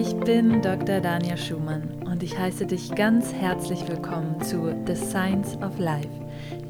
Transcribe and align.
Ich 0.00 0.14
bin 0.14 0.62
Dr. 0.62 1.00
Dania 1.00 1.36
Schumann 1.36 1.82
und 2.04 2.22
ich 2.22 2.38
heiße 2.38 2.66
dich 2.66 2.94
ganz 2.94 3.32
herzlich 3.32 3.80
willkommen 3.88 4.40
zu 4.40 4.72
The 4.86 4.94
Science 4.94 5.56
of 5.56 5.76
Life, 5.80 6.08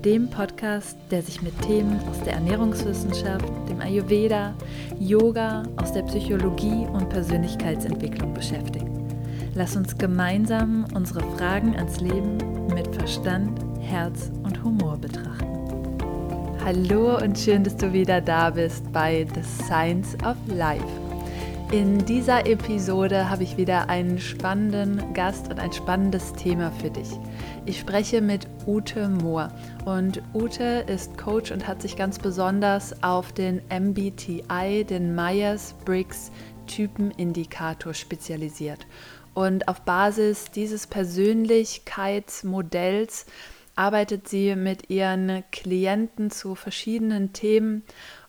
dem 0.03 0.31
Podcast, 0.31 0.97
der 1.11 1.21
sich 1.21 1.43
mit 1.43 1.53
Themen 1.61 2.01
aus 2.09 2.23
der 2.23 2.33
Ernährungswissenschaft, 2.33 3.45
dem 3.69 3.83
Ayurveda, 3.83 4.55
Yoga, 4.99 5.65
aus 5.77 5.93
der 5.93 6.05
Psychologie 6.05 6.87
und 6.91 7.11
Persönlichkeitsentwicklung 7.11 8.33
beschäftigt. 8.33 8.87
Lass 9.55 9.77
uns 9.77 9.99
gemeinsam 9.99 10.87
unsere 10.95 11.21
Fragen 11.37 11.77
ans 11.77 12.01
Leben 12.01 12.39
mit 12.75 12.89
Verstand, 12.97 13.61
Herz 13.79 14.31
und 14.43 14.65
Humor 14.65 14.97
betrachten. 14.97 15.99
Hallo 16.65 17.19
und 17.23 17.39
schön, 17.39 17.63
dass 17.63 17.77
du 17.77 17.93
wieder 17.93 18.23
da 18.23 18.49
bist 18.49 18.91
bei 18.91 19.27
The 19.35 19.43
Science 19.43 20.17
of 20.25 20.37
Life. 20.47 21.08
In 21.71 22.07
dieser 22.07 22.47
Episode 22.47 23.29
habe 23.29 23.43
ich 23.43 23.59
wieder 23.59 23.91
einen 23.91 24.19
spannenden 24.19 25.13
Gast 25.13 25.51
und 25.51 25.61
ein 25.61 25.71
spannendes 25.71 26.33
Thema 26.33 26.73
für 26.73 26.89
dich. 26.89 27.11
Ich 27.67 27.79
spreche 27.79 28.23
mit 28.23 28.49
Ute 28.67 29.11
Mohr 29.11 29.53
und 29.85 30.23
Ute 30.33 30.87
ist 30.87 31.19
Coach 31.19 31.51
und 31.51 31.69
hat 31.69 31.83
sich 31.83 31.95
ganz 31.95 32.19
besonders 32.19 33.03
auf 33.03 33.33
den 33.33 33.61
MBTI, 33.69 34.87
den 34.89 35.15
Myers-Briggs 35.15 36.33
Typenindikator 36.67 37.93
spezialisiert. 37.93 38.87
Und 39.35 39.69
auf 39.69 39.83
Basis 39.83 40.51
dieses 40.51 40.87
Persönlichkeitsmodells 40.87 43.27
arbeitet 43.79 44.27
sie 44.27 44.57
mit 44.57 44.91
ihren 44.91 45.45
Klienten 45.53 46.31
zu 46.31 46.55
verschiedenen 46.55 47.35
Themen. 47.35 47.85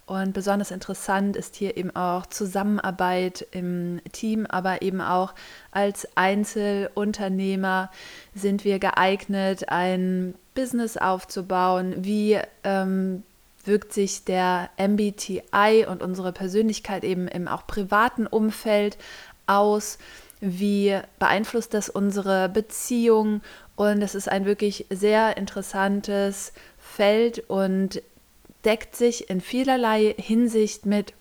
Und 0.09 0.33
besonders 0.33 0.71
interessant 0.71 1.35
ist 1.35 1.55
hier 1.55 1.77
eben 1.77 1.95
auch 1.95 2.25
Zusammenarbeit 2.25 3.45
im 3.51 4.01
Team, 4.11 4.47
aber 4.47 4.81
eben 4.81 5.01
auch 5.01 5.35
als 5.69 6.07
Einzelunternehmer 6.17 7.91
sind 8.33 8.65
wir 8.65 8.79
geeignet, 8.79 9.69
ein 9.69 10.33
Business 10.55 10.97
aufzubauen. 10.97 11.93
Wie 11.99 12.39
ähm, 12.63 13.21
wirkt 13.65 13.93
sich 13.93 14.25
der 14.25 14.71
MBTI 14.79 15.85
und 15.87 16.01
unsere 16.01 16.31
Persönlichkeit 16.31 17.03
eben 17.03 17.27
im 17.27 17.47
auch 17.47 17.67
privaten 17.67 18.25
Umfeld 18.25 18.97
aus? 19.45 19.99
Wie 20.39 20.97
beeinflusst 21.19 21.75
das 21.75 21.87
unsere 21.87 22.49
Beziehung 22.49 23.41
und 23.75 24.01
es 24.01 24.15
ist 24.15 24.27
ein 24.27 24.45
wirklich 24.45 24.87
sehr 24.89 25.37
interessantes 25.37 26.51
Feld 26.79 27.47
und 27.47 28.01
deckt 28.65 28.95
sich 28.95 29.29
in 29.29 29.41
vielerlei 29.41 30.15
Hinsicht 30.17 30.85
mit 30.85 31.13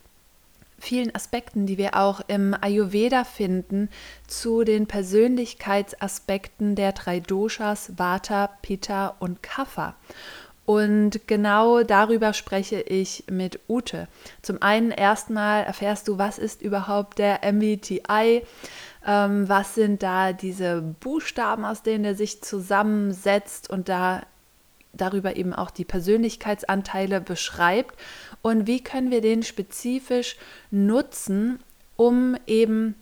vielen 0.78 1.14
Aspekten, 1.14 1.66
die 1.66 1.78
wir 1.78 1.96
auch 1.96 2.20
im 2.28 2.54
Ayurveda 2.58 3.24
finden, 3.24 3.88
zu 4.26 4.64
den 4.64 4.86
Persönlichkeitsaspekten 4.86 6.74
der 6.74 6.92
drei 6.92 7.20
Doshas 7.20 7.98
Vata, 7.98 8.48
Pitta 8.62 9.14
und 9.18 9.42
Kapha. 9.42 9.94
Und 10.64 11.26
genau 11.26 11.82
darüber 11.82 12.34
spreche 12.34 12.82
ich 12.82 13.24
mit 13.30 13.58
Ute. 13.68 14.06
Zum 14.42 14.60
einen 14.60 14.90
erstmal 14.90 15.64
erfährst 15.64 16.06
du, 16.08 16.18
was 16.18 16.38
ist 16.38 16.60
überhaupt 16.60 17.18
der 17.18 17.40
MBTI? 17.42 18.42
Ähm, 19.06 19.48
was 19.48 19.74
sind 19.74 20.02
da 20.02 20.34
diese 20.34 20.82
Buchstaben, 21.00 21.64
aus 21.64 21.82
denen 21.82 22.04
er 22.04 22.14
sich 22.14 22.42
zusammensetzt 22.42 23.70
und 23.70 23.88
da 23.88 24.22
darüber 25.00 25.36
eben 25.36 25.52
auch 25.54 25.70
die 25.70 25.84
Persönlichkeitsanteile 25.84 27.20
beschreibt 27.20 27.98
und 28.42 28.66
wie 28.66 28.82
können 28.82 29.10
wir 29.10 29.20
den 29.20 29.42
spezifisch 29.42 30.36
nutzen, 30.70 31.60
um 31.96 32.36
eben 32.46 32.94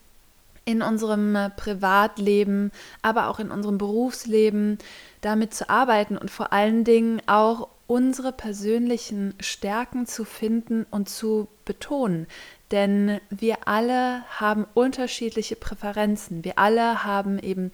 in 0.64 0.82
unserem 0.82 1.36
Privatleben, 1.56 2.72
aber 3.00 3.28
auch 3.28 3.38
in 3.38 3.50
unserem 3.50 3.78
Berufsleben 3.78 4.78
damit 5.20 5.54
zu 5.54 5.70
arbeiten 5.70 6.18
und 6.18 6.30
vor 6.30 6.52
allen 6.52 6.84
Dingen 6.84 7.22
auch 7.26 7.68
unsere 7.86 8.32
persönlichen 8.32 9.34
Stärken 9.40 10.06
zu 10.06 10.24
finden 10.24 10.84
und 10.90 11.08
zu 11.08 11.46
betonen. 11.64 12.26
Denn 12.72 13.20
wir 13.30 13.68
alle 13.68 14.24
haben 14.28 14.66
unterschiedliche 14.74 15.54
Präferenzen. 15.54 16.44
Wir 16.44 16.58
alle 16.58 17.04
haben 17.04 17.38
eben 17.38 17.70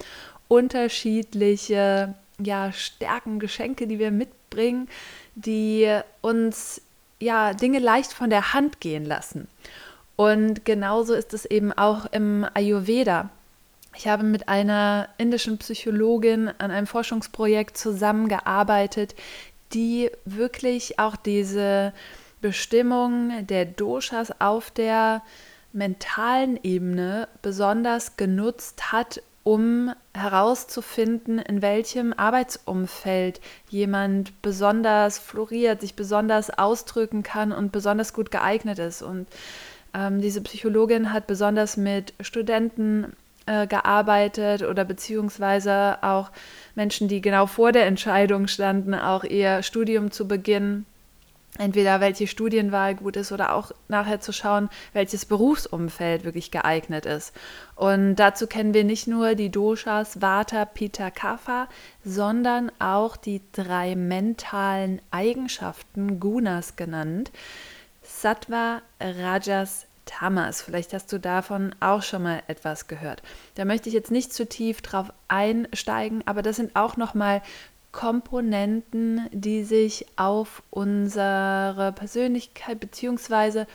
unterschiedliche 0.49 2.15
ja, 2.45 2.73
Stärken, 2.73 3.39
Geschenke, 3.39 3.87
die 3.87 3.99
wir 3.99 4.11
mitbringen, 4.11 4.89
die 5.35 6.01
uns 6.21 6.83
ja 7.21 7.55
Dinge 7.55 7.79
leicht 7.79 8.13
von 8.13 8.31
der 8.31 8.53
Hand 8.53 8.81
gehen 8.81 9.05
lassen. 9.05 9.49
Und 10.17 10.65
genauso 10.65 11.15
ist 11.15 11.33
es 11.35 11.45
eben 11.45 11.73
auch 11.73 12.07
im 12.07 12.47
Ayurveda. 12.55 13.31
Ich 13.95 14.09
habe 14.09 14.23
mit 14.23 14.49
einer 14.49 15.09
indischen 15.19 15.59
Psychologin 15.59 16.49
an 16.59 16.71
einem 16.71 16.87
Forschungsprojekt 16.87 17.77
zusammengearbeitet, 17.77 19.15
die 19.75 20.11
wirklich 20.25 20.99
auch 20.99 21.17
diese 21.17 21.93
Bestimmung 22.41 23.47
der 23.47 23.65
Doshas 23.65 24.41
auf 24.41 24.71
der 24.71 25.23
mentalen 25.73 26.59
Ebene 26.63 27.29
besonders 27.41 28.17
genutzt 28.17 28.93
hat, 28.93 29.23
um 29.45 29.93
herauszufinden, 30.15 31.39
in 31.39 31.63
welchem 31.63 32.13
Arbeitsumfeld 32.13 33.41
jemand 33.69 34.41
besonders 34.43 35.19
floriert, 35.19 35.81
sich 35.81 35.95
besonders 35.95 36.51
ausdrücken 36.51 37.23
kann 37.23 37.53
und 37.53 37.73
besonders 37.73 38.13
gut 38.13 38.31
geeignet 38.31 38.79
ist. 38.79 39.03
Und 39.03 39.27
ähm, 39.95 40.21
diese 40.21 40.43
Psychologin 40.43 41.13
hat 41.13 41.27
besonders 41.27 41.77
mit 41.77 42.15
Studenten 42.21 43.15
äh, 43.47 43.67
gearbeitet 43.67 44.63
oder 44.63 44.85
beziehungsweise 44.85 45.99
auch 46.03 46.31
Menschen, 46.75 47.09
die 47.09 47.21
genau 47.21 47.47
vor 47.47 47.73
der 47.73 47.87
Entscheidung 47.87 48.47
standen, 48.47 48.95
auch 48.95 49.25
ihr 49.25 49.63
Studium 49.63 50.13
zu 50.13 50.29
beginnen 50.29 50.87
entweder 51.59 52.01
welche 52.01 52.27
Studienwahl 52.27 52.95
gut 52.95 53.17
ist 53.17 53.33
oder 53.33 53.55
auch 53.55 53.73
nachher 53.89 54.21
zu 54.21 54.33
schauen, 54.33 54.71
welches 54.93 55.27
Berufsumfeld 55.27 56.25
wirklich 56.25 56.51
geeignet 56.51 57.07
ist. 57.07 57.35
Und 57.75 58.17
dazu 58.17 58.47
kennen 58.47 58.75
wir 58.75 58.85
nicht 58.85 59.07
nur 59.07 59.35
die 59.35 59.51
Doshas 59.51 60.21
Vata, 60.23 60.65
Pitta, 60.65 61.11
Kapha, 61.11 61.69
sondern 62.05 62.73
auch 62.79 63.17
die 63.17 63.43
drei 63.53 63.97
mentalen 63.97 65.03
Eigenschaften, 65.11 66.21
Gunas 66.21 66.77
genannt, 66.77 67.31
Sattva, 68.03 68.81
Rajas, 69.01 69.87
Tamas. 70.05 70.63
Vielleicht 70.63 70.93
hast 70.95 71.13
du 71.13 71.19
davon 71.19 71.75
auch 71.81 72.03
schon 72.03 72.25
mal 72.25 72.43
etwas 72.49 72.89
gehört. 72.89 73.23
Da 73.55 73.65
möchte 73.65 73.89
ich 73.89 73.95
jetzt 73.95 74.11
nicht 74.11 74.33
zu 74.33 74.49
tief 74.49 74.83
drauf 74.83 75.13
einsteigen, 75.29 76.23
aber 76.27 76.43
das 76.43 76.57
sind 76.57 76.75
auch 76.77 76.97
noch 76.97 77.15
mal 77.15 77.41
Komponenten, 77.93 79.29
die 79.33 79.65
sich 79.65 80.07
auf 80.17 80.63
unsere 80.71 81.93
Persönlichkeit 81.95 82.81
bzw. 82.81 83.67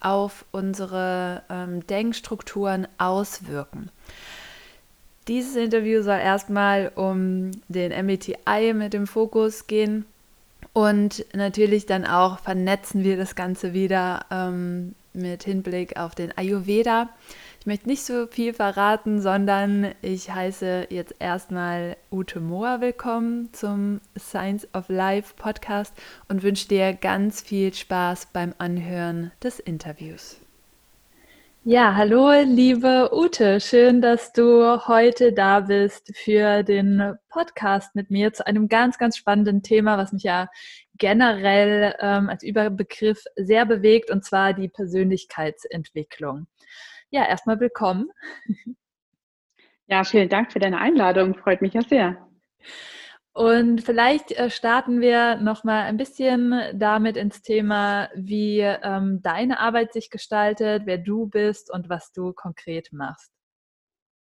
auf 0.00 0.44
unsere 0.50 1.42
ähm, 1.48 1.86
Denkstrukturen 1.86 2.88
auswirken. 2.98 3.90
Dieses 5.28 5.56
Interview 5.56 6.02
soll 6.02 6.18
erstmal 6.18 6.92
um 6.94 7.50
den 7.68 7.92
MBTI 7.92 8.72
mit 8.74 8.92
dem 8.92 9.06
Fokus 9.06 9.66
gehen 9.66 10.06
und 10.72 11.24
natürlich 11.34 11.86
dann 11.86 12.06
auch 12.06 12.38
vernetzen 12.38 13.02
wir 13.02 13.16
das 13.16 13.34
Ganze 13.34 13.72
wieder 13.72 14.26
ähm, 14.30 14.94
mit 15.12 15.42
Hinblick 15.42 15.98
auf 15.98 16.14
den 16.14 16.36
Ayurveda. 16.36 17.08
Ich 17.66 17.68
möchte 17.68 17.88
nicht 17.88 18.04
so 18.04 18.28
viel 18.28 18.54
verraten, 18.54 19.20
sondern 19.20 19.92
ich 20.00 20.32
heiße 20.32 20.86
jetzt 20.90 21.16
erstmal 21.18 21.96
Ute 22.12 22.38
Mohr 22.38 22.80
willkommen 22.80 23.52
zum 23.52 24.00
Science 24.16 24.68
of 24.72 24.88
Life 24.88 25.34
Podcast 25.36 25.92
und 26.28 26.44
wünsche 26.44 26.68
dir 26.68 26.92
ganz 26.92 27.42
viel 27.42 27.74
Spaß 27.74 28.28
beim 28.32 28.54
Anhören 28.58 29.32
des 29.42 29.58
Interviews. 29.58 30.36
Ja, 31.64 31.96
hallo 31.96 32.30
liebe 32.44 33.10
Ute, 33.12 33.58
schön, 33.58 34.00
dass 34.00 34.32
du 34.32 34.86
heute 34.86 35.32
da 35.32 35.58
bist 35.58 36.12
für 36.14 36.62
den 36.62 37.16
Podcast 37.30 37.96
mit 37.96 38.12
mir 38.12 38.32
zu 38.32 38.46
einem 38.46 38.68
ganz, 38.68 38.96
ganz 38.96 39.16
spannenden 39.16 39.64
Thema, 39.64 39.98
was 39.98 40.12
mich 40.12 40.22
ja 40.22 40.48
generell 40.98 41.96
ähm, 41.98 42.28
als 42.28 42.44
Überbegriff 42.44 43.24
sehr 43.34 43.66
bewegt, 43.66 44.12
und 44.12 44.24
zwar 44.24 44.52
die 44.52 44.68
Persönlichkeitsentwicklung. 44.68 46.46
Ja, 47.16 47.24
erstmal 47.24 47.58
willkommen. 47.60 48.10
Ja, 49.86 50.04
vielen 50.04 50.28
Dank 50.28 50.52
für 50.52 50.58
deine 50.58 50.80
Einladung. 50.82 51.34
Freut 51.34 51.62
mich 51.62 51.72
ja 51.72 51.80
sehr. 51.80 52.28
Und 53.32 53.80
vielleicht 53.82 54.32
äh, 54.32 54.50
starten 54.50 55.00
wir 55.00 55.36
noch 55.36 55.64
mal 55.64 55.84
ein 55.84 55.96
bisschen 55.96 56.54
damit 56.74 57.16
ins 57.16 57.40
Thema, 57.40 58.10
wie 58.14 58.58
ähm, 58.60 59.22
deine 59.22 59.60
Arbeit 59.60 59.94
sich 59.94 60.10
gestaltet, 60.10 60.82
wer 60.84 60.98
du 60.98 61.26
bist 61.26 61.72
und 61.72 61.88
was 61.88 62.12
du 62.12 62.34
konkret 62.34 62.92
machst. 62.92 63.32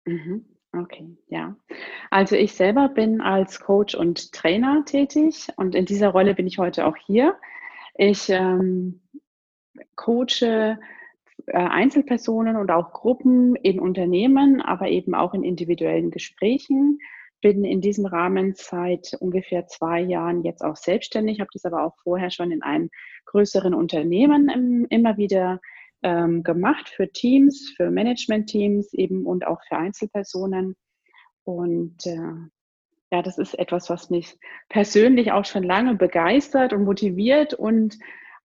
Mhm. 0.03 0.43
Okay, 0.73 1.15
ja. 1.27 1.55
Also 2.09 2.35
ich 2.35 2.55
selber 2.55 2.89
bin 2.89 3.21
als 3.21 3.61
Coach 3.61 3.95
und 3.95 4.33
Trainer 4.33 4.83
tätig 4.83 5.47
und 5.55 5.75
in 5.75 5.85
dieser 5.85 6.09
Rolle 6.09 6.35
bin 6.35 6.45
ich 6.45 6.57
heute 6.57 6.85
auch 6.85 6.97
hier. 6.97 7.37
Ich 7.95 8.27
ähm, 8.27 9.01
coache 9.95 10.77
Einzelpersonen 11.47 12.55
und 12.55 12.71
auch 12.71 12.91
Gruppen 12.91 13.55
in 13.55 13.79
Unternehmen, 13.79 14.61
aber 14.61 14.89
eben 14.89 15.15
auch 15.15 15.33
in 15.33 15.43
individuellen 15.43 16.11
Gesprächen. 16.11 16.99
Bin 17.41 17.63
in 17.63 17.81
diesem 17.81 18.05
Rahmen 18.05 18.53
seit 18.55 19.15
ungefähr 19.19 19.65
zwei 19.67 19.99
Jahren 20.01 20.43
jetzt 20.43 20.63
auch 20.63 20.75
selbstständig, 20.75 21.39
habe 21.39 21.49
das 21.53 21.65
aber 21.65 21.83
auch 21.83 21.95
vorher 22.03 22.29
schon 22.29 22.51
in 22.51 22.61
einem 22.61 22.89
größeren 23.25 23.73
Unternehmen 23.73 24.85
immer 24.89 25.17
wieder 25.17 25.59
ähm, 26.03 26.43
gemacht 26.43 26.89
für 26.89 27.11
Teams, 27.11 27.73
für 27.75 27.89
Management-Teams 27.89 28.93
eben 28.93 29.25
und 29.25 29.47
auch 29.47 29.61
für 29.67 29.77
Einzelpersonen. 29.77 30.75
Und 31.43 32.05
äh, 32.05 32.49
ja, 33.11 33.21
das 33.21 33.37
ist 33.37 33.57
etwas, 33.57 33.89
was 33.89 34.09
mich 34.09 34.37
persönlich 34.69 35.31
auch 35.31 35.45
schon 35.45 35.63
lange 35.63 35.95
begeistert 35.95 36.73
und 36.73 36.85
motiviert 36.85 37.53
und 37.53 37.97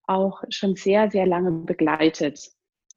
auch 0.06 0.42
schon 0.50 0.76
sehr, 0.76 1.10
sehr 1.10 1.26
lange 1.26 1.50
begleitet. 1.50 2.55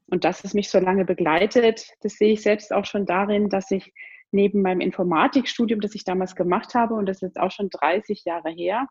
Und 0.09 0.23
dass 0.23 0.43
es 0.43 0.53
mich 0.53 0.69
so 0.69 0.79
lange 0.79 1.05
begleitet, 1.05 1.87
das 2.01 2.13
sehe 2.13 2.33
ich 2.33 2.41
selbst 2.41 2.73
auch 2.73 2.85
schon 2.85 3.05
darin, 3.05 3.49
dass 3.49 3.69
ich 3.71 3.93
neben 4.31 4.61
meinem 4.61 4.81
Informatikstudium, 4.81 5.81
das 5.81 5.95
ich 5.95 6.03
damals 6.03 6.35
gemacht 6.35 6.73
habe, 6.75 6.95
und 6.95 7.05
das 7.05 7.17
ist 7.17 7.21
jetzt 7.21 7.39
auch 7.39 7.51
schon 7.51 7.69
30 7.69 8.25
Jahre 8.25 8.49
her, 8.49 8.87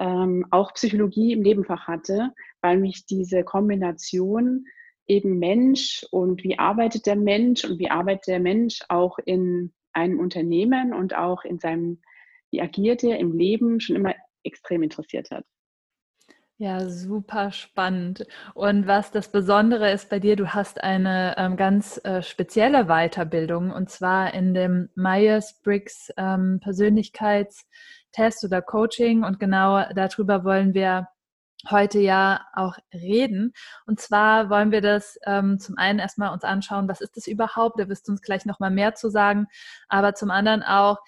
ähm, 0.00 0.46
auch 0.50 0.74
Psychologie 0.74 1.32
im 1.32 1.40
Nebenfach 1.40 1.86
hatte, 1.86 2.32
weil 2.60 2.78
mich 2.78 3.06
diese 3.06 3.44
Kombination 3.44 4.66
eben 5.06 5.38
Mensch 5.38 6.06
und 6.10 6.42
wie 6.44 6.58
arbeitet 6.58 7.06
der 7.06 7.16
Mensch 7.16 7.64
und 7.64 7.78
wie 7.78 7.90
arbeitet 7.90 8.28
der 8.28 8.40
Mensch 8.40 8.80
auch 8.88 9.18
in 9.18 9.72
einem 9.92 10.20
Unternehmen 10.20 10.94
und 10.94 11.14
auch 11.14 11.44
in 11.44 11.58
seinem, 11.58 12.00
wie 12.50 12.62
agiert 12.62 13.04
er 13.04 13.18
im 13.18 13.32
Leben, 13.32 13.80
schon 13.80 13.96
immer 13.96 14.14
extrem 14.42 14.82
interessiert 14.82 15.30
hat. 15.30 15.44
Ja, 16.58 16.88
super 16.88 17.50
spannend. 17.50 18.24
Und 18.54 18.86
was 18.86 19.10
das 19.10 19.32
Besondere 19.32 19.90
ist 19.90 20.08
bei 20.10 20.20
dir, 20.20 20.36
du 20.36 20.54
hast 20.54 20.82
eine 20.82 21.34
ähm, 21.36 21.56
ganz 21.56 22.00
äh, 22.04 22.22
spezielle 22.22 22.84
Weiterbildung 22.86 23.72
und 23.72 23.90
zwar 23.90 24.32
in 24.32 24.54
dem 24.54 24.88
Myers-Briggs 24.94 26.12
ähm, 26.16 26.60
Persönlichkeitstest 26.62 28.44
oder 28.44 28.62
Coaching 28.62 29.24
und 29.24 29.40
genau 29.40 29.84
darüber 29.94 30.44
wollen 30.44 30.72
wir 30.72 31.08
heute 31.70 31.98
ja 32.00 32.40
auch 32.54 32.76
reden. 32.92 33.52
Und 33.86 34.00
zwar 34.00 34.50
wollen 34.50 34.70
wir 34.72 34.80
das 34.80 35.18
ähm, 35.26 35.58
zum 35.58 35.76
einen 35.78 35.98
erstmal 35.98 36.32
uns 36.32 36.44
anschauen, 36.44 36.88
was 36.88 37.00
ist 37.00 37.16
das 37.16 37.26
überhaupt? 37.26 37.78
Da 37.78 37.88
wirst 37.88 38.08
du 38.08 38.12
uns 38.12 38.22
gleich 38.22 38.44
nochmal 38.46 38.70
mehr 38.70 38.94
zu 38.94 39.10
sagen. 39.10 39.46
Aber 39.88 40.14
zum 40.14 40.30
anderen 40.30 40.62
auch, 40.62 40.98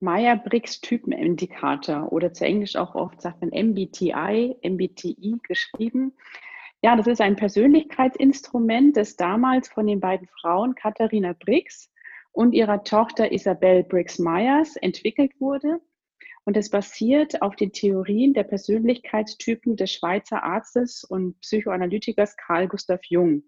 Meyer-Briggs-Typenindikator 0.00 2.12
oder 2.12 2.32
zu 2.32 2.44
Englisch 2.44 2.76
auch 2.76 2.94
oft 2.94 3.20
sagt 3.20 3.40
man 3.40 3.50
MBTI, 3.50 4.54
MBTI 4.62 5.40
geschrieben. 5.42 6.12
Ja, 6.82 6.94
das 6.94 7.08
ist 7.08 7.20
ein 7.20 7.34
Persönlichkeitsinstrument, 7.34 8.96
das 8.96 9.16
damals 9.16 9.68
von 9.68 9.88
den 9.88 9.98
beiden 9.98 10.28
Frauen 10.40 10.76
Katharina 10.76 11.32
Briggs 11.32 11.90
und 12.32 12.52
ihrer 12.52 12.84
Tochter 12.84 13.32
Isabel 13.32 13.84
Briggs-Myers 13.84 14.76
entwickelt 14.76 15.32
wurde. 15.40 15.80
Und 16.44 16.56
es 16.56 16.70
basiert 16.70 17.42
auf 17.42 17.56
den 17.56 17.72
Theorien 17.72 18.32
der 18.32 18.44
Persönlichkeitstypen 18.44 19.76
des 19.76 19.92
Schweizer 19.92 20.42
Arztes 20.42 21.04
und 21.04 21.38
Psychoanalytikers 21.40 22.36
Carl 22.36 22.68
Gustav 22.68 23.00
Jung. 23.08 23.42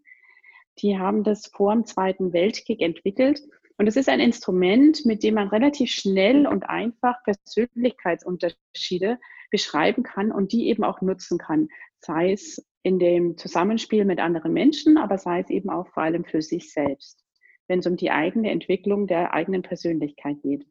Die 0.81 0.99
haben 0.99 1.25
das 1.25 1.47
vor 1.47 1.73
dem 1.73 1.87
Zweiten 1.87 2.33
Weltkrieg 2.33 2.81
entwickelt. 2.81 3.41
Und 3.79 3.87
es 3.87 3.97
ist 3.97 4.11
ein 4.11 4.21
Instrument, 4.21 5.07
mit 5.07 5.23
dem 5.23 5.35
man 5.35 5.49
relativ 5.49 5.91
schnell 5.91 6.47
und 6.47 6.69
einfach 6.69 7.17
Persönlichkeitsunterschiede 7.25 9.19
beschreiben 9.51 10.03
kann 10.03 10.31
und 10.31 10.53
die 10.53 10.69
eben 10.69 10.85
auch 10.85 11.01
nutzen 11.01 11.39
kann. 11.39 11.69
Sei 12.01 12.33
es 12.33 12.63
in 12.83 12.99
dem 12.99 13.39
Zusammenspiel 13.39 14.05
mit 14.05 14.21
anderen 14.21 14.53
Menschen, 14.53 14.99
aber 14.99 15.17
sei 15.17 15.41
es 15.41 15.49
eben 15.49 15.71
auch 15.71 15.89
vor 15.89 16.03
allem 16.03 16.25
für 16.25 16.43
sich 16.43 16.73
selbst 16.73 17.25
wenn 17.71 17.79
es 17.79 17.87
um 17.87 17.97
die 17.97 18.11
eigene 18.11 18.51
Entwicklung 18.51 19.07
der 19.07 19.33
eigenen 19.33 19.63
Persönlichkeit 19.63 20.43
geht. 20.43 20.67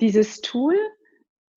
Dieses 0.00 0.42
Tool, 0.42 0.76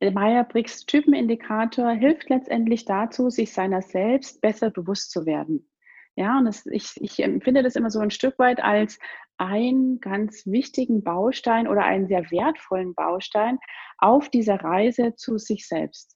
der 0.02 0.12
Meyer-Briggs 0.12 0.86
Typenindikator, 0.86 1.92
hilft 1.92 2.30
letztendlich 2.30 2.86
dazu, 2.86 3.30
sich 3.30 3.52
seiner 3.52 3.82
selbst 3.82 4.40
besser 4.40 4.72
bewusst 4.72 5.12
zu 5.12 5.26
werden. 5.26 5.70
Ja, 6.16 6.38
und 6.38 6.46
das, 6.46 6.66
ich, 6.68 6.94
ich 7.02 7.20
empfinde 7.22 7.62
das 7.62 7.76
immer 7.76 7.90
so 7.90 8.00
ein 8.00 8.12
Stück 8.12 8.40
weit 8.40 8.64
als 8.64 9.00
einen 9.38 10.00
ganz 10.00 10.46
wichtigen 10.46 11.04
Baustein 11.04 11.68
oder 11.68 11.84
einen 11.84 12.08
sehr 12.08 12.32
wertvollen 12.32 12.96
Baustein 12.96 13.60
auf 13.98 14.30
dieser 14.30 14.62
Reise 14.62 15.16
zu 15.16 15.38
sich 15.38 15.68
selbst. 15.68 16.16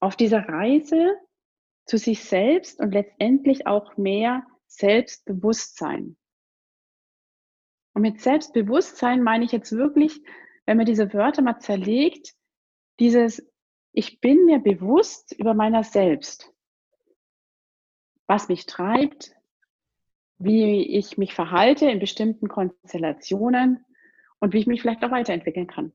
Auf 0.00 0.16
dieser 0.16 0.48
Reise 0.48 1.16
zu 1.86 1.98
sich 1.98 2.24
selbst 2.24 2.80
und 2.80 2.92
letztendlich 2.92 3.66
auch 3.66 3.96
mehr 3.96 4.44
Selbstbewusstsein. 4.66 6.16
Und 7.94 8.02
mit 8.02 8.20
Selbstbewusstsein 8.20 9.22
meine 9.22 9.44
ich 9.44 9.52
jetzt 9.52 9.72
wirklich, 9.72 10.20
wenn 10.66 10.76
man 10.76 10.86
diese 10.86 11.14
Wörter 11.14 11.42
mal 11.42 11.60
zerlegt, 11.60 12.34
dieses, 13.00 13.50
ich 13.92 14.20
bin 14.20 14.44
mir 14.44 14.58
bewusst 14.58 15.32
über 15.32 15.54
meiner 15.54 15.84
selbst, 15.84 16.52
was 18.26 18.48
mich 18.48 18.66
treibt, 18.66 19.32
wie 20.38 20.82
ich 20.98 21.16
mich 21.16 21.34
verhalte 21.34 21.88
in 21.88 22.00
bestimmten 22.00 22.48
Konstellationen 22.48 23.84
und 24.40 24.52
wie 24.52 24.58
ich 24.58 24.66
mich 24.66 24.82
vielleicht 24.82 25.04
auch 25.04 25.10
weiterentwickeln 25.10 25.66
kann. 25.66 25.92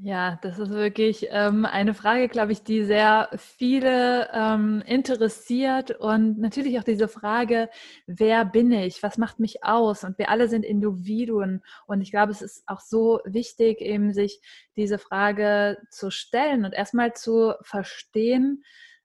Ja, 0.00 0.38
das 0.42 0.60
ist 0.60 0.70
wirklich 0.70 1.26
ähm, 1.30 1.64
eine 1.64 1.92
Frage, 1.92 2.28
glaube 2.28 2.52
ich, 2.52 2.62
die 2.62 2.84
sehr 2.84 3.30
viele 3.36 4.28
ähm, 4.32 4.80
interessiert 4.86 5.90
und 5.90 6.38
natürlich 6.38 6.78
auch 6.78 6.84
diese 6.84 7.08
Frage, 7.08 7.68
wer 8.06 8.44
bin 8.44 8.70
ich, 8.70 9.02
was 9.02 9.18
macht 9.18 9.40
mich 9.40 9.64
aus 9.64 10.04
und 10.04 10.16
wir 10.16 10.28
alle 10.30 10.48
sind 10.48 10.64
Individuen 10.64 11.64
und 11.88 12.00
ich 12.00 12.12
glaube, 12.12 12.30
es 12.30 12.42
ist 12.42 12.62
auch 12.68 12.78
so 12.78 13.18
wichtig, 13.24 13.80
eben 13.80 14.12
sich 14.12 14.40
diese 14.76 14.98
Frage 14.98 15.78
zu 15.90 16.12
stellen 16.12 16.64
und 16.64 16.74
erstmal 16.74 17.14
zu 17.14 17.54
verstehen, 17.62 18.62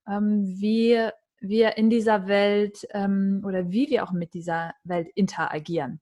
ähm, 0.07 0.43
wie 0.45 1.09
wir 1.39 1.75
in 1.75 1.89
dieser 1.89 2.27
Welt 2.27 2.87
ähm, 2.91 3.41
oder 3.43 3.71
wie 3.71 3.89
wir 3.89 4.03
auch 4.03 4.11
mit 4.11 4.35
dieser 4.35 4.75
Welt 4.83 5.07
interagieren. 5.15 6.01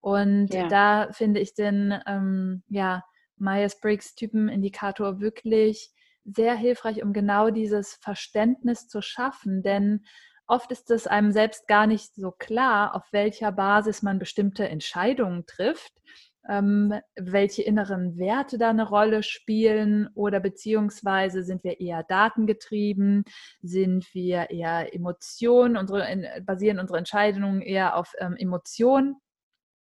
Und 0.00 0.54
ja. 0.54 0.68
da 0.68 1.08
finde 1.10 1.40
ich 1.40 1.54
den, 1.54 1.92
ähm, 2.06 2.62
ja, 2.68 3.02
Myers-Briggs-Typenindikator 3.40 5.20
wirklich 5.20 5.92
sehr 6.24 6.54
hilfreich, 6.54 7.02
um 7.02 7.12
genau 7.12 7.50
dieses 7.50 7.94
Verständnis 7.94 8.88
zu 8.88 9.00
schaffen. 9.00 9.62
Denn 9.62 10.04
oft 10.46 10.70
ist 10.72 10.90
es 10.90 11.06
einem 11.06 11.32
selbst 11.32 11.68
gar 11.68 11.86
nicht 11.86 12.14
so 12.14 12.30
klar, 12.32 12.94
auf 12.94 13.04
welcher 13.12 13.52
Basis 13.52 14.02
man 14.02 14.18
bestimmte 14.18 14.68
Entscheidungen 14.68 15.46
trifft, 15.46 15.92
ähm, 16.48 16.94
welche 17.14 17.62
inneren 17.62 18.18
Werte 18.18 18.58
da 18.58 18.70
eine 18.70 18.88
Rolle 18.88 19.22
spielen 19.22 20.08
oder 20.14 20.40
beziehungsweise 20.40 21.42
sind 21.42 21.62
wir 21.62 21.80
eher 21.80 22.02
datengetrieben, 22.02 23.24
sind 23.60 24.06
wir 24.14 24.50
eher 24.50 24.94
Emotionen, 24.94 25.76
unsere, 25.76 26.06
basieren 26.44 26.78
unsere 26.78 26.98
Entscheidungen 26.98 27.60
eher 27.60 27.96
auf 27.96 28.12
ähm, 28.18 28.34
Emotionen. 28.36 29.16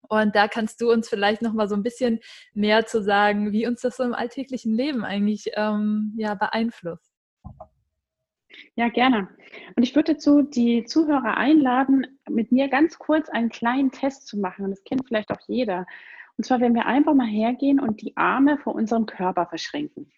Und 0.10 0.36
da 0.36 0.48
kannst 0.48 0.82
du 0.82 0.92
uns 0.92 1.10
vielleicht 1.10 1.42
noch 1.42 1.54
mal 1.54 1.68
so 1.68 1.76
ein 1.76 1.84
bisschen 1.84 2.20
mehr 2.54 2.86
zu 2.86 3.02
sagen, 3.04 3.52
wie 3.52 3.68
uns 3.68 3.82
das 3.82 3.98
so 3.98 4.04
im 4.04 4.14
alltäglichen 4.14 4.74
Leben 4.74 5.04
eigentlich 5.04 5.52
ähm, 5.56 6.14
ja, 6.18 6.36
beeinflusst. 6.36 7.14
Ja, 8.76 8.90
gerne. 8.90 9.30
Und 9.76 9.84
ich 9.84 9.96
würde 9.96 10.14
dazu 10.14 10.42
die 10.42 10.84
Zuhörer 10.86 11.38
einladen, 11.38 12.20
mit 12.30 12.52
mir 12.52 12.68
ganz 12.70 12.98
kurz 13.00 13.30
einen 13.30 13.50
kleinen 13.50 13.92
Test 13.92 14.28
zu 14.28 14.38
machen. 14.38 14.66
Und 14.66 14.72
das 14.72 14.84
kennt 14.84 15.08
vielleicht 15.08 15.32
auch 15.32 15.42
jeder. 15.48 15.86
Und 16.38 16.44
zwar, 16.46 16.60
wenn 16.60 16.76
wir 16.76 16.86
einfach 16.86 17.14
mal 17.14 17.28
hergehen 17.28 17.80
und 17.80 18.02
die 18.02 18.16
Arme 18.16 18.58
vor 18.58 18.76
unserem 18.76 19.06
Körper 19.06 19.48
verschränken. 19.48 20.12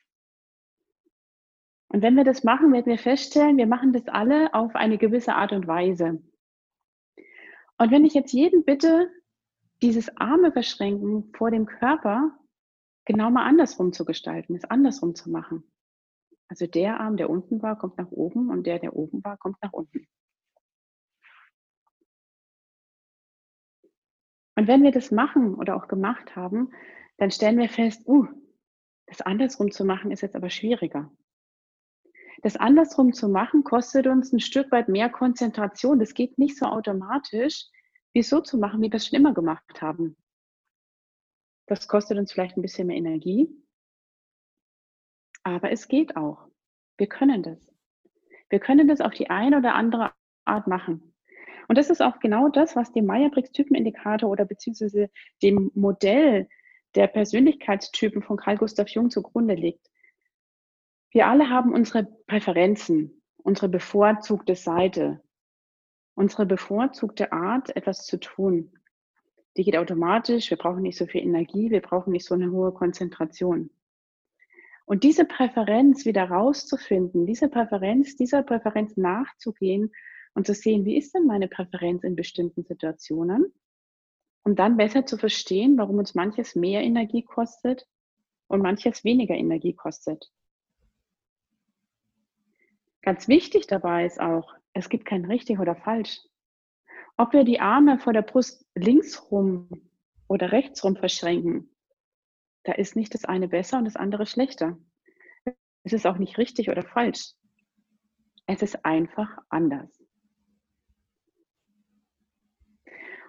Und 1.88 2.02
wenn 2.02 2.16
wir 2.16 2.24
das 2.24 2.44
machen, 2.44 2.72
werden 2.72 2.86
wir 2.86 3.00
feststellen, 3.00 3.58
wir 3.58 3.66
machen 3.66 3.94
das 3.94 4.08
alle 4.08 4.54
auf 4.54 4.76
eine 4.76 4.98
gewisse 4.98 5.34
Art 5.34 5.54
und 5.54 5.68
Weise. 5.68 6.22
Und 7.78 7.92
wenn 7.92 8.06
ich 8.06 8.14
jetzt 8.14 8.34
jeden 8.34 8.64
bitte, 8.66 9.10
dieses 9.82 10.16
Arme 10.18 10.52
verschränken 10.52 11.32
vor 11.34 11.52
dem 11.52 11.66
Körper 11.66 12.38
genau 13.06 13.32
mal 13.32 13.46
andersrum 13.46 13.94
zu 13.94 14.06
gestalten, 14.06 14.56
es 14.56 14.66
andersrum 14.66 15.16
zu 15.16 15.30
machen. 15.30 15.64
Also 16.48 16.68
der 16.68 17.00
Arm, 17.00 17.18
der 17.18 17.30
unten 17.30 17.62
war, 17.62 17.78
kommt 17.78 17.98
nach 17.98 18.12
oben 18.12 18.50
und 18.50 18.66
der, 18.66 18.80
der 18.80 18.96
oben 18.96 19.24
war, 19.24 19.38
kommt 19.38 19.58
nach 19.62 19.74
unten. 19.74 20.08
Und 24.56 24.68
wenn 24.68 24.84
wir 24.84 24.92
das 24.92 25.12
machen 25.12 25.56
oder 25.56 25.76
auch 25.76 25.88
gemacht 25.88 26.36
haben, 26.36 26.72
dann 27.18 27.32
stellen 27.32 27.58
wir 27.58 27.70
fest, 27.70 28.06
uh, 28.08 28.28
das 29.06 29.22
andersrum 29.22 29.72
zu 29.72 29.86
machen 29.86 30.12
ist 30.12 30.22
jetzt 30.22 30.36
aber 30.36 30.50
schwieriger. 30.50 31.12
Das 32.42 32.56
andersrum 32.56 33.14
zu 33.14 33.30
machen 33.30 33.64
kostet 33.64 34.08
uns 34.08 34.32
ein 34.32 34.40
Stück 34.40 34.72
weit 34.72 34.88
mehr 34.88 35.10
Konzentration. 35.10 36.00
Das 36.00 36.14
geht 36.14 36.38
nicht 36.38 36.58
so 36.58 36.66
automatisch, 36.66 37.66
wie 38.14 38.20
es 38.20 38.30
so 38.30 38.42
zu 38.42 38.58
machen, 38.58 38.82
wie 38.82 38.92
wir 38.92 38.96
es 38.96 39.08
schon 39.08 39.20
immer 39.20 39.34
gemacht 39.34 39.82
haben. 39.82 40.16
Das 41.68 41.88
kostet 41.88 42.18
uns 42.18 42.32
vielleicht 42.32 42.58
ein 42.58 42.62
bisschen 42.62 42.88
mehr 42.88 42.98
Energie, 42.98 43.50
aber 45.44 45.72
es 45.72 45.88
geht 45.88 46.16
auch. 46.16 46.48
Wir 46.98 47.08
können 47.08 47.44
das. 47.44 47.72
Wir 48.50 48.60
können 48.60 48.88
das 48.88 49.02
auf 49.02 49.14
die 49.14 49.30
eine 49.30 49.58
oder 49.58 49.76
andere 49.76 50.12
Art 50.46 50.68
machen. 50.68 51.14
Und 51.68 51.78
das 51.78 51.92
ist 51.92 52.02
auch 52.02 52.20
genau 52.20 52.50
das, 52.50 52.76
was 52.76 52.92
dem 52.92 53.06
Meyer-Briggs-Typenindikator 53.06 54.30
oder 54.30 54.46
beziehungsweise 54.46 55.12
dem 55.44 55.72
Modell 55.76 56.50
der 56.96 57.08
Persönlichkeitstypen 57.08 58.24
von 58.24 58.38
Carl 58.38 58.58
Gustav 58.58 58.90
Jung 58.90 59.12
zugrunde 59.12 59.54
liegt. 59.54 59.88
Wir 61.12 61.28
alle 61.28 61.50
haben 61.50 61.72
unsere 61.72 62.06
Präferenzen, 62.26 63.22
unsere 63.38 63.70
bevorzugte 63.70 64.56
Seite, 64.56 65.22
unsere 66.20 66.46
bevorzugte 66.46 67.32
Art, 67.32 67.74
etwas 67.78 68.06
zu 68.06 68.20
tun. 68.20 68.74
Die 69.56 69.64
geht 69.64 69.78
automatisch, 69.78 70.50
wir 70.50 70.58
brauchen 70.58 70.82
nicht 70.82 70.98
so 70.98 71.06
viel 71.06 71.22
Energie, 71.22 71.72
wir 71.72 71.82
brauchen 71.82 72.12
nicht 72.12 72.26
so 72.26 72.36
eine 72.36 72.52
hohe 72.52 72.74
Konzentration. 72.74 73.70
Und 74.86 75.06
diese 75.06 75.24
Präferenz 75.24 76.06
wieder 76.06 76.26
rauszufinden, 76.26 77.26
diese 77.26 77.48
Präferenz, 77.48 78.18
dieser 78.18 78.44
Präferenz 78.44 78.98
nachzugehen 78.98 79.94
und 80.34 80.46
zu 80.46 80.54
sehen, 80.54 80.84
wie 80.84 80.98
ist 80.98 81.16
denn 81.16 81.26
meine 81.26 81.48
Präferenz 81.48 82.04
in 82.04 82.18
bestimmten 82.18 82.66
Situationen? 82.66 83.54
Um 84.44 84.58
dann 84.58 84.76
besser 84.76 85.06
zu 85.06 85.16
verstehen, 85.18 85.78
warum 85.78 86.00
uns 86.00 86.16
manches 86.16 86.54
mehr 86.54 86.82
Energie 86.82 87.24
kostet 87.24 87.88
und 88.48 88.62
manches 88.62 89.06
weniger 89.06 89.36
Energie 89.36 89.74
kostet. 89.74 90.30
Ganz 93.04 93.30
wichtig 93.30 93.68
dabei 93.68 94.06
ist 94.06 94.20
auch, 94.20 94.59
es 94.74 94.90
gibt 94.90 95.06
kein 95.06 95.26
richtig 95.26 95.60
oder 95.60 95.76
falsch. 95.76 96.20
Ob 97.18 97.34
wir 97.34 97.44
die 97.44 97.60
Arme 97.60 98.00
vor 98.00 98.14
der 98.14 98.22
Brust 98.22 98.66
links 98.76 99.32
rum 99.32 99.70
oder 100.28 100.52
rechts 100.52 100.84
rum 100.84 100.96
verschränken, 100.96 101.70
da 102.64 102.74
ist 102.74 102.96
nicht 102.96 103.14
das 103.14 103.26
eine 103.26 103.48
besser 103.48 103.78
und 103.78 103.86
das 103.86 103.96
andere 103.96 104.26
schlechter. 104.26 104.78
Es 105.84 105.94
ist 105.94 106.06
auch 106.06 106.18
nicht 106.18 106.38
richtig 106.38 106.70
oder 106.70 106.84
falsch. 106.84 107.34
Es 108.46 108.62
ist 108.62 108.86
einfach 108.86 109.38
anders. 109.50 109.90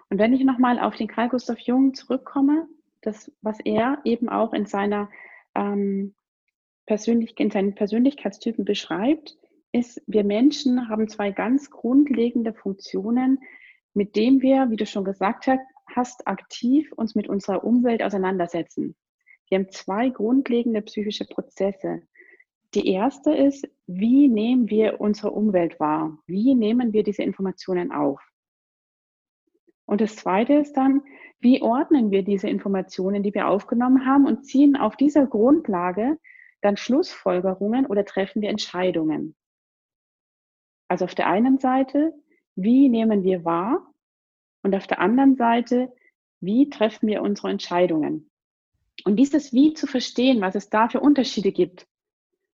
Und 0.09 0.19
wenn 0.19 0.33
ich 0.33 0.43
nochmal 0.43 0.79
auf 0.79 0.95
den 0.95 1.07
Karl 1.07 1.29
Gustav 1.29 1.59
Jung 1.59 1.93
zurückkomme, 1.93 2.67
das, 3.01 3.31
was 3.41 3.59
er 3.61 4.01
eben 4.03 4.29
auch 4.29 4.53
in 4.53 4.65
seiner 4.65 5.09
ähm, 5.55 6.15
Persönlich 6.85 7.39
in 7.39 7.51
seinen 7.51 7.75
Persönlichkeitstypen 7.75 8.65
beschreibt, 8.65 9.37
ist, 9.71 10.01
wir 10.07 10.23
Menschen 10.23 10.89
haben 10.89 11.07
zwei 11.07 11.31
ganz 11.31 11.69
grundlegende 11.69 12.53
Funktionen, 12.53 13.39
mit 13.93 14.15
denen 14.15 14.41
wir, 14.41 14.69
wie 14.69 14.75
du 14.75 14.85
schon 14.85 15.05
gesagt 15.05 15.47
hast, 15.95 16.27
aktiv 16.27 16.91
uns 16.93 17.15
mit 17.15 17.27
unserer 17.27 17.63
Umwelt 17.63 18.03
auseinandersetzen. 18.03 18.95
Wir 19.49 19.59
haben 19.59 19.71
zwei 19.71 20.09
grundlegende 20.09 20.81
psychische 20.81 21.25
Prozesse. 21.25 22.03
Die 22.73 22.87
erste 22.87 23.33
ist, 23.33 23.67
wie 23.85 24.29
nehmen 24.29 24.69
wir 24.69 25.01
unsere 25.01 25.31
Umwelt 25.31 25.79
wahr? 25.79 26.17
Wie 26.25 26.55
nehmen 26.55 26.93
wir 26.93 27.03
diese 27.03 27.23
Informationen 27.23 27.91
auf? 27.91 28.21
Und 29.85 29.99
das 29.99 30.15
zweite 30.15 30.53
ist 30.53 30.77
dann, 30.77 31.01
wie 31.41 31.61
ordnen 31.61 32.11
wir 32.11 32.23
diese 32.23 32.47
Informationen, 32.47 33.23
die 33.23 33.33
wir 33.33 33.49
aufgenommen 33.49 34.05
haben 34.05 34.25
und 34.25 34.45
ziehen 34.45 34.77
auf 34.77 34.95
dieser 34.95 35.25
Grundlage 35.25 36.17
dann 36.61 36.77
Schlussfolgerungen 36.77 37.85
oder 37.87 38.05
treffen 38.05 38.41
wir 38.41 38.49
Entscheidungen? 38.49 39.35
Also 40.91 41.05
auf 41.05 41.15
der 41.15 41.27
einen 41.27 41.57
Seite, 41.57 42.13
wie 42.55 42.89
nehmen 42.89 43.23
wir 43.23 43.45
wahr? 43.45 43.93
Und 44.61 44.75
auf 44.75 44.87
der 44.87 44.99
anderen 44.99 45.37
Seite, 45.37 45.93
wie 46.41 46.69
treffen 46.69 47.07
wir 47.07 47.21
unsere 47.21 47.49
Entscheidungen? 47.49 48.29
Und 49.05 49.15
dieses 49.15 49.53
Wie 49.53 49.73
zu 49.73 49.87
verstehen, 49.87 50.41
was 50.41 50.53
es 50.53 50.69
da 50.69 50.89
für 50.89 50.99
Unterschiede 50.99 51.53
gibt, 51.53 51.87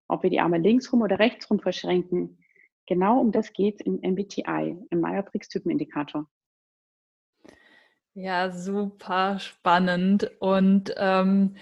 ob 0.07 0.21
wir 0.21 0.29
die 0.29 0.39
Arme 0.39 0.59
links 0.59 0.93
rum 0.93 1.01
oder 1.01 1.17
rechts 1.17 1.49
rum 1.49 1.59
verschränken, 1.59 2.37
genau 2.85 3.19
um 3.19 3.31
das 3.31 3.53
geht 3.53 3.81
im 3.81 3.95
MBTI, 4.03 4.85
im 4.87 5.01
Meyer-Briggs-Typenindikator. 5.01 6.29
Ja, 8.13 8.51
super 8.51 9.39
spannend. 9.39 10.29
Und 10.39 10.93
ähm, 10.95 11.55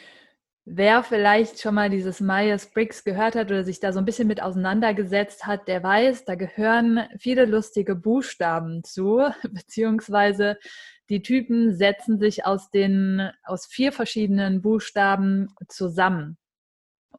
wer 0.66 1.04
vielleicht 1.04 1.62
schon 1.62 1.76
mal 1.76 1.90
dieses 1.92 2.20
Myers-Briggs 2.20 3.04
gehört 3.04 3.36
hat 3.36 3.48
oder 3.48 3.64
sich 3.64 3.80
da 3.80 3.94
so 3.94 4.00
ein 4.00 4.06
bisschen 4.06 4.28
mit 4.28 4.42
auseinandergesetzt 4.42 5.46
hat, 5.46 5.68
der 5.68 5.84
weiß, 5.84 6.26
da 6.26 6.36
gehören 6.36 7.08
viele 7.20 7.46
lustige 7.46 7.96
Buchstaben 7.96 8.84
zu, 8.84 9.22
beziehungsweise 9.52 10.58
die 11.10 11.22
Typen 11.22 11.76
setzen 11.76 12.20
sich 12.20 12.46
aus 12.46 12.72
den, 12.72 13.30
aus 13.44 13.68
vier 13.68 13.92
verschiedenen 13.92 14.64
Buchstaben 14.64 15.54
zusammen. 15.70 16.38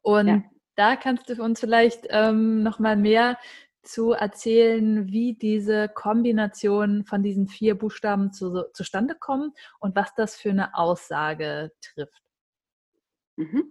Und 0.03 0.27
ja. 0.27 0.43
da 0.75 0.97
kannst 0.97 1.29
du 1.29 1.41
uns 1.41 1.61
vielleicht 1.61 2.07
ähm, 2.11 2.65
nochmal 2.65 2.97
mehr 2.97 3.39
zu 3.85 4.11
erzählen, 4.11 5.07
wie 5.07 5.35
diese 5.35 5.89
Kombination 5.89 7.05
von 7.05 7.23
diesen 7.23 7.47
vier 7.47 7.79
Buchstaben 7.79 8.33
zu, 8.33 8.65
zustande 8.73 9.15
kommen 9.15 9.53
und 9.79 9.95
was 9.95 10.13
das 10.17 10.35
für 10.35 10.51
eine 10.51 10.75
Aussage 10.77 11.71
trifft. 11.81 12.26
Mhm. 13.37 13.65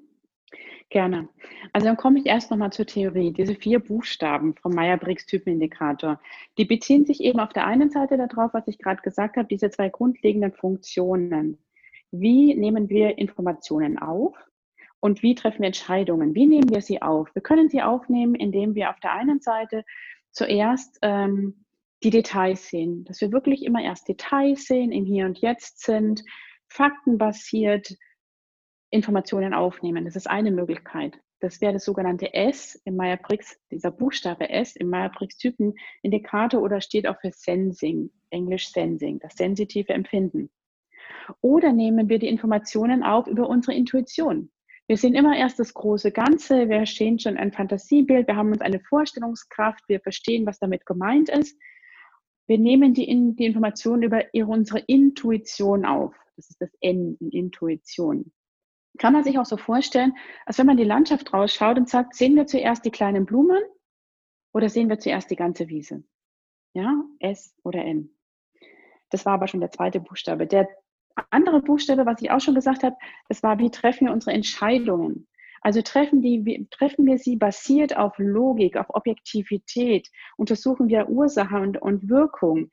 Gerne. 0.89 1.27
Also 1.73 1.87
dann 1.87 1.97
komme 1.97 2.19
ich 2.19 2.27
erst 2.27 2.51
nochmal 2.51 2.71
zur 2.71 2.85
Theorie. 2.85 3.33
Diese 3.33 3.55
vier 3.55 3.79
Buchstaben 3.79 4.55
vom 4.55 4.73
Meyer-Briggs-Typenindikator, 4.73 6.21
die 6.57 6.65
beziehen 6.65 7.05
sich 7.05 7.21
eben 7.21 7.39
auf 7.39 7.53
der 7.53 7.65
einen 7.65 7.89
Seite 7.89 8.17
darauf, 8.17 8.53
was 8.53 8.67
ich 8.67 8.77
gerade 8.77 9.01
gesagt 9.01 9.35
habe, 9.35 9.47
diese 9.47 9.69
zwei 9.71 9.89
grundlegenden 9.89 10.53
Funktionen. 10.53 11.57
Wie 12.11 12.53
nehmen 12.53 12.87
wir 12.89 13.17
Informationen 13.17 13.97
auf 13.97 14.37
und 14.99 15.23
wie 15.23 15.35
treffen 15.35 15.61
wir 15.61 15.67
Entscheidungen? 15.67 16.35
Wie 16.35 16.45
nehmen 16.45 16.69
wir 16.69 16.81
sie 16.81 17.01
auf? 17.01 17.33
Wir 17.33 17.41
können 17.41 17.69
sie 17.69 17.81
aufnehmen, 17.81 18.35
indem 18.35 18.75
wir 18.75 18.91
auf 18.91 18.99
der 18.99 19.13
einen 19.13 19.41
Seite 19.41 19.83
zuerst 20.31 20.99
ähm, 21.01 21.65
die 22.03 22.11
Details 22.11 22.69
sehen, 22.69 23.05
dass 23.05 23.21
wir 23.21 23.31
wirklich 23.31 23.65
immer 23.65 23.81
erst 23.81 24.07
Details 24.07 24.65
sehen, 24.65 24.91
im 24.91 25.05
Hier 25.05 25.25
und 25.25 25.39
Jetzt 25.39 25.83
sind, 25.83 26.23
faktenbasiert, 26.67 27.95
Informationen 28.95 29.53
aufnehmen. 29.53 30.05
Das 30.05 30.15
ist 30.15 30.27
eine 30.27 30.51
Möglichkeit. 30.51 31.19
Das 31.41 31.61
wäre 31.61 31.73
das 31.73 31.85
sogenannte 31.85 32.33
S 32.33 32.81
im 32.85 32.95
Meyer-Briggs, 32.95 33.59
dieser 33.69 33.91
Buchstabe 33.91 34.49
S 34.49 34.75
im 34.75 34.89
Meyer-Briggs-Typen-Indikator 34.89 36.61
oder 36.61 36.81
steht 36.81 37.05
auch 37.05 37.19
für 37.19 37.31
Sensing, 37.31 38.09
Englisch 38.29 38.71
Sensing, 38.71 39.19
das 39.19 39.35
sensitive 39.35 39.93
Empfinden. 39.93 40.49
Oder 41.41 41.73
nehmen 41.73 42.09
wir 42.09 42.19
die 42.19 42.29
Informationen 42.29 43.03
auf 43.03 43.27
über 43.27 43.49
unsere 43.49 43.75
Intuition. 43.75 44.49
Wir 44.87 44.97
sehen 44.97 45.13
immer 45.13 45.35
erst 45.35 45.59
das 45.59 45.73
große 45.73 46.11
Ganze, 46.11 46.69
wir 46.69 46.85
stehen 46.85 47.19
schon 47.19 47.37
ein 47.37 47.51
Fantasiebild, 47.51 48.27
wir 48.27 48.35
haben 48.35 48.51
uns 48.51 48.61
eine 48.61 48.79
Vorstellungskraft, 48.79 49.83
wir 49.87 49.99
verstehen, 49.99 50.45
was 50.45 50.59
damit 50.59 50.85
gemeint 50.85 51.29
ist. 51.29 51.59
Wir 52.47 52.59
nehmen 52.59 52.93
die, 52.93 53.05
die 53.35 53.45
Informationen 53.45 54.03
über 54.03 54.23
unsere 54.47 54.79
Intuition 54.79 55.85
auf. 55.85 56.15
Das 56.37 56.49
ist 56.49 56.61
das 56.61 56.71
N 56.79 57.17
in 57.19 57.31
Intuition 57.31 58.31
kann 58.97 59.13
man 59.13 59.23
sich 59.23 59.37
auch 59.39 59.45
so 59.45 59.57
vorstellen, 59.57 60.13
als 60.45 60.57
wenn 60.57 60.65
man 60.65 60.77
die 60.77 60.83
Landschaft 60.83 61.33
rausschaut 61.33 61.77
und 61.77 61.89
sagt, 61.89 62.15
sehen 62.15 62.35
wir 62.35 62.47
zuerst 62.47 62.85
die 62.85 62.91
kleinen 62.91 63.25
Blumen 63.25 63.61
oder 64.53 64.69
sehen 64.69 64.89
wir 64.89 64.99
zuerst 64.99 65.29
die 65.31 65.35
ganze 65.35 65.67
Wiese? 65.67 66.03
Ja, 66.73 67.03
S 67.19 67.55
oder 67.63 67.83
N. 67.85 68.09
Das 69.09 69.25
war 69.25 69.33
aber 69.33 69.47
schon 69.47 69.61
der 69.61 69.71
zweite 69.71 69.99
Buchstabe. 69.99 70.47
Der 70.47 70.67
andere 71.29 71.61
Buchstabe, 71.61 72.05
was 72.05 72.21
ich 72.21 72.31
auch 72.31 72.41
schon 72.41 72.55
gesagt 72.55 72.83
habe, 72.83 72.95
das 73.29 73.43
war, 73.43 73.59
wie 73.59 73.71
treffen 73.71 74.07
wir 74.07 74.13
unsere 74.13 74.33
Entscheidungen? 74.33 75.27
Also 75.61 75.81
treffen, 75.81 76.21
die, 76.21 76.67
treffen 76.69 77.05
wir 77.05 77.17
sie 77.17 77.37
basiert 77.37 77.97
auf 77.97 78.13
Logik, 78.17 78.77
auf 78.77 78.87
Objektivität, 78.89 80.09
untersuchen 80.37 80.89
wir 80.89 81.09
Ursache 81.09 81.55
und, 81.55 81.81
und 81.81 82.09
Wirkung. 82.09 82.69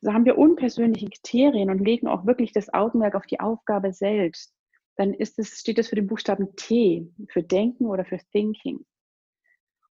So 0.00 0.12
haben 0.12 0.24
wir 0.24 0.38
unpersönliche 0.38 1.08
Kriterien 1.08 1.70
und 1.70 1.78
legen 1.78 2.08
auch 2.08 2.26
wirklich 2.26 2.52
das 2.52 2.72
Augenmerk 2.74 3.14
auf 3.14 3.26
die 3.26 3.38
Aufgabe 3.38 3.92
selbst 3.92 4.52
dann 4.96 5.14
ist 5.14 5.38
es, 5.38 5.58
steht 5.58 5.78
es 5.78 5.88
für 5.88 5.96
den 5.96 6.06
Buchstaben 6.06 6.54
T, 6.56 7.08
für 7.28 7.42
Denken 7.42 7.86
oder 7.86 8.04
für 8.04 8.18
Thinking. 8.32 8.84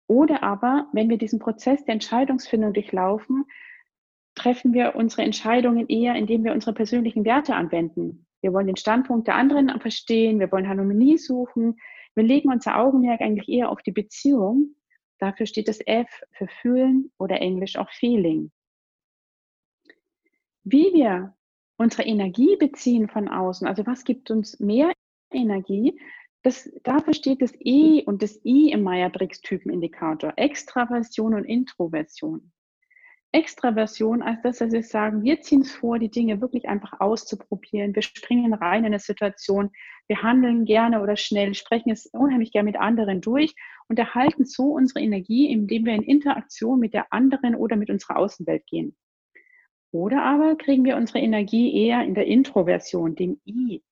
Oder 0.07 0.42
aber, 0.42 0.88
wenn 0.92 1.09
wir 1.09 1.19
diesen 1.19 1.38
Prozess 1.38 1.85
der 1.85 1.95
Entscheidungsfindung 1.95 2.73
durchlaufen, 2.73 3.45
treffen 4.35 4.73
wir 4.73 4.97
unsere 4.97 5.23
Entscheidungen 5.23 5.88
eher, 5.88 6.14
indem 6.14 6.45
wir 6.45 6.52
unsere 6.52 6.73
persönlichen 6.73 7.25
Werte 7.25 7.54
anwenden. 7.54 8.26
Wir 8.40 8.52
wollen 8.52 8.66
den 8.66 8.76
Standpunkt 8.76 9.28
der 9.28 9.37
anderen 9.37 9.80
verstehen, 9.80 10.40
wir 10.40 10.50
wollen 10.50 10.69
Harmonie 10.69 11.19
suchen. 11.19 11.78
Wir 12.14 12.25
legen 12.25 12.50
unser 12.50 12.78
Augenmerk 12.78 13.21
eigentlich 13.21 13.49
eher 13.49 13.71
auf 13.71 13.83
die 13.83 13.92
Beziehung. 13.92 14.75
Dafür 15.19 15.47
steht 15.47 15.69
das 15.69 15.78
F 15.87 16.09
für 16.33 16.49
fühlen 16.61 17.12
oder 17.19 17.40
englisch 17.40 17.76
auch 17.76 17.90
Feeling. 17.90 18.50
Wie 20.64 20.92
wir 20.92 21.35
unsere 21.81 22.03
Energie 22.03 22.57
beziehen 22.57 23.09
von 23.09 23.27
außen, 23.27 23.67
also 23.67 23.87
was 23.87 24.05
gibt 24.05 24.31
uns 24.31 24.61
mehr 24.61 24.93
Energie, 25.33 25.99
das, 26.43 26.71
dafür 26.83 27.15
steht 27.15 27.41
das 27.41 27.55
E 27.59 28.03
und 28.05 28.23
das 28.23 28.39
I 28.45 28.71
im 28.71 28.83
Meyer-Briggs-Typenindikator, 28.83 30.35
Extraversion 30.37 31.33
und 31.33 31.45
Introversion. 31.45 32.53
Extraversion 33.33 34.21
als 34.21 34.43
das, 34.43 34.59
dass 34.59 34.73
wir 34.73 34.83
sagen, 34.83 35.23
wir 35.23 35.41
ziehen 35.41 35.63
es 35.63 35.73
vor, 35.73 35.99
die 35.99 36.11
Dinge 36.11 36.43
wirklich 36.43 36.69
einfach 36.69 37.01
auszuprobieren. 37.01 37.95
Wir 37.95 38.03
springen 38.03 38.53
rein 38.53 38.81
in 38.81 38.87
eine 38.87 38.99
Situation, 38.99 39.71
wir 40.07 40.23
handeln 40.23 40.67
gerne 40.67 41.01
oder 41.01 41.17
schnell, 41.17 41.55
sprechen 41.55 41.91
es 41.91 42.05
unheimlich 42.07 42.53
gerne 42.53 42.67
mit 42.67 42.79
anderen 42.79 43.23
durch 43.23 43.55
und 43.89 43.99
erhalten 43.99 44.45
so 44.45 44.65
unsere 44.65 45.01
Energie, 45.01 45.51
indem 45.51 45.87
wir 45.87 45.95
in 45.95 46.03
Interaktion 46.03 46.79
mit 46.79 46.93
der 46.93 47.11
anderen 47.11 47.55
oder 47.55 47.77
mit 47.77 47.89
unserer 47.89 48.19
Außenwelt 48.19 48.67
gehen. 48.67 48.95
Oder 49.92 50.23
aber 50.23 50.56
kriegen 50.56 50.85
wir 50.85 50.97
unsere 50.97 51.18
Energie 51.18 51.87
eher 51.87 52.04
in 52.04 52.14
der 52.14 52.26
Introversion, 52.26 53.14
dem 53.14 53.40
I. 53.47 53.82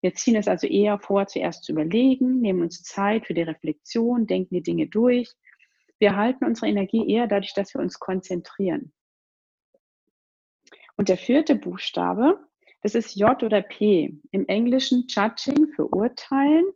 Wir 0.00 0.14
ziehen 0.14 0.36
es 0.36 0.48
also 0.48 0.66
eher 0.66 0.98
vor, 0.98 1.26
zuerst 1.26 1.64
zu 1.64 1.72
überlegen, 1.72 2.40
nehmen 2.40 2.62
uns 2.62 2.82
Zeit 2.82 3.26
für 3.26 3.34
die 3.34 3.42
Reflexion, 3.42 4.26
denken 4.26 4.54
die 4.54 4.62
Dinge 4.62 4.86
durch 4.86 5.34
wir 5.98 6.16
halten 6.16 6.44
unsere 6.44 6.68
Energie 6.68 7.08
eher 7.10 7.26
dadurch, 7.26 7.54
dass 7.54 7.72
wir 7.74 7.80
uns 7.80 7.98
konzentrieren. 7.98 8.92
Und 10.96 11.08
der 11.08 11.16
vierte 11.16 11.54
Buchstabe, 11.54 12.46
das 12.82 12.94
ist 12.94 13.16
J 13.16 13.42
oder 13.42 13.62
P. 13.62 14.20
Im 14.30 14.46
Englischen 14.46 15.06
Judging 15.08 15.68
für 15.68 15.86
Urteilen 15.86 16.66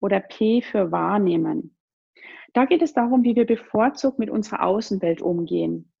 oder 0.00 0.20
P 0.20 0.60
für 0.60 0.92
Wahrnehmen. 0.92 1.74
Da 2.52 2.66
geht 2.66 2.82
es 2.82 2.92
darum, 2.92 3.24
wie 3.24 3.34
wir 3.34 3.46
bevorzugt 3.46 4.18
mit 4.18 4.30
unserer 4.30 4.62
Außenwelt 4.62 5.22
umgehen. 5.22 5.92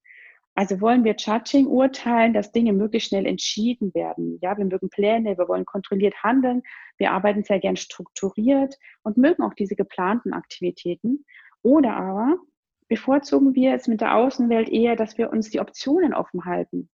Also 0.56 0.80
wollen 0.80 1.02
wir 1.02 1.16
Judging 1.16 1.66
urteilen, 1.66 2.32
dass 2.32 2.52
Dinge 2.52 2.72
möglichst 2.72 3.08
schnell 3.08 3.26
entschieden 3.26 3.92
werden. 3.92 4.38
Ja, 4.40 4.56
wir 4.56 4.64
mögen 4.64 4.88
Pläne, 4.88 5.36
wir 5.36 5.48
wollen 5.48 5.64
kontrolliert 5.64 6.22
handeln, 6.22 6.62
wir 6.96 7.10
arbeiten 7.10 7.42
sehr 7.42 7.58
gern 7.58 7.76
strukturiert 7.76 8.76
und 9.02 9.16
mögen 9.16 9.42
auch 9.42 9.54
diese 9.54 9.74
geplanten 9.74 10.32
Aktivitäten. 10.32 11.24
Oder 11.62 11.96
aber 11.96 12.38
bevorzugen 12.86 13.54
wir 13.54 13.74
es 13.74 13.88
mit 13.88 14.00
der 14.00 14.14
Außenwelt 14.14 14.68
eher, 14.68 14.94
dass 14.94 15.18
wir 15.18 15.30
uns 15.30 15.50
die 15.50 15.58
Optionen 15.58 16.14
offen 16.14 16.44
halten. 16.44 16.88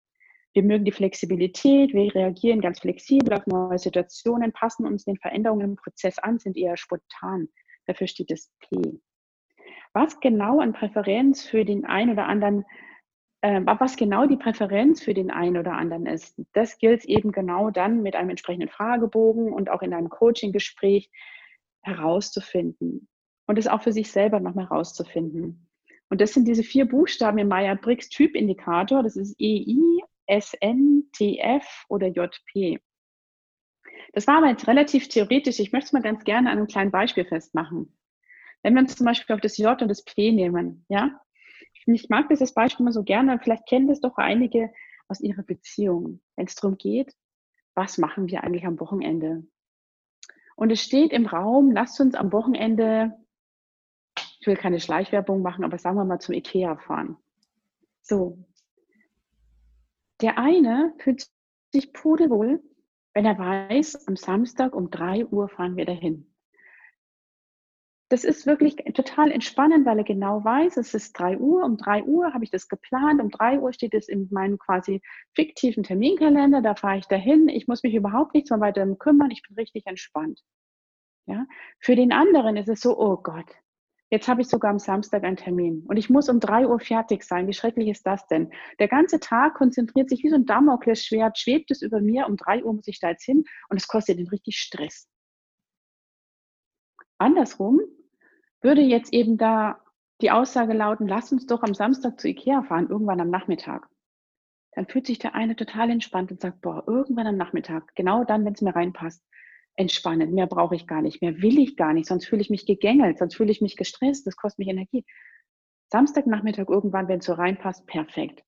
Wir 0.52 0.62
mögen 0.62 0.85
die 0.85 0.93
Flexibilität, 0.93 1.93
wir 1.93 2.14
reagieren 2.14 2.61
ganz 2.61 2.81
flexibel 2.81 3.35
auf 3.35 3.47
neue 3.47 3.79
Situationen, 3.79 4.52
passen 4.52 4.87
uns 4.87 5.05
den 5.05 5.17
Veränderungen 5.17 5.71
im 5.71 5.76
Prozess 5.76 6.19
an, 6.19 6.38
sind 6.38 6.57
eher 6.57 6.76
spontan. 6.76 7.49
Dafür 7.87 8.07
steht 8.07 8.31
das 8.31 8.50
P. 8.61 9.00
Was 9.93 10.19
genau 10.21 10.61
an 10.61 10.73
Präferenz 10.73 11.45
für 11.45 11.64
den 11.64 11.85
einen 11.85 12.12
oder 12.12 12.26
anderen, 12.26 12.64
was 13.42 13.97
genau 13.97 14.26
die 14.26 14.37
Präferenz 14.37 15.02
für 15.02 15.14
den 15.14 15.30
einen 15.30 15.56
oder 15.56 15.73
anderen 15.73 16.06
ist, 16.06 16.40
das 16.52 16.78
gilt 16.78 17.04
eben 17.06 17.32
genau 17.32 17.70
dann 17.70 18.02
mit 18.02 18.14
einem 18.14 18.30
entsprechenden 18.30 18.68
Fragebogen 18.68 19.52
und 19.52 19.70
auch 19.70 19.82
in 19.82 19.94
einem 19.94 20.11
Coaching-Gespräch 20.11 21.11
herauszufinden 21.82 23.09
und 23.47 23.59
es 23.59 23.66
auch 23.66 23.82
für 23.82 23.92
sich 23.92 24.12
selber 24.12 24.40
nochmal 24.40 24.68
herauszufinden. 24.68 25.68
Und 26.11 26.20
das 26.20 26.35
sind 26.35 26.47
diese 26.47 26.64
vier 26.64 26.87
Buchstaben 26.87 27.38
im 27.38 27.49
Meyer-Briggs-Typindikator. 27.49 29.02
Das 29.02 29.16
ist 29.16 29.37
EI, 29.40 30.02
SN, 30.29 31.09
TF 31.12 31.87
oder 31.88 32.09
JP. 32.09 32.79
Das 34.12 34.26
war 34.26 34.38
aber 34.38 34.48
jetzt 34.48 34.66
relativ 34.66 35.09
theoretisch. 35.09 35.61
Ich 35.61 35.72
möchte 35.72 35.87
es 35.87 35.92
mal 35.92 36.03
ganz 36.03 36.24
gerne 36.24 36.50
an 36.50 36.59
einem 36.59 36.66
kleinen 36.66 36.90
Beispiel 36.90 37.24
festmachen. 37.24 37.96
Wenn 38.62 38.74
wir 38.74 38.81
uns 38.81 38.96
zum 38.96 39.07
Beispiel 39.07 39.35
auf 39.35 39.40
das 39.40 39.57
J 39.57 39.81
und 39.81 39.88
das 39.88 40.05
P 40.05 40.33
nehmen, 40.33 40.85
ja, 40.88 41.20
ich 41.87 42.09
mag 42.09 42.29
dieses 42.29 42.53
Beispiel 42.53 42.85
immer 42.85 42.93
so 42.93 43.03
gerne, 43.03 43.38
vielleicht 43.38 43.66
kennen 43.66 43.88
das 43.88 44.01
doch 44.01 44.16
einige 44.16 44.73
aus 45.09 45.21
ihrer 45.21 45.43
Beziehung, 45.43 46.21
wenn 46.37 46.47
es 46.47 46.55
darum 46.55 46.77
geht, 46.77 47.14
was 47.75 47.99
machen 47.99 48.29
wir 48.29 48.45
eigentlich 48.45 48.66
am 48.66 48.79
Wochenende? 48.81 49.45
Und 50.57 50.71
es 50.71 50.83
steht 50.83 51.12
im 51.12 51.27
Raum, 51.27 51.73
lasst 51.73 52.01
uns 52.01 52.14
am 52.14 52.33
Wochenende 52.33 53.16
ich 54.40 54.47
will 54.47 54.57
keine 54.57 54.81
Schleichwerbung 54.81 55.43
machen, 55.43 55.64
aber 55.64 55.79
sagen 55.79 55.97
wir 55.97 56.05
mal 56.05 56.19
zum 56.19 56.35
Ikea 56.35 56.77
fahren. 56.77 57.19
So. 58.01 58.38
Der 60.23 60.38
eine 60.38 60.95
fühlt 60.99 61.27
sich 61.73 61.93
pudelwohl, 61.93 62.62
wenn 63.12 63.27
er 63.27 63.38
weiß, 63.38 64.09
am 64.09 64.16
Samstag 64.16 64.75
um 64.75 64.90
3 64.90 65.27
Uhr 65.27 65.49
fahren 65.49 65.77
wir 65.77 65.85
dahin. 65.85 66.30
Das 68.11 68.25
ist 68.25 68.44
wirklich 68.44 68.75
total 68.94 69.31
entspannend, 69.31 69.87
weil 69.87 69.99
er 69.99 70.05
genau 70.05 70.44
weiß, 70.44 70.77
es 70.79 70.94
ist 70.94 71.12
3 71.12 71.38
Uhr. 71.38 71.64
Um 71.64 71.77
3 71.77 72.03
Uhr 72.03 72.35
habe 72.35 72.42
ich 72.42 72.51
das 72.51 72.66
geplant. 72.68 73.23
Um 73.23 73.31
3 73.31 73.61
Uhr 73.61 73.73
steht 73.73 73.94
es 73.94 74.09
in 74.09 74.27
meinem 74.33 74.59
quasi 74.59 75.01
fiktiven 75.37 75.85
Terminkalender. 75.85 76.61
Da 76.61 76.75
fahre 76.75 76.99
ich 76.99 77.07
dahin. 77.07 77.49
Ich 77.49 77.68
muss 77.68 77.85
mich 77.85 77.94
überhaupt 77.94 78.35
nichts 78.35 78.51
mehr 78.51 78.59
weiter 78.59 78.85
kümmern. 78.96 79.31
Ich 79.31 79.42
bin 79.46 79.55
richtig 79.55 79.87
entspannt. 79.87 80.42
Ja? 81.27 81.46
Für 81.79 81.94
den 81.94 82.12
anderen 82.12 82.57
ist 82.57 82.68
es 82.68 82.81
so, 82.81 82.99
oh 82.99 83.16
Gott, 83.16 83.46
Jetzt 84.12 84.27
habe 84.27 84.40
ich 84.40 84.49
sogar 84.49 84.73
am 84.73 84.81
Samstag 84.81 85.23
einen 85.23 85.37
Termin 85.37 85.85
und 85.87 85.96
ich 85.96 86.11
muss 86.11 86.29
um 86.29 86.40
drei 86.40 86.66
Uhr 86.66 86.81
fertig 86.81 87.23
sein. 87.23 87.46
Wie 87.46 87.53
schrecklich 87.53 87.87
ist 87.87 88.05
das 88.05 88.27
denn? 88.27 88.51
Der 88.81 88.88
ganze 88.88 89.20
Tag 89.20 89.55
konzentriert 89.55 90.09
sich 90.09 90.25
wie 90.25 90.31
so 90.31 90.35
ein 90.35 90.46
Damoklesschwert, 90.46 91.38
schwebt 91.38 91.70
es 91.70 91.81
über 91.81 92.01
mir. 92.01 92.27
Um 92.27 92.37
drei 92.37 92.64
Uhr 92.64 92.73
muss 92.73 92.88
ich 92.88 92.99
da 92.99 93.11
jetzt 93.11 93.23
hin 93.23 93.44
und 93.68 93.77
es 93.77 93.87
kostet 93.87 94.18
ihn 94.18 94.27
richtig 94.27 94.59
Stress. 94.59 95.09
Andersrum 97.18 97.81
würde 98.62 98.83
jetzt 98.83 99.12
eben 99.12 99.38
da 99.38 99.81
die 100.20 100.31
Aussage 100.31 100.73
lauten, 100.73 101.09
lass 101.09 101.33
uns 101.33 101.46
doch 101.46 101.62
am 101.62 101.75
Samstag 101.75 102.20
zu 102.20 102.29
Ikea 102.29 102.62
fahren, 102.62 102.88
irgendwann 102.88 103.20
am 103.20 103.31
Nachmittag. 103.31 103.88
Dann 104.73 104.87
fühlt 104.87 105.07
sich 105.07 105.18
der 105.18 105.35
eine 105.35 105.57
total 105.57 105.90
entspannt 105.90 106.31
und 106.31 106.40
sagt, 106.40 106.61
boah, 106.61 106.85
irgendwann 106.87 107.27
am 107.27 107.37
Nachmittag, 107.37 107.94
genau 107.94 108.25
dann, 108.25 108.44
wenn 108.44 108.53
es 108.53 108.61
mir 108.61 108.75
reinpasst 108.75 109.25
entspannen. 109.77 110.35
Mehr 110.35 110.46
brauche 110.46 110.77
ich 110.77 110.87
gar 110.87 111.01
nicht, 111.01 111.23
mehr 111.23 111.40
will 111.40 111.59
ich 111.59 111.77
gar 111.77 111.94
nicht, 111.94 112.07
sonst 112.07 112.27
fühle 112.27 112.42
ich 112.42 112.51
mich 112.51 112.66
gegängelt, 112.66 113.18
sonst 113.18 113.35
fühle 113.35 113.51
ich 113.51 113.61
mich 113.61 113.77
gestresst, 113.77 114.27
das 114.27 114.37
kostet 114.37 114.59
mich 114.59 114.68
Energie. 114.68 115.05
Samstagnachmittag 115.88 116.68
irgendwann, 116.68 117.09
wenn 117.09 117.18
es 117.18 117.25
so 117.25 117.33
reinpasst, 117.33 117.87
perfekt. 117.87 118.44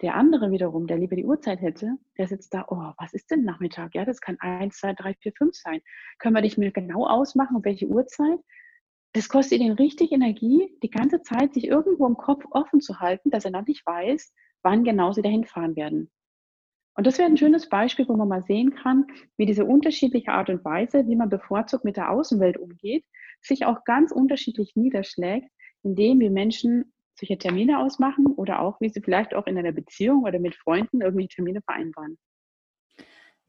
Der 0.00 0.14
andere 0.14 0.50
wiederum, 0.50 0.86
der 0.86 0.96
lieber 0.96 1.16
die 1.16 1.26
Uhrzeit 1.26 1.60
hätte, 1.60 1.96
der 2.16 2.26
sitzt 2.26 2.54
da, 2.54 2.64
oh, 2.68 2.92
was 2.96 3.12
ist 3.12 3.30
denn 3.30 3.44
Nachmittag? 3.44 3.94
Ja, 3.94 4.06
das 4.06 4.22
kann 4.22 4.38
eins, 4.40 4.78
zwei, 4.78 4.94
drei, 4.94 5.14
vier, 5.14 5.32
fünf 5.36 5.54
sein. 5.54 5.82
Können 6.18 6.34
wir 6.34 6.40
nicht 6.40 6.56
mehr 6.56 6.70
genau 6.70 7.06
ausmachen, 7.06 7.62
welche 7.64 7.86
Uhrzeit? 7.86 8.38
Das 9.12 9.28
kostet 9.28 9.60
ihn 9.60 9.72
richtig 9.72 10.12
Energie, 10.12 10.76
die 10.82 10.90
ganze 10.90 11.22
Zeit 11.22 11.54
sich 11.54 11.66
irgendwo 11.66 12.06
im 12.06 12.16
Kopf 12.16 12.44
offen 12.50 12.80
zu 12.80 13.00
halten, 13.00 13.30
dass 13.30 13.44
er 13.44 13.50
noch 13.50 13.66
nicht 13.66 13.84
weiß, 13.84 14.32
wann 14.62 14.84
genau 14.84 15.12
sie 15.12 15.22
dahin 15.22 15.44
fahren 15.44 15.74
werden. 15.74 16.10
Und 16.94 17.06
das 17.06 17.18
wäre 17.18 17.28
ein 17.28 17.36
schönes 17.36 17.68
Beispiel, 17.68 18.08
wo 18.08 18.16
man 18.16 18.28
mal 18.28 18.42
sehen 18.42 18.74
kann, 18.74 19.06
wie 19.36 19.46
diese 19.46 19.64
unterschiedliche 19.64 20.32
Art 20.32 20.50
und 20.50 20.64
Weise, 20.64 21.06
wie 21.06 21.16
man 21.16 21.28
bevorzugt 21.28 21.84
mit 21.84 21.96
der 21.96 22.10
Außenwelt 22.10 22.58
umgeht, 22.58 23.04
sich 23.40 23.64
auch 23.64 23.84
ganz 23.84 24.12
unterschiedlich 24.12 24.76
niederschlägt, 24.76 25.48
indem 25.82 26.20
wir 26.20 26.30
Menschen 26.30 26.92
solche 27.14 27.38
Termine 27.38 27.78
ausmachen 27.78 28.26
oder 28.26 28.60
auch, 28.60 28.80
wie 28.80 28.88
sie 28.88 29.00
vielleicht 29.00 29.34
auch 29.34 29.46
in 29.46 29.58
einer 29.58 29.72
Beziehung 29.72 30.24
oder 30.24 30.38
mit 30.38 30.54
Freunden 30.54 31.00
irgendwelche 31.00 31.36
Termine 31.36 31.62
vereinbaren. 31.62 32.18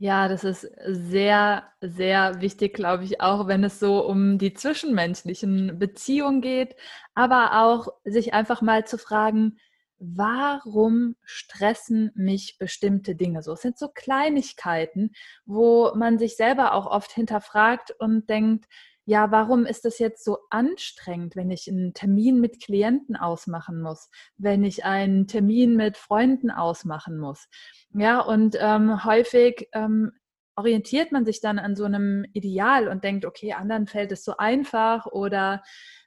Ja, 0.04 0.28
das 0.28 0.44
ist 0.44 0.68
sehr, 0.88 1.64
sehr 1.80 2.42
wichtig, 2.42 2.74
glaube 2.74 3.04
ich, 3.04 3.22
auch 3.22 3.46
wenn 3.46 3.64
es 3.64 3.80
so 3.80 4.04
um 4.04 4.40
die 4.40 4.52
zwischenmenschlichen 4.56 5.78
Beziehungen 5.78 6.42
geht, 6.42 6.76
aber 7.14 7.62
auch 7.62 7.88
sich 8.04 8.34
einfach 8.34 8.64
mal 8.64 8.84
zu 8.88 8.98
fragen, 8.98 9.60
warum 10.00 11.16
stressen 11.24 12.10
mich 12.16 12.58
bestimmte 12.58 13.14
Dinge 13.14 13.44
so? 13.44 13.54
Es 13.54 13.62
sind 13.62 13.78
so 13.78 13.90
Kleinigkeiten, 13.90 15.12
wo 15.46 15.92
man 15.94 16.18
sich 16.18 16.36
selber 16.36 16.74
auch 16.74 16.88
oft 16.88 17.12
hinterfragt 17.12 17.94
und 18.00 18.28
denkt, 18.28 18.66
ja, 19.06 19.32
warum 19.32 19.66
ist 19.66 19.86
das 19.86 20.00
jetzt 20.00 20.24
so 20.24 20.38
anstrengend, 20.50 21.36
wenn 21.36 21.52
ich 21.52 21.68
einen 21.68 21.94
Termin 21.94 22.40
mit 22.40 22.62
Klienten 22.62 23.16
ausmachen 23.16 23.82
muss, 23.82 24.10
wenn 24.38 24.64
ich 24.64 24.86
einen 24.86 25.28
Termin 25.28 25.76
mit 25.76 25.98
Freunden 25.98 26.52
ausmachen 26.52 27.18
muss? 27.18 27.48
Ja, 27.94 28.20
und 28.22 28.56
ähm, 28.60 29.04
häufig 29.04 29.68
ähm, 29.74 30.12
orientiert 30.56 31.12
man 31.12 31.26
sich 31.26 31.42
dann 31.42 31.60
an 31.60 31.76
so 31.76 31.86
einem 31.86 32.26
Ideal 32.34 32.88
und 32.88 33.04
denkt, 33.04 33.26
okay, 33.26 33.54
anderen 33.54 33.88
fällt 33.88 34.12
es 34.12 34.24
so 34.24 34.38
einfach 34.38 35.08
oder 35.08 35.64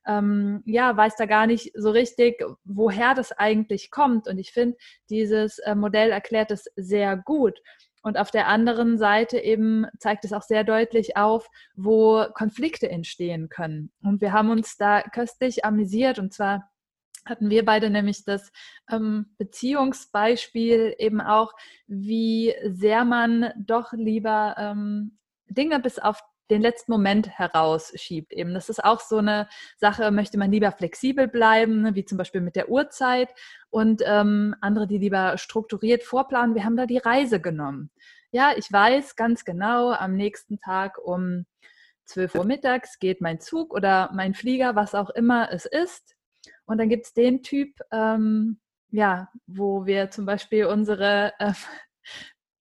ähm, 0.06 0.62
ja, 0.66 0.96
weiß 0.96 1.16
da 1.16 1.26
gar 1.26 1.46
nicht 1.46 1.72
so 1.74 1.90
richtig, 1.90 2.44
woher 2.64 3.14
das 3.14 3.32
eigentlich 3.32 3.90
kommt. 3.90 4.28
Und 4.28 4.38
ich 4.38 4.52
finde, 4.52 4.76
dieses 5.10 5.58
äh, 5.60 5.74
Modell 5.74 6.10
erklärt 6.10 6.50
es 6.50 6.66
sehr 6.76 7.16
gut. 7.16 7.58
Und 8.04 8.18
auf 8.18 8.30
der 8.30 8.48
anderen 8.48 8.98
Seite 8.98 9.38
eben 9.38 9.86
zeigt 9.98 10.26
es 10.26 10.34
auch 10.34 10.42
sehr 10.42 10.62
deutlich 10.62 11.16
auf, 11.16 11.48
wo 11.74 12.26
Konflikte 12.34 12.90
entstehen 12.90 13.48
können. 13.48 13.90
Und 14.02 14.20
wir 14.20 14.34
haben 14.34 14.50
uns 14.50 14.76
da 14.76 15.00
köstlich 15.00 15.64
amüsiert 15.64 16.18
und 16.18 16.32
zwar 16.32 16.70
hatten 17.24 17.48
wir 17.48 17.64
beide 17.64 17.88
nämlich 17.88 18.22
das 18.24 18.52
ähm, 18.90 19.34
Beziehungsbeispiel 19.38 20.94
eben 20.98 21.22
auch, 21.22 21.54
wie 21.86 22.54
sehr 22.66 23.06
man 23.06 23.50
doch 23.56 23.94
lieber 23.94 24.54
ähm, 24.58 25.16
Dinge 25.48 25.80
bis 25.80 25.98
auf 25.98 26.20
den 26.50 26.62
letzten 26.62 26.92
Moment 26.92 27.28
herausschiebt. 27.38 28.32
Eben, 28.32 28.54
das 28.54 28.68
ist 28.68 28.84
auch 28.84 29.00
so 29.00 29.18
eine 29.18 29.48
Sache, 29.76 30.10
möchte 30.10 30.38
man 30.38 30.52
lieber 30.52 30.72
flexibel 30.72 31.28
bleiben, 31.28 31.82
ne, 31.82 31.94
wie 31.94 32.04
zum 32.04 32.18
Beispiel 32.18 32.40
mit 32.40 32.56
der 32.56 32.68
Uhrzeit 32.68 33.30
und 33.70 34.02
ähm, 34.04 34.54
andere, 34.60 34.86
die 34.86 34.98
lieber 34.98 35.38
strukturiert 35.38 36.02
vorplanen. 36.02 36.54
Wir 36.54 36.64
haben 36.64 36.76
da 36.76 36.86
die 36.86 36.98
Reise 36.98 37.40
genommen. 37.40 37.90
Ja, 38.30 38.52
ich 38.56 38.70
weiß 38.70 39.16
ganz 39.16 39.44
genau, 39.44 39.92
am 39.92 40.16
nächsten 40.16 40.58
Tag 40.58 40.98
um 40.98 41.46
12 42.06 42.34
Uhr 42.34 42.44
mittags 42.44 42.98
geht 42.98 43.20
mein 43.20 43.40
Zug 43.40 43.72
oder 43.72 44.10
mein 44.12 44.34
Flieger, 44.34 44.74
was 44.76 44.94
auch 44.94 45.10
immer 45.10 45.50
es 45.52 45.64
ist. 45.64 46.14
Und 46.66 46.78
dann 46.78 46.88
gibt 46.88 47.06
es 47.06 47.14
den 47.14 47.42
Typ, 47.42 47.78
ähm, 47.92 48.60
ja, 48.90 49.28
wo 49.46 49.86
wir 49.86 50.10
zum 50.10 50.26
Beispiel 50.26 50.66
unsere 50.66 51.32
äh, 51.38 51.52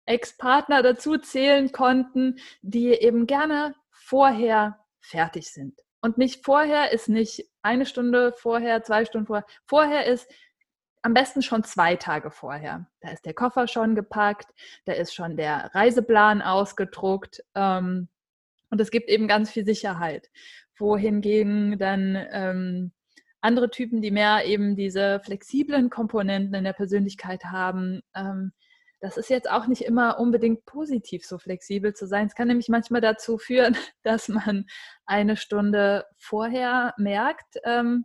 Ex-Partner 0.06 0.82
dazu 0.82 1.18
zählen 1.18 1.72
konnten, 1.72 2.38
die 2.62 2.90
eben 2.90 3.26
gerne 3.26 3.74
vorher 3.90 4.78
fertig 5.00 5.50
sind. 5.50 5.80
Und 6.00 6.18
nicht 6.18 6.44
vorher 6.44 6.92
ist 6.92 7.08
nicht 7.08 7.44
eine 7.62 7.86
Stunde 7.86 8.32
vorher, 8.32 8.82
zwei 8.82 9.04
Stunden 9.04 9.26
vorher. 9.26 9.46
Vorher 9.66 10.06
ist 10.06 10.30
am 11.02 11.14
besten 11.14 11.42
schon 11.42 11.64
zwei 11.64 11.96
Tage 11.96 12.30
vorher. 12.30 12.86
Da 13.00 13.10
ist 13.10 13.26
der 13.26 13.34
Koffer 13.34 13.68
schon 13.68 13.94
gepackt, 13.94 14.52
da 14.86 14.92
ist 14.92 15.14
schon 15.14 15.36
der 15.36 15.70
Reiseplan 15.72 16.42
ausgedruckt 16.42 17.44
ähm, 17.54 18.08
und 18.70 18.80
es 18.80 18.90
gibt 18.90 19.08
eben 19.08 19.28
ganz 19.28 19.50
viel 19.50 19.64
Sicherheit. 19.64 20.30
Wohingegen 20.76 21.78
dann 21.78 22.26
ähm, 22.32 22.92
andere 23.40 23.70
Typen, 23.70 24.02
die 24.02 24.10
mehr 24.10 24.44
eben 24.46 24.74
diese 24.74 25.20
flexiblen 25.20 25.90
Komponenten 25.90 26.54
in 26.54 26.64
der 26.64 26.72
Persönlichkeit 26.72 27.44
haben, 27.44 28.02
ähm, 28.14 28.52
das 29.06 29.16
ist 29.16 29.30
jetzt 29.30 29.48
auch 29.48 29.68
nicht 29.68 29.82
immer 29.82 30.18
unbedingt 30.18 30.64
positiv, 30.64 31.24
so 31.24 31.38
flexibel 31.38 31.94
zu 31.94 32.08
sein. 32.08 32.26
Es 32.26 32.34
kann 32.34 32.48
nämlich 32.48 32.68
manchmal 32.68 33.00
dazu 33.00 33.38
führen, 33.38 33.76
dass 34.02 34.28
man 34.28 34.66
eine 35.04 35.36
Stunde 35.36 36.04
vorher 36.18 36.92
merkt, 36.98 37.56
ähm, 37.64 38.04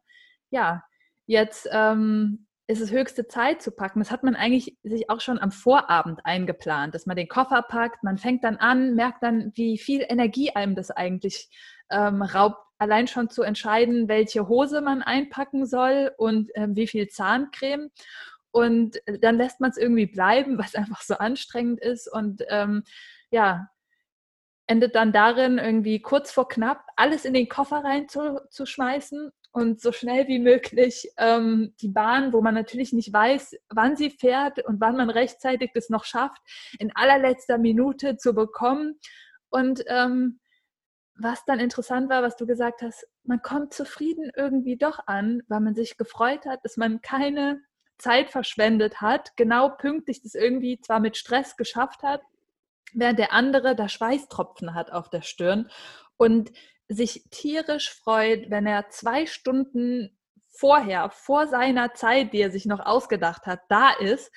ja, 0.52 0.84
jetzt 1.26 1.68
ähm, 1.72 2.46
ist 2.68 2.82
es 2.82 2.92
höchste 2.92 3.28
Zeit 3.28 3.64
zu 3.64 3.72
packen. 3.72 3.98
Das 3.98 4.12
hat 4.12 4.22
man 4.22 4.36
eigentlich 4.36 4.78
sich 4.84 5.10
auch 5.10 5.22
schon 5.22 5.40
am 5.40 5.52
Vorabend 5.52 6.24
eingeplant, 6.24 6.94
dass 6.94 7.08
man 7.08 7.16
den 7.16 7.28
Koffer 7.28 7.64
packt, 7.64 8.04
man 8.04 8.20
fängt 8.20 8.44
dann 8.44 8.58
an, 8.58 8.94
merkt 8.94 9.24
dann, 9.24 9.52
wie 9.56 9.80
viel 9.80 10.06
Energie 10.08 10.52
einem 10.52 10.76
das 10.76 10.92
eigentlich 10.92 11.50
ähm, 11.90 12.22
raubt, 12.22 12.60
allein 12.78 13.08
schon 13.08 13.30
zu 13.30 13.42
entscheiden, 13.42 14.08
welche 14.08 14.48
Hose 14.48 14.82
man 14.82 15.02
einpacken 15.02 15.66
soll 15.66 16.12
und 16.18 16.56
äh, 16.56 16.68
wie 16.70 16.88
viel 16.88 17.08
Zahncreme. 17.08 17.90
Und 18.52 19.02
dann 19.22 19.38
lässt 19.38 19.60
man 19.62 19.70
es 19.70 19.78
irgendwie 19.78 20.06
bleiben, 20.06 20.58
was 20.58 20.76
einfach 20.76 21.02
so 21.02 21.16
anstrengend 21.16 21.80
ist. 21.80 22.12
Und 22.12 22.44
ähm, 22.50 22.84
ja, 23.32 23.70
endet 24.68 24.96
dann 24.96 25.12
darin, 25.12 25.58
irgendwie 25.58 26.02
kurz 26.02 26.32
vor 26.32 26.48
knapp 26.48 26.86
alles 26.96 27.26
in 27.26 27.34
den 27.34 27.50
Koffer 27.50 27.84
reinzuschmeißen 27.84 29.32
und 29.52 29.82
so 29.82 29.92
schnell 29.92 30.28
wie 30.28 30.40
möglich 30.40 31.12
ähm, 31.18 31.74
die 31.82 31.90
Bahn, 31.90 32.32
wo 32.32 32.42
man 32.42 32.54
natürlich 32.54 32.94
nicht 32.94 33.12
weiß, 33.12 33.58
wann 33.70 33.98
sie 33.98 34.10
fährt 34.10 34.64
und 34.66 34.80
wann 34.80 34.96
man 34.96 35.10
rechtzeitig 35.10 35.72
das 35.74 35.90
noch 35.90 36.06
schafft, 36.06 36.42
in 36.80 36.96
allerletzter 36.96 37.58
Minute 37.58 38.16
zu 38.16 38.34
bekommen. 38.34 38.98
Und 39.50 39.84
ähm, 39.88 40.40
was 41.16 41.44
dann 41.46 41.60
interessant 41.60 42.10
war, 42.10 42.24
was 42.24 42.38
du 42.38 42.48
gesagt 42.48 42.82
hast, 42.82 43.06
man 43.24 43.42
kommt 43.42 43.74
zufrieden 43.74 44.32
irgendwie 44.36 44.78
doch 44.78 45.00
an, 45.06 45.42
weil 45.50 45.60
man 45.60 45.76
sich 45.76 45.98
gefreut 45.98 46.46
hat, 46.46 46.64
dass 46.64 46.78
man 46.78 47.02
keine 47.02 47.62
Zeit 48.02 48.30
verschwendet 48.30 49.02
hat, 49.02 49.36
genau 49.38 49.70
pünktlich 49.70 50.22
das 50.22 50.36
irgendwie 50.36 50.80
zwar 50.82 51.00
mit 51.00 51.18
Stress 51.18 51.56
geschafft 51.56 52.04
hat, 52.04 52.22
während 52.94 53.20
der 53.20 53.34
andere 53.34 53.76
da 53.76 53.88
Schweißtropfen 53.88 54.74
hat 54.74 54.92
auf 54.92 55.10
der 55.10 55.22
Stirn 55.22 55.70
und 56.18 56.52
sich 56.90 57.26
tierisch 57.32 57.90
freut, 57.92 58.50
wenn 58.50 58.66
er 58.66 58.90
zwei 58.90 59.26
Stunden 59.26 60.18
vorher, 60.50 61.10
vor 61.10 61.48
seiner 61.48 61.94
Zeit, 61.94 62.34
die 62.34 62.42
er 62.42 62.52
sich 62.52 62.66
noch 62.66 62.80
ausgedacht 62.82 63.46
hat, 63.46 63.62
da 63.70 63.92
ist 63.92 64.32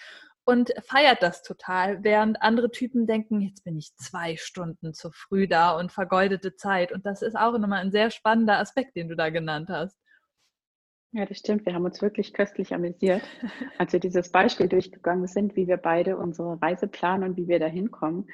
und 0.45 0.73
feiert 0.87 1.23
das 1.23 1.43
total, 1.43 2.05
während 2.05 2.43
andere 2.43 2.71
Typen 2.71 3.07
denken, 3.07 3.41
jetzt 3.41 3.65
bin 3.65 3.77
ich 3.77 3.95
zwei 3.97 4.37
Stunden 4.37 4.93
zu 4.93 5.11
früh 5.11 5.49
da 5.49 5.77
und 5.77 5.91
vergeudete 5.91 6.55
Zeit. 6.55 6.93
Und 6.93 7.07
das 7.07 7.23
ist 7.23 7.37
auch 7.37 7.57
nochmal 7.59 7.81
ein 7.81 7.93
sehr 7.93 8.11
spannender 8.11 8.59
Aspekt, 8.59 8.95
den 8.95 9.09
du 9.09 9.17
da 9.17 9.31
genannt 9.31 9.69
hast. 9.71 9.99
Ja, 11.17 11.25
das 11.27 11.39
stimmt. 11.39 11.65
Wir 11.65 11.75
haben 11.75 11.85
uns 11.85 12.03
wirklich 12.03 12.33
köstlich 12.33 12.75
amüsiert, 12.75 13.23
als 13.79 13.93
wir 13.93 14.01
dieses 14.01 14.33
Beispiel 14.33 14.67
durchgegangen 14.67 15.29
sind, 15.29 15.55
wie 15.55 15.69
wir 15.69 15.77
beide 15.77 16.17
unsere 16.17 16.61
Reise 16.61 16.89
planen 16.89 17.23
und 17.23 17.37
wie 17.37 17.47
wir 17.47 17.61
da 17.61 17.67
hinkommen. 17.67 18.27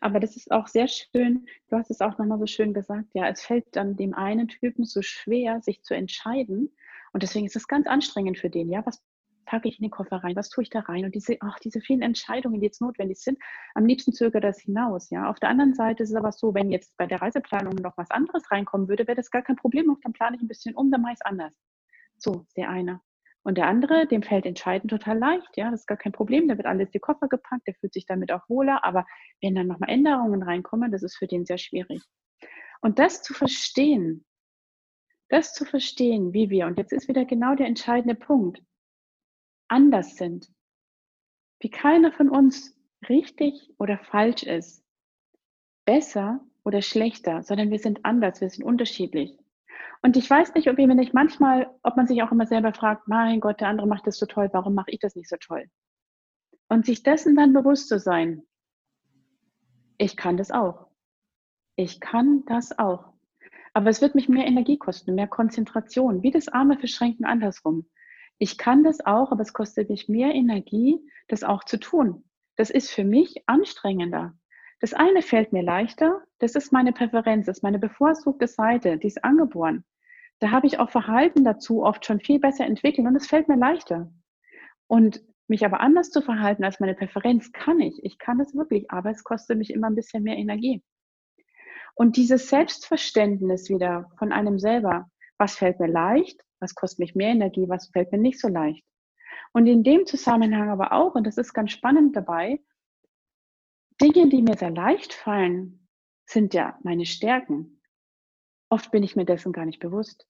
Aber 0.00 0.18
das 0.18 0.34
ist 0.34 0.50
auch 0.50 0.66
sehr 0.66 0.88
schön. 0.88 1.46
Du 1.68 1.76
hast 1.76 1.92
es 1.92 2.00
auch 2.00 2.18
nochmal 2.18 2.40
so 2.40 2.46
schön 2.46 2.74
gesagt. 2.74 3.06
Ja, 3.14 3.28
es 3.28 3.42
fällt 3.42 3.76
dann 3.76 3.94
dem 3.94 4.14
einen 4.14 4.48
Typen 4.48 4.84
so 4.84 5.00
schwer, 5.00 5.60
sich 5.60 5.84
zu 5.84 5.94
entscheiden. 5.94 6.74
Und 7.12 7.22
deswegen 7.22 7.46
ist 7.46 7.54
es 7.54 7.68
ganz 7.68 7.86
anstrengend 7.86 8.36
für 8.36 8.50
den. 8.50 8.68
Ja, 8.68 8.84
was 8.84 9.00
packe 9.46 9.68
ich 9.68 9.78
in 9.78 9.84
den 9.84 9.92
Koffer 9.92 10.16
rein? 10.16 10.34
Was 10.34 10.48
tue 10.48 10.62
ich 10.64 10.70
da 10.70 10.80
rein? 10.80 11.04
Und 11.04 11.14
diese, 11.14 11.36
ach, 11.38 11.60
diese 11.60 11.80
vielen 11.80 12.02
Entscheidungen, 12.02 12.58
die 12.58 12.66
jetzt 12.66 12.80
notwendig 12.80 13.20
sind, 13.20 13.38
am 13.74 13.86
liebsten 13.86 14.12
zögert 14.12 14.42
das 14.42 14.58
hinaus. 14.58 15.08
Ja, 15.10 15.30
auf 15.30 15.38
der 15.38 15.50
anderen 15.50 15.74
Seite 15.74 16.02
ist 16.02 16.10
es 16.10 16.16
aber 16.16 16.32
so, 16.32 16.52
wenn 16.52 16.72
jetzt 16.72 16.96
bei 16.96 17.06
der 17.06 17.22
Reiseplanung 17.22 17.76
noch 17.76 17.96
was 17.96 18.10
anderes 18.10 18.50
reinkommen 18.50 18.88
würde, 18.88 19.06
wäre 19.06 19.16
das 19.16 19.30
gar 19.30 19.42
kein 19.42 19.54
Problem. 19.54 19.96
Dann 20.02 20.12
plane 20.12 20.34
ich 20.34 20.42
ein 20.42 20.48
bisschen 20.48 20.74
um, 20.74 20.90
dann 20.90 21.00
mache 21.00 21.12
ich 21.12 21.20
es 21.20 21.26
anders. 21.26 21.54
So, 22.24 22.46
der 22.56 22.70
eine. 22.70 23.02
Und 23.42 23.58
der 23.58 23.66
andere, 23.66 24.06
dem 24.06 24.22
fällt 24.22 24.46
Entscheiden 24.46 24.88
total 24.88 25.18
leicht, 25.18 25.58
ja, 25.58 25.70
das 25.70 25.80
ist 25.80 25.86
gar 25.86 25.98
kein 25.98 26.12
Problem, 26.12 26.48
da 26.48 26.56
wird 26.56 26.66
alles 26.66 26.86
in 26.86 26.92
die 26.92 26.98
Koffer 26.98 27.28
gepackt, 27.28 27.66
der 27.66 27.74
fühlt 27.74 27.92
sich 27.92 28.06
damit 28.06 28.32
auch 28.32 28.48
wohler, 28.48 28.82
aber 28.82 29.04
wenn 29.42 29.54
dann 29.54 29.66
nochmal 29.66 29.90
Änderungen 29.90 30.42
reinkommen, 30.42 30.90
das 30.90 31.02
ist 31.02 31.16
für 31.16 31.26
den 31.26 31.44
sehr 31.44 31.58
schwierig. 31.58 32.02
Und 32.80 32.98
das 32.98 33.22
zu 33.22 33.34
verstehen, 33.34 34.24
das 35.28 35.52
zu 35.52 35.66
verstehen, 35.66 36.32
wie 36.32 36.48
wir, 36.48 36.66
und 36.66 36.78
jetzt 36.78 36.94
ist 36.94 37.08
wieder 37.08 37.26
genau 37.26 37.54
der 37.54 37.66
entscheidende 37.66 38.14
Punkt, 38.14 38.62
anders 39.68 40.16
sind, 40.16 40.50
wie 41.60 41.68
keiner 41.68 42.10
von 42.10 42.30
uns 42.30 42.74
richtig 43.06 43.70
oder 43.78 43.98
falsch 43.98 44.44
ist, 44.44 44.82
besser 45.84 46.40
oder 46.64 46.80
schlechter, 46.80 47.42
sondern 47.42 47.70
wir 47.70 47.78
sind 47.78 48.06
anders, 48.06 48.40
wir 48.40 48.48
sind 48.48 48.64
unterschiedlich. 48.64 49.36
Und 50.02 50.16
ich 50.16 50.28
weiß 50.28 50.54
nicht, 50.54 50.68
ob 50.68 50.78
ihr 50.78 50.86
mir 50.86 50.94
nicht 50.94 51.14
manchmal, 51.14 51.70
ob 51.82 51.96
man 51.96 52.06
sich 52.06 52.22
auch 52.22 52.32
immer 52.32 52.46
selber 52.46 52.72
fragt, 52.72 53.08
mein 53.08 53.40
Gott, 53.40 53.60
der 53.60 53.68
andere 53.68 53.86
macht 53.86 54.06
das 54.06 54.18
so 54.18 54.26
toll, 54.26 54.50
warum 54.52 54.74
mache 54.74 54.90
ich 54.90 54.98
das 54.98 55.16
nicht 55.16 55.28
so 55.28 55.36
toll? 55.36 55.64
Und 56.68 56.86
sich 56.86 57.02
dessen 57.02 57.36
dann 57.36 57.52
bewusst 57.52 57.88
zu 57.88 57.98
sein, 57.98 58.42
ich 59.96 60.16
kann 60.16 60.36
das 60.36 60.50
auch. 60.50 60.88
Ich 61.76 62.00
kann 62.00 62.44
das 62.46 62.78
auch. 62.78 63.12
Aber 63.72 63.90
es 63.90 64.00
wird 64.00 64.14
mich 64.14 64.28
mehr 64.28 64.46
Energie 64.46 64.78
kosten, 64.78 65.14
mehr 65.14 65.26
Konzentration, 65.26 66.22
wie 66.22 66.30
das 66.30 66.48
arme 66.48 66.78
Verschränken 66.78 67.24
andersrum. 67.24 67.88
Ich 68.38 68.58
kann 68.58 68.84
das 68.84 69.04
auch, 69.04 69.32
aber 69.32 69.42
es 69.42 69.52
kostet 69.52 69.90
mich 69.90 70.08
mehr 70.08 70.34
Energie, 70.34 71.00
das 71.28 71.44
auch 71.44 71.64
zu 71.64 71.78
tun. 71.78 72.24
Das 72.56 72.70
ist 72.70 72.90
für 72.90 73.04
mich 73.04 73.48
anstrengender. 73.48 74.36
Das 74.84 74.92
eine 74.92 75.22
fällt 75.22 75.54
mir 75.54 75.62
leichter, 75.62 76.22
das 76.40 76.54
ist 76.54 76.70
meine 76.70 76.92
Präferenz, 76.92 77.46
das 77.46 77.58
ist 77.58 77.62
meine 77.62 77.78
bevorzugte 77.78 78.46
Seite, 78.46 78.98
die 78.98 79.06
ist 79.06 79.24
angeboren 79.24 79.84
da 80.40 80.50
habe 80.50 80.66
ich 80.66 80.78
auch 80.78 80.90
Verhalten 80.90 81.44
dazu 81.44 81.82
oft 81.82 82.04
schon 82.04 82.20
viel 82.20 82.38
besser 82.38 82.66
entwickelt 82.66 83.06
und 83.06 83.16
es 83.16 83.26
fällt 83.26 83.48
mir 83.48 83.56
leichter. 83.56 84.12
Und 84.86 85.22
mich 85.46 85.64
aber 85.64 85.80
anders 85.80 86.10
zu 86.10 86.22
verhalten 86.22 86.64
als 86.64 86.80
meine 86.80 86.94
Präferenz 86.94 87.52
kann 87.52 87.80
ich. 87.80 88.02
Ich 88.02 88.18
kann 88.18 88.40
es 88.40 88.54
wirklich, 88.54 88.90
aber 88.90 89.10
es 89.10 89.24
kostet 89.24 89.58
mich 89.58 89.70
immer 89.70 89.88
ein 89.88 89.94
bisschen 89.94 90.22
mehr 90.22 90.36
Energie. 90.36 90.82
Und 91.94 92.16
dieses 92.16 92.48
Selbstverständnis 92.48 93.68
wieder 93.68 94.10
von 94.18 94.32
einem 94.32 94.58
selber, 94.58 95.08
was 95.38 95.56
fällt 95.56 95.80
mir 95.80 95.88
leicht, 95.88 96.40
was 96.60 96.74
kostet 96.74 96.98
mich 96.98 97.14
mehr 97.14 97.30
Energie, 97.30 97.68
was 97.68 97.88
fällt 97.88 98.10
mir 98.10 98.18
nicht 98.18 98.40
so 98.40 98.48
leicht. 98.48 98.84
Und 99.52 99.66
in 99.66 99.82
dem 99.82 100.06
Zusammenhang 100.06 100.70
aber 100.70 100.92
auch, 100.92 101.14
und 101.14 101.26
das 101.26 101.38
ist 101.38 101.52
ganz 101.52 101.70
spannend 101.72 102.16
dabei, 102.16 102.58
Dinge, 104.04 104.28
die 104.28 104.42
mir 104.42 104.56
sehr 104.56 104.70
leicht 104.70 105.14
fallen, 105.14 105.88
sind 106.26 106.52
ja 106.52 106.78
meine 106.82 107.06
Stärken. 107.06 107.80
Oft 108.68 108.90
bin 108.90 109.02
ich 109.02 109.16
mir 109.16 109.24
dessen 109.24 109.52
gar 109.52 109.64
nicht 109.64 109.80
bewusst. 109.80 110.28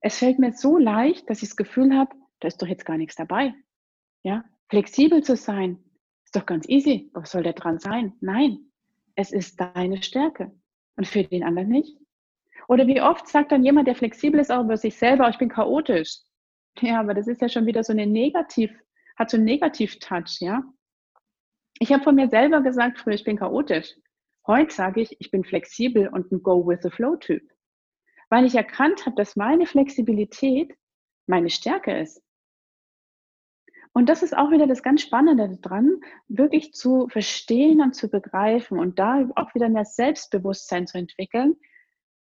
Es 0.00 0.18
fällt 0.18 0.40
mir 0.40 0.52
so 0.52 0.76
leicht, 0.76 1.30
dass 1.30 1.42
ich 1.42 1.50
das 1.50 1.56
Gefühl 1.56 1.96
habe, 1.96 2.16
da 2.40 2.48
ist 2.48 2.60
doch 2.60 2.66
jetzt 2.66 2.84
gar 2.84 2.96
nichts 2.96 3.14
dabei. 3.14 3.54
Ja, 4.24 4.44
flexibel 4.68 5.22
zu 5.22 5.36
sein, 5.36 5.78
ist 6.24 6.34
doch 6.34 6.44
ganz 6.44 6.68
easy. 6.68 7.08
Was 7.14 7.30
soll 7.30 7.44
da 7.44 7.52
dran 7.52 7.78
sein? 7.78 8.14
Nein, 8.20 8.58
es 9.14 9.30
ist 9.30 9.60
deine 9.60 10.02
Stärke 10.02 10.50
und 10.96 11.06
für 11.06 11.22
den 11.22 11.44
anderen 11.44 11.68
nicht. 11.68 11.96
Oder 12.66 12.88
wie 12.88 13.00
oft 13.00 13.28
sagt 13.28 13.52
dann 13.52 13.62
jemand, 13.62 13.86
der 13.86 13.94
flexibel 13.94 14.40
ist, 14.40 14.50
auch 14.50 14.64
über 14.64 14.76
sich 14.76 14.96
selber, 14.96 15.28
ich 15.28 15.38
bin 15.38 15.50
chaotisch. 15.50 16.18
Ja, 16.80 16.98
aber 16.98 17.14
das 17.14 17.28
ist 17.28 17.40
ja 17.40 17.48
schon 17.48 17.66
wieder 17.66 17.84
so 17.84 17.92
eine 17.92 18.08
Negativ, 18.08 18.72
hat 19.14 19.30
so 19.30 19.36
einen 19.36 19.46
Negativ-Touch, 19.46 20.40
ja. 20.40 20.64
Ich 21.78 21.92
habe 21.92 22.02
von 22.02 22.14
mir 22.14 22.28
selber 22.28 22.62
gesagt, 22.62 22.98
früher, 22.98 23.14
ich 23.14 23.24
bin 23.24 23.38
chaotisch. 23.38 23.94
Heute 24.46 24.74
sage 24.74 25.00
ich, 25.02 25.16
ich 25.20 25.30
bin 25.30 25.44
flexibel 25.44 26.08
und 26.08 26.32
ein 26.32 26.42
Go-with-the-Flow-Typ, 26.42 27.42
weil 28.30 28.46
ich 28.46 28.54
erkannt 28.54 29.04
habe, 29.04 29.16
dass 29.16 29.36
meine 29.36 29.66
Flexibilität 29.66 30.74
meine 31.26 31.50
Stärke 31.50 31.98
ist. 31.98 32.22
Und 33.92 34.08
das 34.08 34.22
ist 34.22 34.36
auch 34.36 34.50
wieder 34.50 34.66
das 34.66 34.82
ganz 34.82 35.02
Spannende 35.02 35.58
daran, 35.60 36.00
wirklich 36.28 36.72
zu 36.72 37.08
verstehen 37.08 37.80
und 37.80 37.94
zu 37.94 38.08
begreifen 38.08 38.78
und 38.78 38.98
da 38.98 39.28
auch 39.36 39.54
wieder 39.54 39.68
mehr 39.68 39.86
Selbstbewusstsein 39.86 40.86
zu 40.86 40.98
entwickeln. 40.98 41.56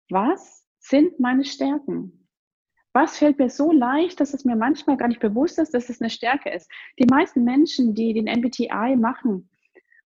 Was 0.08 0.66
sind 0.78 1.20
meine 1.20 1.44
Stärken? 1.44 2.21
Was 2.92 3.18
fällt 3.18 3.38
mir 3.38 3.48
so 3.48 3.72
leicht, 3.72 4.20
dass 4.20 4.34
es 4.34 4.44
mir 4.44 4.56
manchmal 4.56 4.96
gar 4.96 5.08
nicht 5.08 5.20
bewusst 5.20 5.58
ist, 5.58 5.72
dass 5.72 5.88
es 5.88 6.00
eine 6.00 6.10
Stärke 6.10 6.50
ist? 6.50 6.70
Die 6.98 7.06
meisten 7.06 7.42
Menschen, 7.44 7.94
die 7.94 8.12
den 8.12 8.26
MBTI 8.26 8.96
machen 8.96 9.48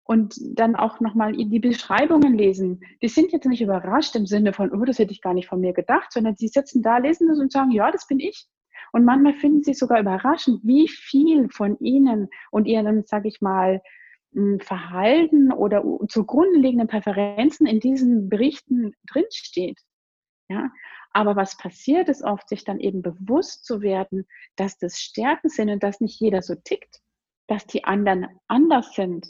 und 0.03 0.35
dann 0.59 0.77
auch 0.77 1.01
nochmal 1.01 1.33
die 1.33 1.59
Beschreibungen 1.61 2.37
lesen, 2.37 2.83
die 3.01 3.09
sind 3.09 3.33
jetzt 3.33 3.47
nicht 3.47 3.63
überrascht 3.63 4.15
im 4.17 4.27
Sinne 4.27 4.53
von, 4.53 4.71
oh, 4.71 4.85
das 4.85 4.99
hätte 4.99 5.13
ich 5.13 5.23
gar 5.23 5.33
nicht 5.33 5.49
von 5.49 5.61
mir 5.61 5.73
gedacht, 5.73 6.13
sondern 6.13 6.37
sie 6.37 6.49
sitzen 6.49 6.83
da, 6.83 6.99
lesen 6.99 7.29
das 7.29 7.39
und 7.39 7.51
sagen, 7.51 7.71
ja, 7.71 7.91
das 7.91 8.07
bin 8.07 8.21
ich. 8.21 8.47
Und 8.93 9.05
manchmal 9.05 9.35
finden 9.35 9.63
sie 9.63 9.75
sogar 9.75 9.99
überraschend, 9.99 10.61
wie 10.63 10.89
viel 10.89 11.49
von 11.49 11.79
ihnen 11.81 12.29
und 12.51 12.67
ihren, 12.67 13.05
sage 13.07 13.29
ich 13.29 13.41
mal, 13.41 13.81
hm, 14.35 14.61
Verhalten 14.61 15.53
oder 15.53 15.83
zugrunde 16.09 16.59
liegenden 16.59 16.87
Präferenzen 16.87 17.67
in 17.67 17.81
diesen 17.81 18.29
Berichten 18.29 18.93
drinsteht. 19.11 19.81
Ja, 20.49 20.71
aber 21.15 21.37
was 21.37 21.57
passiert 21.57 22.09
ist 22.09 22.25
oft, 22.25 22.49
sich 22.49 22.65
dann 22.65 22.81
eben 22.81 23.01
bewusst 23.01 23.65
zu 23.65 23.81
werden, 23.81 24.27
dass 24.57 24.79
das 24.79 25.01
Stärken 25.01 25.49
sind 25.49 25.71
und 25.71 25.83
dass 25.83 26.01
nicht 26.01 26.21
jeder 26.21 26.43
so 26.43 26.57
tickt, 26.57 27.01
dass 27.47 27.67
die 27.67 27.85
anderen 27.85 28.27
anders 28.49 28.95
sind. 28.95 29.27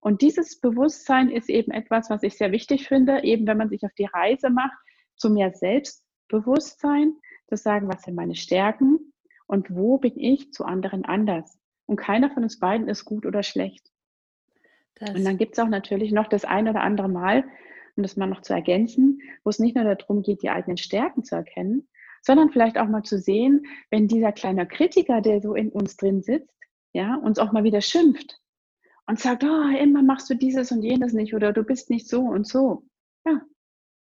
Und 0.00 0.20
dieses 0.20 0.60
Bewusstsein 0.60 1.30
ist 1.30 1.48
eben 1.48 1.72
etwas, 1.72 2.10
was 2.10 2.22
ich 2.22 2.36
sehr 2.36 2.52
wichtig 2.52 2.86
finde, 2.86 3.24
eben 3.24 3.46
wenn 3.46 3.56
man 3.56 3.70
sich 3.70 3.82
auf 3.84 3.94
die 3.94 4.04
Reise 4.04 4.50
macht 4.50 4.76
zu 5.16 5.30
mehr 5.30 5.52
Selbstbewusstsein, 5.52 7.14
zu 7.48 7.56
sagen, 7.56 7.88
was 7.88 8.02
sind 8.02 8.14
meine 8.14 8.34
Stärken 8.34 9.12
und 9.46 9.74
wo 9.74 9.96
bin 9.96 10.18
ich 10.18 10.52
zu 10.52 10.64
anderen 10.64 11.06
anders. 11.06 11.58
Und 11.86 11.96
keiner 11.96 12.30
von 12.30 12.42
uns 12.42 12.58
beiden 12.58 12.88
ist 12.88 13.06
gut 13.06 13.24
oder 13.24 13.42
schlecht. 13.42 13.90
Das 14.96 15.14
und 15.14 15.24
dann 15.24 15.38
gibt 15.38 15.54
es 15.54 15.58
auch 15.58 15.68
natürlich 15.68 16.12
noch 16.12 16.28
das 16.28 16.44
ein 16.44 16.68
oder 16.68 16.82
andere 16.82 17.08
Mal, 17.08 17.44
um 17.96 18.02
das 18.02 18.16
mal 18.16 18.26
noch 18.26 18.42
zu 18.42 18.52
ergänzen, 18.52 19.20
wo 19.44 19.50
es 19.50 19.58
nicht 19.58 19.74
nur 19.74 19.84
darum 19.84 20.22
geht, 20.22 20.42
die 20.42 20.50
eigenen 20.50 20.76
Stärken 20.76 21.24
zu 21.24 21.34
erkennen, 21.34 21.88
sondern 22.22 22.50
vielleicht 22.50 22.78
auch 22.78 22.88
mal 22.88 23.02
zu 23.02 23.18
sehen, 23.18 23.66
wenn 23.90 24.08
dieser 24.08 24.32
kleine 24.32 24.66
Kritiker, 24.66 25.20
der 25.20 25.40
so 25.40 25.54
in 25.54 25.70
uns 25.70 25.96
drin 25.96 26.22
sitzt, 26.22 26.52
ja, 26.92 27.14
uns 27.16 27.38
auch 27.38 27.52
mal 27.52 27.64
wieder 27.64 27.80
schimpft 27.80 28.40
und 29.06 29.20
sagt, 29.20 29.44
oh, 29.44 29.68
immer 29.78 30.02
machst 30.02 30.28
du 30.30 30.34
dieses 30.34 30.72
und 30.72 30.82
jenes 30.82 31.12
nicht 31.12 31.34
oder 31.34 31.52
du 31.52 31.62
bist 31.62 31.90
nicht 31.90 32.08
so 32.08 32.22
und 32.22 32.46
so. 32.46 32.84
Ja. 33.24 33.42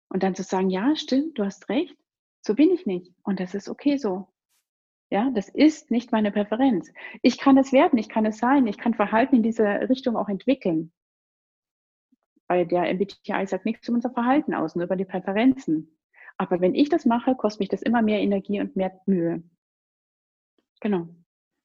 Und 0.10 0.24
dann 0.24 0.36
zu 0.36 0.44
sagen, 0.44 0.70
ja, 0.70 0.96
stimmt, 0.96 1.38
du 1.38 1.46
hast 1.46 1.70
recht. 1.70 1.96
So 2.42 2.56
bin 2.56 2.72
ich 2.72 2.86
nicht. 2.86 3.14
Und 3.24 3.40
das 3.40 3.54
ist 3.54 3.70
okay 3.70 3.98
so. 3.98 4.28
Ja, 5.10 5.30
das 5.32 5.50
ist 5.50 5.92
nicht 5.92 6.12
meine 6.12 6.32
Präferenz. 6.32 6.92
Ich 7.22 7.38
kann 7.38 7.58
es 7.58 7.72
werden, 7.72 7.98
ich 7.98 8.10
kann 8.10 8.26
es 8.26 8.40
sein, 8.40 8.68
ich 8.68 8.78
kann 8.78 8.94
Verhalten 8.94 9.38
in 9.38 9.44
diese 9.44 9.64
Richtung 9.90 10.18
auch 10.18 10.28
entwickeln. 10.28 10.92
Weil 12.48 12.66
der 12.66 12.94
MBTI 12.94 13.46
sagt 13.46 13.66
nichts 13.66 13.86
zu 13.86 13.94
unserem 13.94 14.14
Verhalten 14.14 14.54
aus, 14.54 14.76
nur 14.76 14.86
über 14.86 14.96
die 14.96 15.06
Präferenzen. 15.06 15.98
Aber 16.38 16.62
wenn 16.62 16.76
ich 16.76 16.90
das 16.90 17.06
mache, 17.06 17.36
kostet 17.36 17.62
mich 17.62 17.70
das 17.70 17.82
immer 17.82 18.02
mehr 18.02 18.20
Energie 18.20 18.62
und 18.62 18.76
mehr 18.76 19.00
Mühe. 19.06 19.44
Genau. 20.80 21.08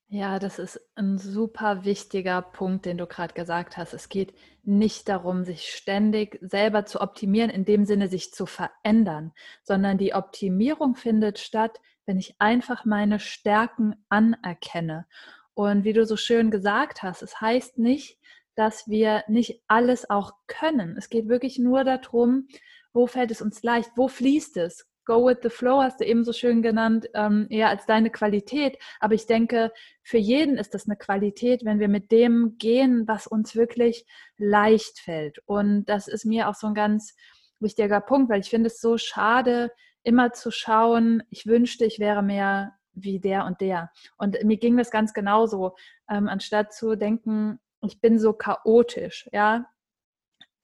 Ja, 0.09 0.38
das 0.38 0.59
ist 0.59 0.79
ein 0.95 1.16
super 1.16 1.85
wichtiger 1.85 2.42
Punkt, 2.42 2.85
den 2.85 2.99
du 2.99 3.07
gerade 3.07 3.33
gesagt 3.33 3.79
hast. 3.79 3.95
Es 3.95 4.11
geht 4.11 4.35
nicht 4.62 5.09
darum, 5.09 5.45
sich 5.45 5.75
ständig 5.75 6.38
selber 6.42 6.85
zu 6.85 7.01
optimieren, 7.01 7.49
in 7.49 7.64
dem 7.64 7.87
Sinne, 7.87 8.09
sich 8.09 8.31
zu 8.31 8.45
verändern, 8.45 9.33
sondern 9.62 9.97
die 9.97 10.12
Optimierung 10.12 10.97
findet 10.97 11.38
statt, 11.38 11.81
wenn 12.05 12.18
ich 12.18 12.35
einfach 12.40 12.85
meine 12.85 13.21
Stärken 13.21 14.05
anerkenne. 14.11 15.07
Und 15.55 15.85
wie 15.85 15.95
du 15.95 16.05
so 16.05 16.18
schön 16.18 16.51
gesagt 16.51 17.03
hast, 17.03 17.23
es 17.23 17.40
heißt 17.40 17.79
nicht, 17.79 18.18
dass 18.55 18.88
wir 18.88 19.25
nicht 19.29 19.62
alles 19.67 20.09
auch 20.11 20.33
können. 20.47 20.97
Es 20.97 21.09
geht 21.09 21.29
wirklich 21.29 21.59
nur 21.59 21.85
darum, 21.85 22.49
wo 22.93 23.07
fällt 23.07 23.31
es 23.31 23.43
uns 23.43 23.62
leicht, 23.62 23.91
wo 23.97 24.09
fließt 24.09 24.57
es, 24.59 24.87
Go 25.05 25.27
with 25.27 25.38
the 25.43 25.49
Flow 25.49 25.83
hast 25.83 26.01
du 26.01 26.05
eben 26.05 26.23
so 26.23 26.33
schön 26.33 26.62
genannt, 26.62 27.09
ähm, 27.15 27.49
eher 27.51 27.69
als 27.69 27.87
deine 27.87 28.11
Qualität. 28.11 28.79
Aber 29.01 29.15
ich 29.15 29.27
denke, 29.27 29.73
für 30.05 30.19
jeden 30.19 30.57
ist 30.57 30.75
das 30.75 30.87
eine 30.87 30.97
Qualität, 30.97 31.65
wenn 31.65 31.81
wir 31.81 31.88
mit 31.88 32.12
dem 32.12 32.57
gehen, 32.59 33.09
was 33.09 33.27
uns 33.27 33.57
wirklich 33.57 34.07
leicht 34.37 35.01
fällt. 35.01 35.41
Und 35.47 35.87
das 35.87 36.07
ist 36.07 36.25
mir 36.25 36.49
auch 36.49 36.55
so 36.55 36.69
ein 36.69 36.75
ganz 36.75 37.17
wichtiger 37.59 38.01
Punkt, 38.01 38.31
weil 38.31 38.41
ich 38.41 38.51
finde 38.51 38.69
es 38.69 38.81
so 38.81 38.97
schade, 38.97 39.73
immer 40.05 40.33
zu 40.33 40.53
schauen, 40.53 41.25
ich 41.31 41.47
wünschte, 41.47 41.85
ich 41.85 41.99
wäre 41.99 42.23
mehr 42.23 42.73
wie 42.93 43.19
der 43.19 43.45
und 43.47 43.61
der. 43.61 43.91
Und 44.19 44.43
mir 44.45 44.57
ging 44.57 44.77
das 44.77 44.91
ganz 44.91 45.12
genauso, 45.15 45.75
ähm, 46.09 46.29
anstatt 46.29 46.73
zu 46.73 46.95
denken, 46.95 47.59
ich 47.83 48.01
bin 48.01 48.18
so 48.18 48.33
chaotisch, 48.33 49.29
ja, 49.33 49.66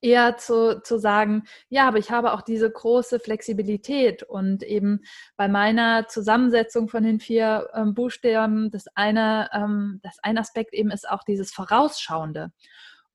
eher 0.00 0.36
zu, 0.36 0.80
zu 0.82 0.98
sagen, 0.98 1.44
ja, 1.68 1.88
aber 1.88 1.98
ich 1.98 2.10
habe 2.10 2.32
auch 2.32 2.42
diese 2.42 2.70
große 2.70 3.18
Flexibilität 3.18 4.22
und 4.22 4.62
eben 4.62 5.00
bei 5.36 5.48
meiner 5.48 6.06
Zusammensetzung 6.08 6.88
von 6.88 7.02
den 7.02 7.20
vier 7.20 7.68
ähm, 7.74 7.94
Buchstaben, 7.94 8.70
das 8.70 8.86
eine, 8.94 9.50
ähm, 9.52 10.00
das 10.02 10.18
ein 10.22 10.38
Aspekt 10.38 10.72
eben 10.74 10.90
ist 10.90 11.08
auch 11.08 11.24
dieses 11.24 11.52
Vorausschauende. 11.52 12.52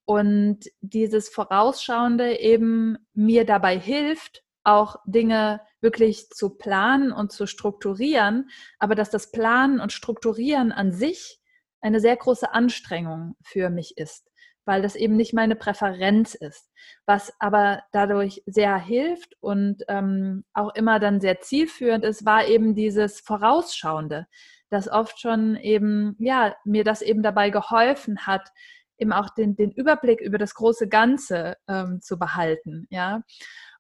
Und 0.05 0.65
dieses 0.81 1.29
Vorausschauende 1.29 2.37
eben 2.39 2.97
mir 3.13 3.45
dabei 3.45 3.79
hilft, 3.79 4.43
auch 4.65 4.97
Dinge 5.05 5.61
wirklich 5.79 6.29
zu 6.29 6.51
planen 6.51 7.13
und 7.13 7.31
zu 7.31 7.47
strukturieren, 7.47 8.49
aber 8.79 8.95
dass 8.95 9.09
das 9.09 9.31
Planen 9.31 9.79
und 9.79 9.93
Strukturieren 9.93 10.73
an 10.73 10.91
sich 10.91 11.39
eine 11.83 11.99
sehr 11.99 12.15
große 12.15 12.53
Anstrengung 12.53 13.35
für 13.43 13.69
mich 13.69 13.97
ist 13.97 14.33
weil 14.65 14.81
das 14.81 14.95
eben 14.95 15.15
nicht 15.15 15.33
meine 15.33 15.55
Präferenz 15.55 16.35
ist. 16.35 16.71
Was 17.05 17.33
aber 17.39 17.83
dadurch 17.91 18.43
sehr 18.45 18.77
hilft 18.77 19.35
und 19.41 19.83
ähm, 19.87 20.45
auch 20.53 20.73
immer 20.75 20.99
dann 20.99 21.19
sehr 21.19 21.41
zielführend 21.41 22.05
ist, 22.05 22.25
war 22.25 22.47
eben 22.47 22.75
dieses 22.75 23.19
Vorausschauende, 23.19 24.27
das 24.69 24.89
oft 24.89 25.19
schon 25.19 25.55
eben, 25.57 26.15
ja, 26.19 26.55
mir 26.63 26.83
das 26.83 27.01
eben 27.01 27.23
dabei 27.23 27.49
geholfen 27.49 28.25
hat, 28.25 28.49
eben 28.97 29.11
auch 29.11 29.29
den, 29.29 29.55
den 29.55 29.71
Überblick 29.71 30.21
über 30.21 30.37
das 30.37 30.53
große 30.55 30.87
Ganze 30.87 31.57
ähm, 31.67 32.01
zu 32.01 32.17
behalten, 32.17 32.87
ja. 32.89 33.23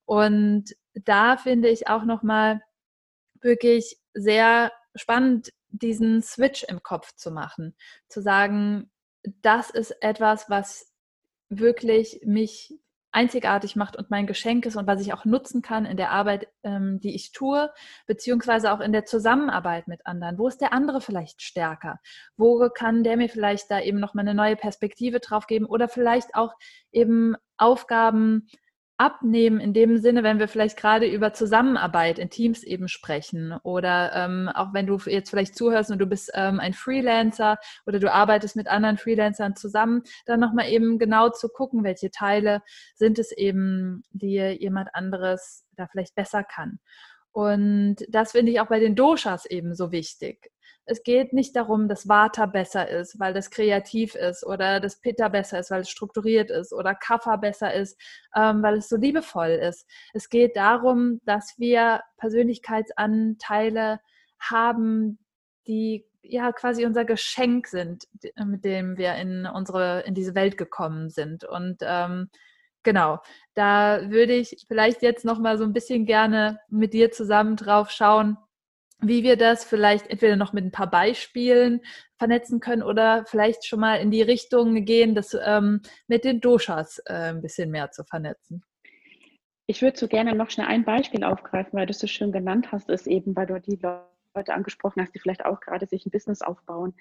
Und 0.05 0.75
da 0.95 1.37
finde 1.37 1.69
ich 1.69 1.87
auch 1.87 2.03
nochmal 2.03 2.61
wirklich 3.41 3.97
sehr 4.13 4.71
spannend, 4.95 5.53
diesen 5.73 6.21
Switch 6.21 6.63
im 6.63 6.83
Kopf 6.83 7.15
zu 7.15 7.31
machen, 7.31 7.75
zu 8.07 8.21
sagen, 8.21 8.91
das 9.41 9.69
ist 9.69 9.91
etwas, 10.01 10.49
was 10.49 10.91
wirklich 11.49 12.21
mich 12.25 12.79
einzigartig 13.11 13.75
macht 13.75 13.95
und 13.95 14.09
mein 14.09 14.25
Geschenk 14.25 14.65
ist 14.65 14.75
und 14.75 14.87
was 14.87 14.99
ich 14.99 15.13
auch 15.13 15.23
nutzen 15.23 15.61
kann 15.61 15.85
in 15.85 15.97
der 15.97 16.11
Arbeit, 16.11 16.47
ähm, 16.63 16.99
die 16.99 17.15
ich 17.15 17.31
tue, 17.31 17.71
beziehungsweise 18.07 18.71
auch 18.73 18.79
in 18.79 18.91
der 18.91 19.05
Zusammenarbeit 19.05 19.87
mit 19.87 20.05
anderen. 20.05 20.39
Wo 20.39 20.47
ist 20.47 20.61
der 20.61 20.73
andere 20.73 20.99
vielleicht 20.99 21.41
stärker? 21.41 21.99
Wo 22.37 22.69
kann 22.73 23.03
der 23.03 23.17
mir 23.17 23.29
vielleicht 23.29 23.69
da 23.69 23.79
eben 23.79 23.99
noch 23.99 24.15
mal 24.15 24.21
eine 24.21 24.33
neue 24.33 24.55
Perspektive 24.55 25.19
drauf 25.19 25.45
geben 25.45 25.65
oder 25.65 25.87
vielleicht 25.87 26.33
auch 26.33 26.53
eben 26.91 27.35
Aufgaben 27.57 28.47
abnehmen 28.97 29.59
in 29.59 29.73
dem 29.73 29.97
Sinne, 29.97 30.23
wenn 30.23 30.39
wir 30.39 30.47
vielleicht 30.47 30.77
gerade 30.77 31.07
über 31.07 31.33
Zusammenarbeit 31.33 32.19
in 32.19 32.29
Teams 32.29 32.63
eben 32.63 32.87
sprechen 32.87 33.55
oder 33.63 34.13
ähm, 34.15 34.49
auch 34.53 34.73
wenn 34.73 34.85
du 34.85 34.97
jetzt 35.05 35.29
vielleicht 35.29 35.57
zuhörst 35.57 35.91
und 35.91 35.99
du 35.99 36.05
bist 36.05 36.31
ähm, 36.35 36.59
ein 36.59 36.73
Freelancer 36.73 37.57
oder 37.85 37.99
du 37.99 38.11
arbeitest 38.11 38.55
mit 38.55 38.67
anderen 38.67 38.97
Freelancern 38.97 39.55
zusammen, 39.55 40.03
dann 40.25 40.39
nochmal 40.39 40.69
eben 40.69 40.99
genau 40.99 41.29
zu 41.29 41.49
gucken, 41.49 41.83
welche 41.83 42.11
Teile 42.11 42.61
sind 42.95 43.17
es 43.19 43.31
eben, 43.31 44.03
die 44.11 44.37
jemand 44.37 44.93
anderes 44.93 45.65
da 45.75 45.87
vielleicht 45.87 46.15
besser 46.15 46.43
kann. 46.43 46.79
Und 47.33 47.97
das 48.09 48.31
finde 48.31 48.51
ich 48.51 48.61
auch 48.61 48.67
bei 48.67 48.79
den 48.79 48.95
Doshas 48.95 49.45
eben 49.45 49.75
so 49.75 49.91
wichtig 49.91 50.53
es 50.85 51.03
geht 51.03 51.33
nicht 51.33 51.55
darum, 51.55 51.87
dass 51.87 52.07
Vata 52.07 52.45
besser 52.45 52.89
ist, 52.89 53.19
weil 53.19 53.33
das 53.33 53.49
kreativ 53.51 54.15
ist 54.15 54.45
oder 54.45 54.79
dass 54.79 54.99
Pitta 54.99 55.29
besser 55.29 55.59
ist, 55.59 55.71
weil 55.71 55.81
es 55.81 55.89
strukturiert 55.89 56.51
ist 56.51 56.73
oder 56.73 56.93
Kapha 56.93 57.37
besser 57.37 57.73
ist, 57.73 57.99
ähm, 58.35 58.61
weil 58.61 58.77
es 58.77 58.89
so 58.89 58.97
liebevoll 58.97 59.49
ist. 59.49 59.87
Es 60.13 60.29
geht 60.29 60.55
darum, 60.57 61.21
dass 61.25 61.55
wir 61.57 62.01
Persönlichkeitsanteile 62.17 63.99
haben, 64.39 65.19
die 65.67 66.05
ja 66.21 66.51
quasi 66.51 66.85
unser 66.85 67.05
Geschenk 67.05 67.67
sind, 67.67 68.05
mit 68.45 68.65
dem 68.65 68.97
wir 68.97 69.15
in 69.15 69.45
unsere 69.45 70.01
in 70.01 70.13
diese 70.15 70.35
Welt 70.35 70.57
gekommen 70.57 71.09
sind 71.09 71.45
und 71.45 71.77
ähm, 71.81 72.29
Genau, 72.83 73.19
da 73.53 74.09
würde 74.09 74.33
ich 74.33 74.65
vielleicht 74.67 75.01
jetzt 75.01 75.25
noch 75.25 75.39
mal 75.39 75.57
so 75.57 75.63
ein 75.63 75.73
bisschen 75.73 76.05
gerne 76.05 76.59
mit 76.69 76.93
dir 76.93 77.11
zusammen 77.11 77.55
drauf 77.55 77.89
schauen, 77.89 78.37
wie 78.99 79.23
wir 79.23 79.37
das 79.37 79.63
vielleicht 79.63 80.07
entweder 80.07 80.35
noch 80.35 80.53
mit 80.53 80.63
ein 80.65 80.71
paar 80.71 80.89
Beispielen 80.89 81.81
vernetzen 82.17 82.59
können 82.59 82.83
oder 82.83 83.25
vielleicht 83.25 83.65
schon 83.65 83.79
mal 83.79 83.95
in 83.95 84.11
die 84.11 84.21
Richtung 84.21 84.85
gehen, 84.85 85.15
das 85.15 85.37
ähm, 85.45 85.81
mit 86.07 86.23
den 86.23 86.41
Doshas 86.41 86.99
äh, 87.05 87.31
ein 87.31 87.41
bisschen 87.41 87.69
mehr 87.71 87.91
zu 87.91 88.03
vernetzen. 88.03 88.63
Ich 89.65 89.81
würde 89.81 89.97
so 89.97 90.07
gerne 90.07 90.35
noch 90.35 90.49
schnell 90.49 90.67
ein 90.67 90.83
Beispiel 90.83 91.23
aufgreifen, 91.23 91.73
weil 91.73 91.85
du 91.85 91.91
es 91.91 91.99
so 91.99 92.07
schön 92.07 92.31
genannt 92.31 92.71
hast, 92.71 92.89
ist 92.89 93.07
eben, 93.07 93.35
weil 93.35 93.47
du 93.47 93.59
die 93.59 93.79
Leute 93.81 94.53
angesprochen 94.53 95.01
hast, 95.01 95.13
die 95.15 95.19
vielleicht 95.19 95.45
auch 95.45 95.59
gerade 95.61 95.85
sich 95.85 96.05
ein 96.05 96.11
Business 96.11 96.41
aufbauen. 96.41 96.93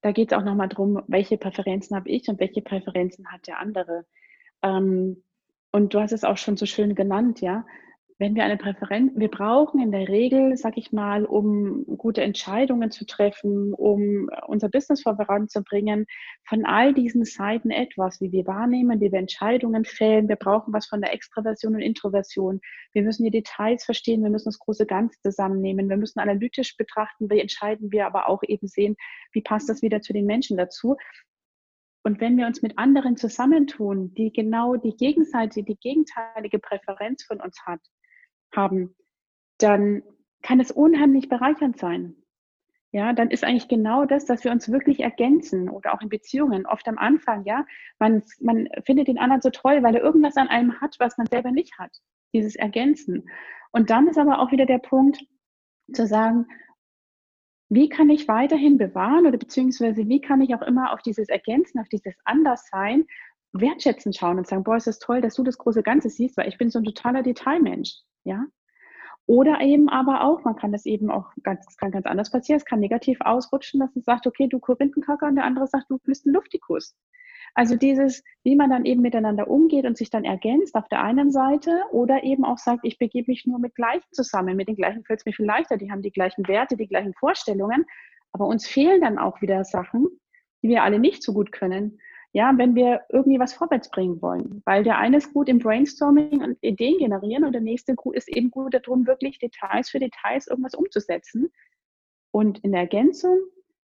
Da 0.00 0.12
geht 0.12 0.32
es 0.32 0.38
auch 0.38 0.44
nochmal 0.44 0.68
darum, 0.68 1.02
welche 1.06 1.38
Präferenzen 1.38 1.96
habe 1.96 2.10
ich 2.10 2.28
und 2.28 2.40
welche 2.40 2.62
Präferenzen 2.62 3.30
hat 3.30 3.46
der 3.46 3.58
andere. 3.58 4.04
Ähm, 4.64 5.22
und 5.70 5.94
du 5.94 6.00
hast 6.00 6.12
es 6.12 6.24
auch 6.24 6.36
schon 6.36 6.56
so 6.56 6.66
schön 6.66 6.96
genannt, 6.96 7.40
ja 7.40 7.64
wenn 8.18 8.36
wir 8.36 8.44
eine 8.44 8.56
Präferenz, 8.56 9.12
wir 9.16 9.28
brauchen 9.28 9.80
in 9.82 9.90
der 9.90 10.08
Regel, 10.08 10.56
sag 10.56 10.76
ich 10.76 10.92
mal, 10.92 11.24
um 11.24 11.84
gute 11.98 12.22
Entscheidungen 12.22 12.92
zu 12.92 13.04
treffen, 13.06 13.74
um 13.74 14.30
unser 14.46 14.68
Business 14.68 15.02
voranzubringen, 15.02 16.06
von 16.48 16.64
all 16.64 16.94
diesen 16.94 17.24
Seiten 17.24 17.70
etwas, 17.70 18.20
wie 18.20 18.30
wir 18.30 18.46
wahrnehmen, 18.46 19.00
wie 19.00 19.10
wir 19.10 19.18
Entscheidungen 19.18 19.84
fällen. 19.84 20.28
Wir 20.28 20.36
brauchen 20.36 20.72
was 20.72 20.86
von 20.86 21.00
der 21.00 21.12
Extraversion 21.12 21.74
und 21.74 21.82
Introversion. 21.82 22.60
Wir 22.92 23.02
müssen 23.02 23.24
die 23.24 23.32
Details 23.32 23.84
verstehen, 23.84 24.22
wir 24.22 24.30
müssen 24.30 24.48
das 24.48 24.60
große 24.60 24.86
Ganze 24.86 25.18
zusammennehmen, 25.20 25.88
wir 25.88 25.96
müssen 25.96 26.20
analytisch 26.20 26.76
betrachten, 26.76 27.28
wie 27.30 27.40
entscheiden 27.40 27.90
wir, 27.90 28.06
aber 28.06 28.28
auch 28.28 28.42
eben 28.46 28.68
sehen, 28.68 28.96
wie 29.32 29.42
passt 29.42 29.68
das 29.68 29.82
wieder 29.82 30.00
zu 30.02 30.12
den 30.12 30.26
Menschen 30.26 30.56
dazu. 30.56 30.96
Und 32.04 32.20
wenn 32.20 32.36
wir 32.36 32.46
uns 32.46 32.60
mit 32.60 32.78
anderen 32.78 33.16
zusammentun, 33.16 34.12
die 34.14 34.30
genau 34.32 34.76
die 34.76 34.94
Gegenseite, 34.94 35.62
die 35.62 35.76
gegenteilige 35.76 36.58
Präferenz 36.58 37.24
von 37.24 37.40
uns 37.40 37.58
hat, 37.64 37.80
haben, 38.54 38.94
dann 39.58 40.02
kann 40.42 40.60
es 40.60 40.70
unheimlich 40.70 41.30
bereichernd 41.30 41.78
sein. 41.78 42.14
Ja, 42.92 43.12
dann 43.12 43.30
ist 43.30 43.42
eigentlich 43.42 43.68
genau 43.68 44.04
das, 44.04 44.26
dass 44.26 44.44
wir 44.44 44.52
uns 44.52 44.70
wirklich 44.70 45.00
ergänzen 45.00 45.68
oder 45.68 45.94
auch 45.94 46.00
in 46.00 46.10
Beziehungen. 46.10 46.66
Oft 46.66 46.86
am 46.86 46.98
Anfang, 46.98 47.44
ja, 47.44 47.66
man, 47.98 48.22
man 48.38 48.68
findet 48.84 49.08
den 49.08 49.18
anderen 49.18 49.42
so 49.42 49.50
toll, 49.50 49.82
weil 49.82 49.96
er 49.96 50.02
irgendwas 50.02 50.36
an 50.36 50.48
einem 50.48 50.80
hat, 50.80 50.94
was 51.00 51.16
man 51.18 51.26
selber 51.26 51.50
nicht 51.50 51.76
hat. 51.78 51.90
Dieses 52.34 52.54
Ergänzen. 52.54 53.28
Und 53.72 53.90
dann 53.90 54.06
ist 54.06 54.18
aber 54.18 54.38
auch 54.38 54.52
wieder 54.52 54.66
der 54.66 54.78
Punkt 54.78 55.24
zu 55.92 56.06
sagen, 56.06 56.46
wie 57.68 57.88
kann 57.88 58.10
ich 58.10 58.28
weiterhin 58.28 58.78
bewahren 58.78 59.26
oder 59.26 59.38
beziehungsweise 59.38 60.06
wie 60.08 60.20
kann 60.20 60.40
ich 60.40 60.54
auch 60.54 60.62
immer 60.62 60.92
auf 60.92 61.02
dieses 61.02 61.28
Ergänzen, 61.28 61.80
auf 61.80 61.88
dieses 61.88 62.14
Anderssein 62.24 63.06
wertschätzen 63.52 64.12
schauen 64.12 64.38
und 64.38 64.46
sagen, 64.46 64.64
boah, 64.64 64.76
ist 64.76 64.86
das 64.86 64.98
toll, 64.98 65.20
dass 65.20 65.34
du 65.34 65.44
das 65.44 65.58
große 65.58 65.82
Ganze 65.82 66.10
siehst, 66.10 66.36
weil 66.36 66.48
ich 66.48 66.58
bin 66.58 66.70
so 66.70 66.78
ein 66.78 66.84
totaler 66.84 67.22
Detailmensch. 67.22 67.94
Ja? 68.24 68.44
Oder 69.26 69.60
eben 69.60 69.88
aber 69.88 70.24
auch, 70.24 70.44
man 70.44 70.56
kann 70.56 70.72
das 70.72 70.84
eben 70.84 71.10
auch 71.10 71.30
ganz, 71.42 71.76
kann 71.76 71.90
ganz 71.90 72.06
anders 72.06 72.30
passieren, 72.30 72.58
es 72.58 72.66
kann 72.66 72.80
negativ 72.80 73.20
ausrutschen, 73.20 73.80
dass 73.80 73.96
es 73.96 74.04
sagt, 74.04 74.26
okay, 74.26 74.48
du 74.48 74.58
Korinthenkacker 74.58 75.26
und 75.26 75.36
der 75.36 75.44
andere 75.44 75.66
sagt, 75.66 75.86
du 75.88 75.98
bist 76.04 76.26
ein 76.26 76.32
Luftikus. 76.32 76.94
Also 77.54 77.76
dieses, 77.76 78.22
wie 78.42 78.56
man 78.56 78.70
dann 78.70 78.84
eben 78.84 79.00
miteinander 79.00 79.48
umgeht 79.48 79.86
und 79.86 79.96
sich 79.96 80.10
dann 80.10 80.24
ergänzt 80.24 80.74
auf 80.74 80.88
der 80.88 81.02
einen 81.02 81.30
Seite 81.30 81.82
oder 81.92 82.24
eben 82.24 82.44
auch 82.44 82.58
sagt, 82.58 82.80
ich 82.84 82.98
begebe 82.98 83.30
mich 83.30 83.46
nur 83.46 83.58
mit 83.58 83.74
Gleichen 83.74 84.06
zusammen. 84.12 84.56
Mit 84.56 84.68
den 84.68 84.76
Gleichen 84.76 85.04
fällt 85.04 85.20
es 85.20 85.26
mir 85.26 85.32
viel 85.32 85.46
leichter, 85.46 85.76
die 85.76 85.90
haben 85.90 86.02
die 86.02 86.10
gleichen 86.10 86.46
Werte, 86.48 86.76
die 86.76 86.88
gleichen 86.88 87.14
Vorstellungen, 87.14 87.84
aber 88.32 88.46
uns 88.46 88.66
fehlen 88.66 89.00
dann 89.00 89.18
auch 89.18 89.40
wieder 89.40 89.64
Sachen, 89.64 90.08
die 90.62 90.68
wir 90.68 90.82
alle 90.82 90.98
nicht 90.98 91.22
so 91.22 91.32
gut 91.32 91.52
können 91.52 91.98
ja, 92.34 92.52
wenn 92.56 92.74
wir 92.74 93.02
irgendwie 93.10 93.38
was 93.38 93.54
vorwärts 93.54 93.88
bringen 93.90 94.20
wollen. 94.20 94.60
Weil 94.64 94.82
der 94.82 94.98
eine 94.98 95.18
ist 95.18 95.32
gut 95.32 95.48
im 95.48 95.60
Brainstorming 95.60 96.42
und 96.42 96.58
Ideen 96.62 96.98
generieren 96.98 97.44
und 97.44 97.52
der 97.52 97.60
nächste 97.60 97.94
ist 98.12 98.28
eben 98.28 98.50
gut 98.50 98.74
darum, 98.74 99.06
wirklich 99.06 99.38
Details 99.38 99.88
für 99.88 100.00
Details 100.00 100.48
irgendwas 100.48 100.74
umzusetzen. 100.74 101.52
Und 102.32 102.58
in 102.64 102.72
der 102.72 102.82
Ergänzung 102.82 103.38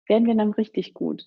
werden 0.07 0.27
wir 0.27 0.35
dann 0.35 0.51
richtig 0.53 0.93
gut. 0.93 1.25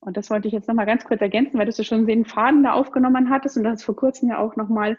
Und 0.00 0.16
das 0.16 0.30
wollte 0.30 0.48
ich 0.48 0.54
jetzt 0.54 0.66
nochmal 0.66 0.86
ganz 0.86 1.04
kurz 1.04 1.20
ergänzen, 1.20 1.58
weil 1.58 1.66
du 1.66 1.84
schon 1.84 2.06
den 2.06 2.24
Faden 2.24 2.62
da 2.62 2.72
aufgenommen 2.72 3.28
hattest 3.28 3.56
und 3.56 3.64
du 3.64 3.70
hast 3.70 3.84
vor 3.84 3.96
kurzem 3.96 4.30
ja 4.30 4.38
auch 4.38 4.56
nochmal 4.56 4.98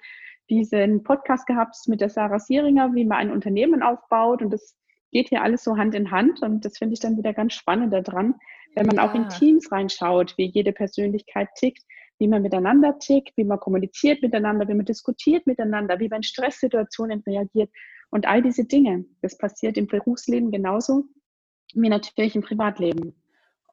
diesen 0.49 1.03
Podcast 1.03 1.47
gehabt 1.47 1.75
mit 1.87 2.01
der 2.01 2.09
Sarah 2.09 2.39
Sieringer, 2.39 2.93
wie 2.93 3.05
man 3.05 3.17
ein 3.17 3.31
Unternehmen 3.31 3.81
aufbaut 3.81 4.41
und 4.41 4.51
das 4.51 4.77
geht 5.11 5.29
hier 5.29 5.41
alles 5.41 5.63
so 5.63 5.77
Hand 5.77 5.95
in 5.95 6.11
Hand 6.11 6.41
und 6.41 6.65
das 6.65 6.77
finde 6.77 6.93
ich 6.93 6.99
dann 6.99 7.17
wieder 7.17 7.33
ganz 7.33 7.53
spannend 7.53 7.93
daran, 7.93 8.35
wenn 8.75 8.85
man 8.85 8.97
ja. 8.97 9.09
auch 9.09 9.15
in 9.15 9.27
Teams 9.29 9.71
reinschaut, 9.71 10.37
wie 10.37 10.45
jede 10.45 10.71
Persönlichkeit 10.71 11.49
tickt, 11.55 11.83
wie 12.19 12.27
man 12.27 12.41
miteinander 12.43 12.99
tickt, 12.99 13.35
wie 13.35 13.43
man 13.43 13.59
kommuniziert 13.59 14.21
miteinander, 14.21 14.67
wie 14.67 14.75
man 14.75 14.85
diskutiert 14.85 15.47
miteinander, 15.47 15.99
wie 15.99 16.09
man 16.09 16.17
in 16.17 16.23
Stresssituationen 16.23 17.23
reagiert 17.25 17.71
und 18.11 18.27
all 18.27 18.41
diese 18.41 18.65
Dinge. 18.65 19.05
Das 19.21 19.37
passiert 19.37 19.77
im 19.77 19.87
Berufsleben 19.87 20.51
genauso 20.51 21.05
wie 21.73 21.89
natürlich 21.89 22.35
im 22.35 22.41
Privatleben. 22.41 23.20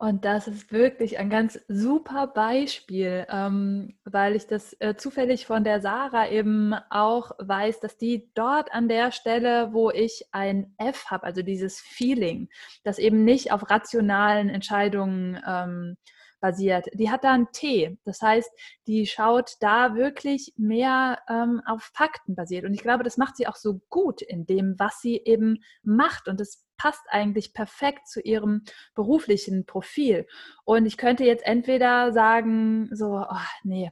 Und 0.00 0.24
das 0.24 0.46
ist 0.46 0.70
wirklich 0.70 1.18
ein 1.18 1.28
ganz 1.28 1.58
super 1.66 2.28
Beispiel, 2.28 3.26
ähm, 3.28 3.98
weil 4.04 4.36
ich 4.36 4.46
das 4.46 4.76
äh, 4.78 4.94
zufällig 4.94 5.44
von 5.44 5.64
der 5.64 5.80
Sarah 5.80 6.28
eben 6.30 6.72
auch 6.88 7.32
weiß, 7.40 7.80
dass 7.80 7.96
die 7.96 8.30
dort 8.34 8.72
an 8.72 8.88
der 8.88 9.10
Stelle, 9.10 9.72
wo 9.72 9.90
ich 9.90 10.24
ein 10.30 10.72
F 10.78 11.06
habe, 11.06 11.24
also 11.24 11.42
dieses 11.42 11.80
Feeling, 11.80 12.48
das 12.84 13.00
eben 13.00 13.24
nicht 13.24 13.50
auf 13.50 13.68
rationalen 13.70 14.50
Entscheidungen 14.50 15.42
ähm, 15.44 15.96
basiert. 16.40 16.86
Die 16.94 17.10
hat 17.10 17.24
da 17.24 17.32
ein 17.32 17.50
T. 17.50 17.98
Das 18.04 18.22
heißt, 18.22 18.50
die 18.86 19.04
schaut 19.04 19.56
da 19.58 19.96
wirklich 19.96 20.52
mehr 20.56 21.18
ähm, 21.28 21.60
auf 21.66 21.82
Fakten 21.82 22.36
basiert. 22.36 22.64
Und 22.64 22.72
ich 22.72 22.82
glaube, 22.82 23.02
das 23.02 23.16
macht 23.16 23.36
sie 23.36 23.48
auch 23.48 23.56
so 23.56 23.80
gut 23.88 24.22
in 24.22 24.46
dem, 24.46 24.78
was 24.78 25.00
sie 25.00 25.16
eben 25.16 25.64
macht. 25.82 26.28
Und 26.28 26.38
das 26.38 26.67
passt 26.78 27.04
eigentlich 27.10 27.52
perfekt 27.52 28.08
zu 28.08 28.20
ihrem 28.20 28.62
beruflichen 28.94 29.66
Profil. 29.66 30.26
Und 30.64 30.86
ich 30.86 30.96
könnte 30.96 31.24
jetzt 31.24 31.44
entweder 31.44 32.12
sagen, 32.12 32.88
so, 32.92 33.24
oh, 33.28 33.46
nee, 33.64 33.90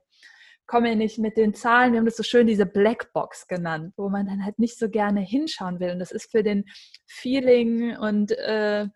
komme 0.66 0.96
nicht 0.96 1.18
mit 1.18 1.36
den 1.36 1.54
Zahlen. 1.54 1.92
Wir 1.92 1.98
haben 1.98 2.06
das 2.06 2.16
so 2.16 2.22
schön 2.22 2.46
diese 2.46 2.66
Blackbox 2.66 3.46
genannt, 3.46 3.92
wo 3.96 4.08
man 4.08 4.26
dann 4.26 4.44
halt 4.44 4.58
nicht 4.58 4.78
so 4.78 4.88
gerne 4.88 5.20
hinschauen 5.20 5.80
will. 5.80 5.90
Und 5.90 5.98
das 5.98 6.12
ist 6.12 6.30
für 6.30 6.42
den 6.42 6.64
Feeling 7.06 7.96
und 7.96 8.32
äh, 8.32 8.86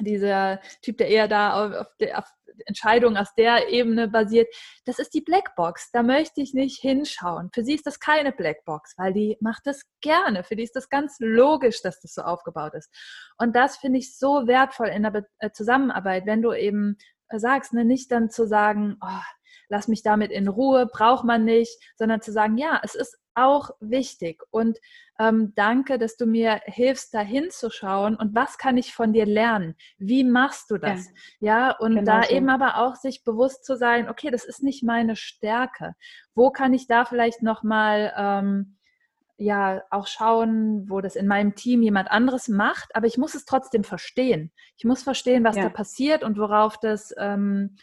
dieser 0.00 0.60
Typ, 0.82 0.98
der 0.98 1.08
eher 1.08 1.28
da 1.28 1.66
auf, 1.66 1.74
auf, 1.74 1.96
der, 1.98 2.18
auf 2.18 2.32
Entscheidungen 2.66 3.16
aus 3.16 3.34
der 3.34 3.68
Ebene 3.68 4.08
basiert, 4.08 4.48
das 4.84 4.98
ist 4.98 5.14
die 5.14 5.20
Blackbox. 5.20 5.90
Da 5.92 6.02
möchte 6.02 6.40
ich 6.40 6.54
nicht 6.54 6.80
hinschauen. 6.80 7.50
Für 7.52 7.64
sie 7.64 7.74
ist 7.74 7.86
das 7.86 8.00
keine 8.00 8.32
Blackbox, 8.32 8.94
weil 8.96 9.12
die 9.12 9.36
macht 9.40 9.66
das 9.66 9.82
gerne. 10.00 10.44
Für 10.44 10.56
die 10.56 10.64
ist 10.64 10.76
das 10.76 10.88
ganz 10.88 11.16
logisch, 11.20 11.82
dass 11.82 12.00
das 12.00 12.14
so 12.14 12.22
aufgebaut 12.22 12.74
ist. 12.74 12.90
Und 13.38 13.54
das 13.54 13.76
finde 13.76 13.98
ich 13.98 14.16
so 14.16 14.46
wertvoll 14.46 14.88
in 14.88 15.02
der 15.02 15.10
Be 15.10 15.26
äh, 15.38 15.50
Zusammenarbeit, 15.50 16.26
wenn 16.26 16.42
du 16.42 16.52
eben 16.52 16.96
äh, 17.28 17.38
sagst, 17.38 17.72
ne, 17.72 17.84
nicht 17.84 18.10
dann 18.10 18.30
zu 18.30 18.46
sagen, 18.46 18.96
oh, 19.00 19.22
lass 19.68 19.88
mich 19.88 20.02
damit 20.02 20.30
in 20.30 20.48
Ruhe, 20.48 20.86
braucht 20.86 21.24
man 21.24 21.44
nicht, 21.44 21.78
sondern 21.96 22.20
zu 22.20 22.32
sagen, 22.32 22.56
ja, 22.56 22.80
es 22.82 22.94
ist 22.94 23.18
auch 23.34 23.70
wichtig 23.80 24.42
und 24.50 24.78
ähm, 25.20 25.52
danke, 25.54 25.98
dass 25.98 26.16
du 26.16 26.26
mir 26.26 26.60
hilfst, 26.64 27.14
da 27.14 27.20
hinzuschauen 27.20 28.16
und 28.16 28.34
was 28.34 28.58
kann 28.58 28.76
ich 28.76 28.92
von 28.92 29.12
dir 29.12 29.26
lernen? 29.26 29.76
Wie 29.96 30.24
machst 30.24 30.70
du 30.70 30.78
das? 30.78 31.06
Ja, 31.38 31.68
ja 31.68 31.76
und 31.78 31.94
genau 31.94 32.20
da 32.20 32.22
so. 32.24 32.34
eben 32.34 32.48
aber 32.50 32.78
auch 32.78 32.96
sich 32.96 33.22
bewusst 33.22 33.64
zu 33.64 33.76
sein, 33.76 34.08
okay, 34.08 34.30
das 34.30 34.44
ist 34.44 34.62
nicht 34.62 34.82
meine 34.82 35.14
Stärke. 35.14 35.94
Wo 36.34 36.50
kann 36.50 36.74
ich 36.74 36.88
da 36.88 37.04
vielleicht 37.04 37.42
nochmal 37.42 38.12
ähm, 38.16 38.78
ja 39.36 39.82
auch 39.90 40.08
schauen, 40.08 40.90
wo 40.90 41.00
das 41.00 41.14
in 41.14 41.28
meinem 41.28 41.54
Team 41.54 41.80
jemand 41.82 42.10
anderes 42.10 42.48
macht, 42.48 42.94
aber 42.94 43.06
ich 43.06 43.18
muss 43.18 43.36
es 43.36 43.44
trotzdem 43.44 43.84
verstehen. 43.84 44.52
Ich 44.76 44.84
muss 44.84 45.04
verstehen, 45.04 45.44
was 45.44 45.56
ja. 45.56 45.64
da 45.64 45.68
passiert 45.68 46.24
und 46.24 46.38
worauf 46.38 46.76
das 46.78 47.14
ähm, 47.16 47.76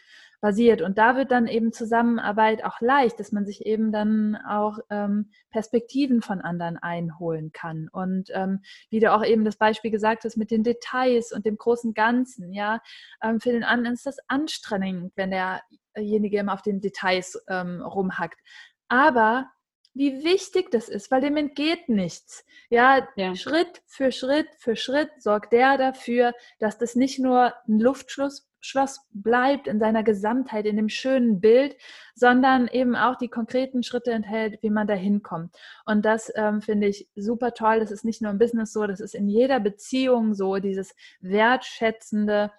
basiert. 0.46 0.80
Und 0.80 0.96
da 0.96 1.16
wird 1.16 1.32
dann 1.32 1.48
eben 1.48 1.72
Zusammenarbeit 1.72 2.64
auch 2.64 2.80
leicht, 2.80 3.18
dass 3.18 3.32
man 3.32 3.44
sich 3.44 3.66
eben 3.66 3.90
dann 3.90 4.36
auch 4.48 4.78
ähm, 4.90 5.28
Perspektiven 5.50 6.22
von 6.22 6.40
anderen 6.40 6.76
einholen 6.76 7.50
kann. 7.50 7.88
Und 7.90 8.30
ähm, 8.32 8.60
wie 8.88 9.00
du 9.00 9.12
auch 9.12 9.24
eben 9.24 9.44
das 9.44 9.56
Beispiel 9.56 9.90
gesagt 9.90 10.22
hast 10.22 10.36
mit 10.36 10.52
den 10.52 10.62
Details 10.62 11.32
und 11.32 11.46
dem 11.46 11.56
großen 11.56 11.94
Ganzen, 11.94 12.52
ja, 12.52 12.80
ähm, 13.24 13.40
für 13.40 13.50
den 13.50 13.64
anderen 13.64 13.94
ist 13.94 14.06
das 14.06 14.18
anstrengend, 14.28 15.12
wenn 15.16 15.32
derjenige 15.32 16.38
immer 16.38 16.54
auf 16.54 16.62
den 16.62 16.80
Details 16.80 17.42
ähm, 17.48 17.82
rumhackt. 17.82 18.38
Aber 18.86 19.50
wie 19.96 20.24
wichtig 20.24 20.70
das 20.70 20.88
ist, 20.88 21.10
weil 21.10 21.20
dem 21.20 21.36
entgeht 21.36 21.88
nichts. 21.88 22.44
Ja, 22.68 23.08
ja, 23.16 23.34
Schritt 23.34 23.82
für 23.86 24.12
Schritt 24.12 24.48
für 24.58 24.76
Schritt 24.76 25.10
sorgt 25.18 25.52
der 25.52 25.78
dafür, 25.78 26.34
dass 26.58 26.78
das 26.78 26.96
nicht 26.96 27.18
nur 27.18 27.54
ein 27.66 27.80
Luftschluss 27.80 28.46
Schloss 28.66 29.06
bleibt 29.12 29.68
in 29.68 29.78
seiner 29.78 30.02
Gesamtheit, 30.02 30.66
in 30.66 30.76
dem 30.76 30.88
schönen 30.88 31.40
Bild, 31.40 31.76
sondern 32.14 32.66
eben 32.66 32.96
auch 32.96 33.16
die 33.16 33.28
konkreten 33.28 33.84
Schritte 33.84 34.10
enthält, 34.10 34.60
wie 34.62 34.70
man 34.70 34.88
da 34.88 34.94
hinkommt. 34.94 35.54
Und 35.84 36.04
das 36.04 36.32
ähm, 36.34 36.60
finde 36.60 36.88
ich 36.88 37.08
super 37.14 37.54
toll. 37.54 37.78
Das 37.78 37.92
ist 37.92 38.04
nicht 38.04 38.22
nur 38.22 38.32
im 38.32 38.38
Business 38.38 38.72
so, 38.72 38.86
das 38.86 38.98
ist 38.98 39.14
in 39.14 39.28
jeder 39.28 39.60
Beziehung 39.60 40.34
so, 40.34 40.56
dieses 40.56 40.94
wertschätzende, 41.20 42.50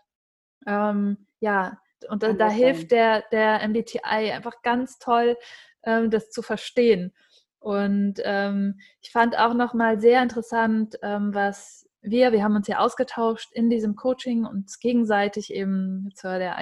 ähm, 0.65 1.27
ja, 1.39 1.77
und 2.09 2.23
da, 2.23 2.33
da 2.33 2.49
hilft 2.49 2.91
der, 2.91 3.23
der 3.31 3.67
MBTI 3.67 4.31
einfach 4.31 4.61
ganz 4.61 4.99
toll, 4.99 5.35
ähm, 5.83 6.09
das 6.09 6.29
zu 6.29 6.41
verstehen. 6.41 7.11
Und 7.59 8.15
ähm, 8.23 8.79
ich 9.01 9.11
fand 9.11 9.37
auch 9.37 9.53
nochmal 9.53 9.99
sehr 9.99 10.21
interessant, 10.21 10.95
ähm, 11.01 11.33
was 11.33 11.87
wir, 12.01 12.31
wir 12.31 12.43
haben 12.43 12.55
uns 12.55 12.67
ja 12.67 12.79
ausgetauscht 12.79 13.51
in 13.53 13.69
diesem 13.69 13.95
Coaching 13.95 14.45
und 14.45 14.71
gegenseitig 14.79 15.53
eben 15.53 16.09
zu 16.15 16.27
der 16.27 16.57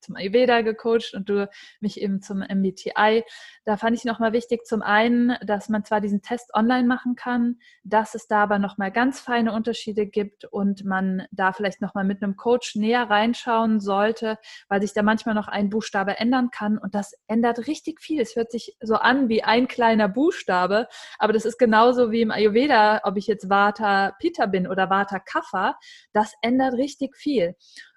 zum 0.00 0.16
Ayurveda 0.16 0.62
gecoacht 0.62 1.14
und 1.14 1.28
du 1.28 1.48
mich 1.80 2.00
eben 2.00 2.22
zum 2.22 2.38
MBTI. 2.38 3.24
Da 3.64 3.76
fand 3.76 3.96
ich 3.96 4.04
nochmal 4.04 4.32
wichtig, 4.32 4.66
zum 4.66 4.82
einen, 4.82 5.36
dass 5.44 5.68
man 5.68 5.84
zwar 5.84 6.00
diesen 6.00 6.22
Test 6.22 6.54
online 6.54 6.86
machen 6.86 7.14
kann, 7.14 7.58
dass 7.82 8.14
es 8.14 8.26
da 8.26 8.42
aber 8.42 8.58
nochmal 8.58 8.90
ganz 8.90 9.20
feine 9.20 9.52
Unterschiede 9.52 10.06
gibt 10.06 10.44
und 10.44 10.84
man 10.84 11.26
da 11.30 11.52
vielleicht 11.52 11.80
nochmal 11.80 12.04
mit 12.04 12.22
einem 12.22 12.36
Coach 12.36 12.76
näher 12.76 13.08
reinschauen 13.08 13.80
sollte, 13.80 14.38
weil 14.68 14.80
sich 14.80 14.92
da 14.92 15.02
manchmal 15.02 15.34
noch 15.34 15.48
ein 15.48 15.70
Buchstabe 15.70 16.18
ändern 16.18 16.50
kann 16.50 16.78
und 16.78 16.94
das 16.94 17.14
ändert 17.26 17.66
richtig 17.66 18.00
viel. 18.00 18.20
Es 18.20 18.36
hört 18.36 18.50
sich 18.50 18.76
so 18.80 18.94
an 18.96 19.28
wie 19.28 19.42
ein 19.42 19.68
kleiner 19.68 20.08
Buchstabe, 20.08 20.88
aber 21.18 21.32
das 21.32 21.44
ist 21.44 21.58
genauso 21.58 22.10
wie 22.10 22.22
im 22.22 22.30
Ayurveda, 22.30 23.00
ob 23.04 23.16
ich 23.16 23.26
jetzt 23.26 23.48
Vata 23.48 24.12
Pitta 24.18 24.46
bin 24.46 24.66
oder 24.66 24.90
Vata 24.90 25.18
Kapha, 25.18 25.78
das 26.12 26.34
ändert 26.42 26.74
richtig 26.74 27.16
viel. 27.16 27.54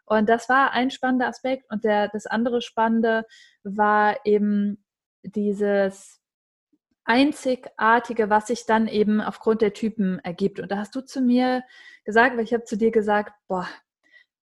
Und 0.07 0.29
das 0.29 0.49
war 0.49 0.71
ein 0.71 0.89
spannender 0.89 1.27
Aspekt. 1.27 1.69
Und 1.69 1.83
der, 1.83 2.07
das 2.07 2.25
andere 2.25 2.61
Spannende 2.61 3.25
war 3.63 4.25
eben 4.25 4.83
dieses 5.21 6.21
Einzigartige, 7.03 8.29
was 8.29 8.47
sich 8.47 8.65
dann 8.65 8.87
eben 8.87 9.21
aufgrund 9.21 9.61
der 9.61 9.73
Typen 9.73 10.19
ergibt. 10.19 10.59
Und 10.59 10.71
da 10.71 10.77
hast 10.77 10.95
du 10.95 11.01
zu 11.01 11.21
mir 11.21 11.63
gesagt, 12.05 12.37
weil 12.37 12.45
ich 12.45 12.53
habe 12.53 12.63
zu 12.63 12.77
dir 12.77 12.91
gesagt, 12.91 13.33
boah, 13.47 13.67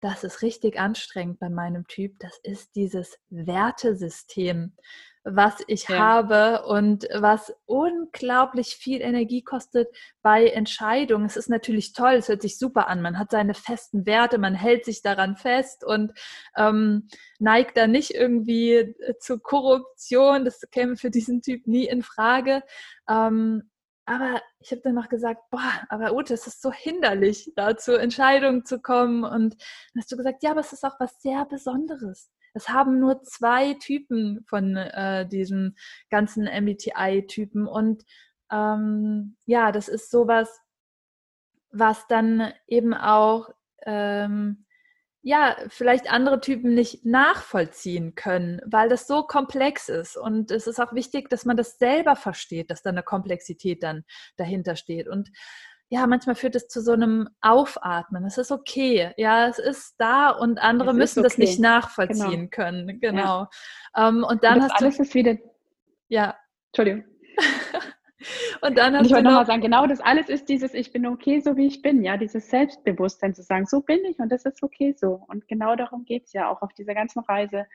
das 0.00 0.22
ist 0.22 0.42
richtig 0.42 0.78
anstrengend 0.78 1.40
bei 1.40 1.48
meinem 1.48 1.86
Typ. 1.88 2.18
Das 2.20 2.38
ist 2.44 2.76
dieses 2.76 3.18
Wertesystem 3.30 4.76
was 5.24 5.62
ich 5.66 5.88
ja. 5.88 5.98
habe 5.98 6.64
und 6.66 7.06
was 7.14 7.54
unglaublich 7.66 8.76
viel 8.76 9.00
Energie 9.00 9.42
kostet 9.42 9.88
bei 10.22 10.46
Entscheidungen. 10.46 11.26
Es 11.26 11.36
ist 11.36 11.50
natürlich 11.50 11.92
toll, 11.92 12.14
es 12.14 12.28
hört 12.28 12.42
sich 12.42 12.58
super 12.58 12.88
an. 12.88 13.02
Man 13.02 13.18
hat 13.18 13.30
seine 13.30 13.54
festen 13.54 14.06
Werte, 14.06 14.38
man 14.38 14.54
hält 14.54 14.84
sich 14.84 15.02
daran 15.02 15.36
fest 15.36 15.84
und 15.84 16.12
ähm, 16.56 17.08
neigt 17.38 17.76
da 17.76 17.86
nicht 17.86 18.12
irgendwie 18.12 18.72
äh, 18.72 19.18
zu 19.18 19.38
Korruption. 19.38 20.44
Das 20.44 20.60
käme 20.70 20.96
für 20.96 21.10
diesen 21.10 21.42
Typ 21.42 21.66
nie 21.66 21.86
in 21.86 22.02
Frage. 22.02 22.62
Ähm, 23.08 23.70
aber 24.08 24.40
ich 24.58 24.70
habe 24.70 24.80
dann 24.80 24.94
noch 24.94 25.10
gesagt, 25.10 25.42
boah, 25.50 25.70
aber 25.90 26.14
Ute, 26.14 26.32
es 26.32 26.46
ist 26.46 26.62
so 26.62 26.72
hinderlich, 26.72 27.52
da 27.56 27.76
zu 27.76 27.98
Entscheidungen 27.98 28.64
zu 28.64 28.80
kommen. 28.80 29.22
Und 29.22 29.52
dann 29.52 30.00
hast 30.00 30.10
du 30.10 30.16
gesagt, 30.16 30.42
ja, 30.42 30.52
aber 30.52 30.60
es 30.60 30.72
ist 30.72 30.82
auch 30.82 30.98
was 30.98 31.20
sehr 31.20 31.44
Besonderes. 31.44 32.30
Es 32.54 32.68
haben 32.68 32.98
nur 33.00 33.22
zwei 33.22 33.74
Typen 33.74 34.44
von 34.48 34.76
äh, 34.76 35.26
diesem 35.26 35.76
ganzen 36.10 36.44
MBTI-Typen. 36.44 37.66
Und 37.66 38.04
ähm, 38.50 39.36
ja, 39.46 39.72
das 39.72 39.88
ist 39.88 40.10
sowas, 40.10 40.60
was 41.70 42.06
dann 42.06 42.52
eben 42.66 42.94
auch 42.94 43.50
ähm, 43.84 44.64
ja, 45.22 45.56
vielleicht 45.68 46.10
andere 46.10 46.40
Typen 46.40 46.74
nicht 46.74 47.04
nachvollziehen 47.04 48.14
können, 48.14 48.60
weil 48.64 48.88
das 48.88 49.06
so 49.06 49.24
komplex 49.24 49.88
ist. 49.88 50.16
Und 50.16 50.50
es 50.50 50.66
ist 50.66 50.80
auch 50.80 50.92
wichtig, 50.92 51.28
dass 51.28 51.44
man 51.44 51.56
das 51.56 51.78
selber 51.78 52.16
versteht, 52.16 52.70
dass 52.70 52.82
da 52.82 52.90
eine 52.90 53.02
Komplexität 53.02 53.82
dann 53.82 54.04
dahinter 54.36 54.76
steht. 54.76 55.08
Und 55.08 55.30
ja, 55.90 56.06
manchmal 56.06 56.36
führt 56.36 56.54
es 56.54 56.68
zu 56.68 56.82
so 56.82 56.92
einem 56.92 57.28
Aufatmen. 57.40 58.24
Es 58.26 58.36
ist 58.36 58.52
okay. 58.52 59.12
Ja, 59.16 59.48
es 59.48 59.58
ist 59.58 59.94
da 59.98 60.30
und 60.30 60.58
andere 60.58 60.90
es 60.90 60.96
müssen 60.96 61.20
okay. 61.20 61.28
das 61.28 61.38
nicht 61.38 61.60
nachvollziehen 61.60 62.50
genau. 62.50 62.50
können. 62.50 63.00
Genau. 63.00 63.48
Ja. 63.96 64.08
Um, 64.08 64.18
ähm, 64.18 64.24
und 64.24 64.44
dann 64.44 64.56
und 64.56 64.64
hast 64.64 64.82
alles 64.82 64.96
du. 64.98 65.02
Ist 65.02 65.14
wieder. 65.14 65.36
Ja. 66.08 66.36
Entschuldigung. 66.72 67.04
und 68.60 68.76
dann 68.76 68.92
hast 68.92 69.00
und 69.00 69.06
ich 69.06 69.12
wollte 69.12 69.24
nochmal 69.24 69.46
sagen, 69.46 69.62
genau 69.62 69.86
das 69.86 70.00
alles 70.00 70.28
ist 70.28 70.50
dieses, 70.50 70.74
ich 70.74 70.92
bin 70.92 71.06
okay, 71.06 71.40
so 71.40 71.56
wie 71.56 71.66
ich 71.66 71.80
bin, 71.80 72.02
ja, 72.02 72.18
dieses 72.18 72.50
Selbstbewusstsein 72.50 73.34
zu 73.34 73.42
sagen, 73.42 73.64
so 73.64 73.80
bin 73.80 74.04
ich 74.04 74.18
und 74.18 74.30
das 74.30 74.44
ist 74.44 74.62
okay 74.62 74.94
so. 74.94 75.24
Und 75.28 75.48
genau 75.48 75.74
darum 75.74 76.04
geht 76.04 76.26
es 76.26 76.34
ja 76.34 76.50
auch 76.50 76.60
auf 76.60 76.74
dieser 76.74 76.94
ganzen 76.94 77.20
Reise, 77.20 77.66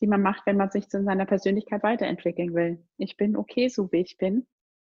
die 0.00 0.06
man 0.06 0.20
macht, 0.20 0.44
wenn 0.44 0.58
man 0.58 0.70
sich 0.70 0.90
zu 0.90 1.02
seiner 1.02 1.24
Persönlichkeit 1.24 1.82
weiterentwickeln 1.82 2.52
will. 2.54 2.84
Ich 2.98 3.16
bin 3.16 3.36
okay, 3.36 3.68
so 3.68 3.90
wie 3.90 4.00
ich 4.02 4.18
bin. 4.18 4.46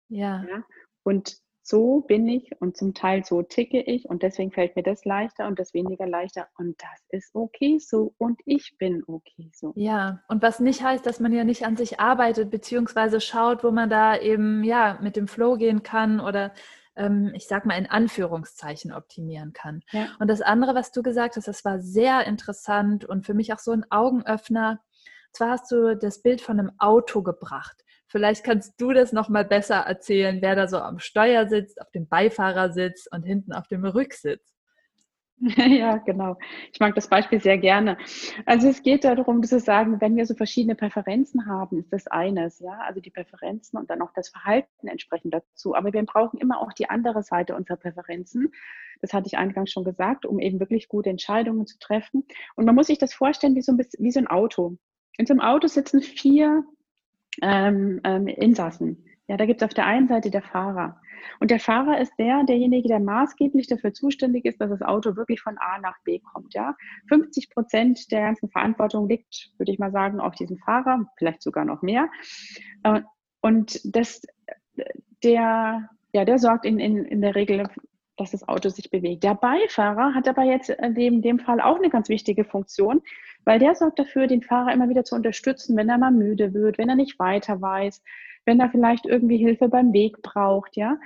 Ja. 0.09 0.45
ja. 0.47 0.63
Und 1.03 1.39
so 1.69 2.01
bin 2.01 2.27
ich 2.27 2.51
und 2.59 2.75
zum 2.75 2.95
Teil 2.95 3.23
so 3.23 3.43
ticke 3.43 3.79
ich 3.79 4.09
und 4.09 4.23
deswegen 4.23 4.51
fällt 4.51 4.75
mir 4.75 4.81
das 4.81 5.05
leichter 5.05 5.47
und 5.47 5.59
das 5.59 5.75
weniger 5.75 6.07
leichter 6.07 6.47
und 6.57 6.81
das 6.81 6.99
ist 7.09 7.35
okay 7.35 7.77
so 7.77 8.15
und 8.17 8.41
ich 8.45 8.75
bin 8.79 9.03
okay 9.05 9.51
so. 9.53 9.73
Ja, 9.75 10.23
und 10.27 10.41
was 10.41 10.59
nicht 10.59 10.83
heißt, 10.83 11.05
dass 11.05 11.19
man 11.19 11.31
ja 11.31 11.43
nicht 11.43 11.65
an 11.65 11.77
sich 11.77 11.99
arbeitet, 11.99 12.49
beziehungsweise 12.49 13.21
schaut, 13.21 13.63
wo 13.63 13.69
man 13.69 13.89
da 13.89 14.17
eben 14.17 14.63
ja 14.63 14.97
mit 15.01 15.15
dem 15.15 15.27
Flow 15.27 15.57
gehen 15.57 15.83
kann 15.83 16.19
oder 16.19 16.53
ähm, 16.95 17.31
ich 17.35 17.47
sag 17.47 17.67
mal 17.67 17.77
in 17.77 17.87
Anführungszeichen 17.87 18.91
optimieren 18.91 19.53
kann. 19.53 19.83
Ja. 19.91 20.07
Und 20.17 20.27
das 20.27 20.41
andere, 20.41 20.73
was 20.73 20.91
du 20.91 21.03
gesagt 21.03 21.35
hast, 21.35 21.47
das 21.47 21.63
war 21.63 21.79
sehr 21.79 22.25
interessant 22.25 23.05
und 23.05 23.27
für 23.27 23.35
mich 23.35 23.53
auch 23.53 23.59
so 23.59 23.71
ein 23.71 23.85
Augenöffner. 23.91 24.81
Zwar 25.33 25.51
hast 25.51 25.71
du 25.71 25.95
das 25.95 26.23
Bild 26.23 26.41
von 26.41 26.59
einem 26.59 26.71
Auto 26.79 27.21
gebracht. 27.21 27.85
Vielleicht 28.09 28.43
kannst 28.43 28.81
du 28.81 28.91
das 28.91 29.13
noch 29.13 29.29
mal 29.29 29.45
besser 29.45 29.75
erzählen, 29.75 30.41
wer 30.41 30.55
da 30.55 30.67
so 30.67 30.77
am 30.77 30.99
Steuer 30.99 31.47
sitzt, 31.47 31.79
auf 31.79 31.91
dem 31.91 32.07
Beifahrersitz 32.07 33.07
und 33.11 33.23
hinten 33.23 33.53
auf 33.53 33.67
dem 33.67 33.85
Rücksitz. 33.85 34.41
Ja, 35.79 35.97
genau. 35.97 36.37
Ich 36.73 36.79
mag 36.79 36.95
das 36.95 37.07
Beispiel 37.07 37.39
sehr 37.39 37.57
gerne. 37.57 37.97
Also 38.45 38.67
es 38.67 38.83
geht 38.83 39.03
darum 39.05 39.41
zu 39.43 39.59
sagen, 39.59 40.01
wenn 40.01 40.17
wir 40.17 40.25
so 40.25 40.35
verschiedene 40.35 40.75
Präferenzen 40.75 41.45
haben, 41.45 41.79
ist 41.79 41.93
das 41.93 42.07
eines, 42.07 42.59
ja, 42.59 42.77
also 42.79 42.99
die 42.99 43.09
Präferenzen 43.09 43.79
und 43.79 43.89
dann 43.89 44.01
auch 44.01 44.11
das 44.13 44.29
Verhalten 44.29 44.87
entsprechend 44.87 45.33
dazu. 45.33 45.75
Aber 45.75 45.93
wir 45.93 46.03
brauchen 46.03 46.39
immer 46.39 46.59
auch 46.59 46.73
die 46.73 46.89
andere 46.89 47.23
Seite 47.23 47.55
unserer 47.55 47.77
Präferenzen. 47.77 48.51
Das 49.01 49.13
hatte 49.13 49.27
ich 49.27 49.37
eingangs 49.37 49.71
schon 49.71 49.85
gesagt, 49.85 50.25
um 50.25 50.39
eben 50.39 50.59
wirklich 50.59 50.89
gute 50.89 51.09
Entscheidungen 51.09 51.65
zu 51.65 51.79
treffen. 51.79 52.25
Und 52.55 52.65
man 52.65 52.75
muss 52.75 52.87
sich 52.87 52.97
das 52.97 53.13
vorstellen 53.13 53.55
wie 53.55 53.61
so 53.61 53.71
ein, 53.71 53.77
bisschen, 53.77 54.03
wie 54.03 54.11
so 54.11 54.19
ein 54.19 54.27
Auto. 54.27 54.77
In 55.17 55.25
so 55.25 55.33
einem 55.33 55.41
Auto 55.41 55.67
sitzen 55.67 56.01
vier 56.01 56.63
ähm, 57.41 58.01
ähm, 58.03 58.27
Insassen. 58.27 59.05
Ja, 59.27 59.37
da 59.37 59.45
gibt 59.45 59.61
es 59.61 59.65
auf 59.65 59.73
der 59.73 59.85
einen 59.85 60.07
Seite 60.07 60.31
der 60.31 60.41
Fahrer. 60.41 60.99
Und 61.39 61.51
der 61.51 61.59
Fahrer 61.59 61.99
ist 61.99 62.13
der, 62.17 62.43
derjenige, 62.45 62.87
der 62.87 62.99
maßgeblich 62.99 63.67
dafür 63.67 63.93
zuständig 63.93 64.45
ist, 64.45 64.59
dass 64.59 64.69
das 64.69 64.81
Auto 64.81 65.15
wirklich 65.15 65.41
von 65.41 65.57
A 65.57 65.79
nach 65.79 65.97
B 66.03 66.19
kommt. 66.19 66.53
Ja, 66.53 66.75
50 67.09 67.49
Prozent 67.51 68.11
der 68.11 68.21
ganzen 68.21 68.49
Verantwortung 68.49 69.07
liegt, 69.07 69.51
würde 69.57 69.71
ich 69.71 69.79
mal 69.79 69.91
sagen, 69.91 70.19
auf 70.19 70.35
diesem 70.35 70.57
Fahrer, 70.57 71.05
vielleicht 71.17 71.41
sogar 71.41 71.65
noch 71.65 71.81
mehr. 71.81 72.09
Äh, 72.83 73.01
und 73.41 73.79
das, 73.83 74.21
der, 75.23 75.89
ja, 76.13 76.25
der 76.25 76.39
sorgt 76.39 76.65
in, 76.65 76.79
in, 76.79 77.05
in 77.05 77.21
der 77.21 77.35
Regel 77.35 77.69
dass 78.19 78.31
das 78.31 78.47
Auto 78.47 78.69
sich 78.69 78.89
bewegt. 78.89 79.23
Der 79.23 79.35
Beifahrer 79.35 80.13
hat 80.13 80.27
aber 80.27 80.43
jetzt 80.43 80.69
in 80.69 80.93
dem, 80.95 81.15
in 81.15 81.21
dem 81.21 81.39
Fall 81.39 81.61
auch 81.61 81.77
eine 81.77 81.89
ganz 81.89 82.09
wichtige 82.09 82.43
Funktion, 82.43 83.01
weil 83.45 83.59
der 83.59 83.75
sorgt 83.75 83.99
dafür, 83.99 84.27
den 84.27 84.41
Fahrer 84.41 84.73
immer 84.73 84.89
wieder 84.89 85.05
zu 85.05 85.15
unterstützen, 85.15 85.77
wenn 85.77 85.89
er 85.89 85.97
mal 85.97 86.11
müde 86.11 86.53
wird, 86.53 86.77
wenn 86.77 86.89
er 86.89 86.95
nicht 86.95 87.17
weiter 87.19 87.61
weiß, 87.61 88.03
wenn 88.45 88.59
er 88.59 88.69
vielleicht 88.69 89.05
irgendwie 89.05 89.37
Hilfe 89.37 89.69
beim 89.69 89.93
Weg 89.93 90.21
braucht, 90.21 90.75
ja. 90.75 90.97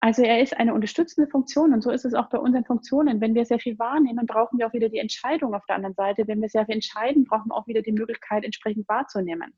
Also 0.00 0.22
er 0.22 0.40
ist 0.40 0.56
eine 0.56 0.74
unterstützende 0.74 1.28
Funktion 1.28 1.72
und 1.72 1.82
so 1.82 1.90
ist 1.90 2.04
es 2.04 2.14
auch 2.14 2.28
bei 2.28 2.38
unseren 2.38 2.64
Funktionen. 2.64 3.20
Wenn 3.20 3.34
wir 3.34 3.44
sehr 3.44 3.58
viel 3.58 3.76
wahrnehmen, 3.80 4.26
brauchen 4.26 4.58
wir 4.58 4.68
auch 4.68 4.72
wieder 4.72 4.88
die 4.88 4.98
Entscheidung 4.98 5.54
auf 5.54 5.66
der 5.66 5.74
anderen 5.74 5.96
Seite. 5.96 6.28
Wenn 6.28 6.40
wir 6.40 6.48
sehr 6.48 6.66
viel 6.66 6.76
entscheiden, 6.76 7.24
brauchen 7.24 7.48
wir 7.48 7.56
auch 7.56 7.66
wieder 7.66 7.82
die 7.82 7.90
Möglichkeit, 7.90 8.44
entsprechend 8.44 8.88
wahrzunehmen. 8.88 9.52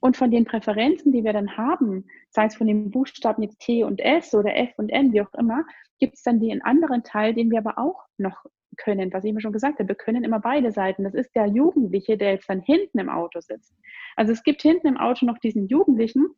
Und 0.00 0.16
von 0.16 0.30
den 0.30 0.44
Präferenzen, 0.44 1.12
die 1.12 1.24
wir 1.24 1.32
dann 1.32 1.56
haben, 1.56 2.06
sei 2.30 2.46
es 2.46 2.56
von 2.56 2.66
den 2.66 2.90
Buchstaben 2.90 3.42
jetzt 3.42 3.58
T 3.60 3.82
und 3.82 4.00
S 4.00 4.32
oder 4.34 4.56
F 4.56 4.70
und 4.76 4.90
N, 4.90 5.12
wie 5.12 5.22
auch 5.22 5.34
immer, 5.34 5.64
gibt 5.98 6.14
es 6.14 6.22
dann 6.22 6.40
den 6.40 6.62
anderen 6.62 7.02
Teil, 7.02 7.34
den 7.34 7.50
wir 7.50 7.58
aber 7.58 7.78
auch 7.78 8.04
noch 8.16 8.44
können, 8.76 9.12
was 9.12 9.24
ich 9.24 9.32
mir 9.32 9.40
schon 9.40 9.52
gesagt 9.52 9.78
habe, 9.78 9.88
wir 9.88 9.94
können 9.96 10.24
immer 10.24 10.40
beide 10.40 10.72
Seiten. 10.72 11.04
Das 11.04 11.14
ist 11.14 11.34
der 11.34 11.46
Jugendliche, 11.46 12.16
der 12.16 12.32
jetzt 12.32 12.48
dann 12.48 12.62
hinten 12.62 12.98
im 12.98 13.08
Auto 13.10 13.40
sitzt. 13.40 13.74
Also 14.16 14.32
es 14.32 14.42
gibt 14.42 14.62
hinten 14.62 14.86
im 14.86 14.96
Auto 14.96 15.26
noch 15.26 15.38
diesen 15.38 15.66
Jugendlichen 15.66 16.28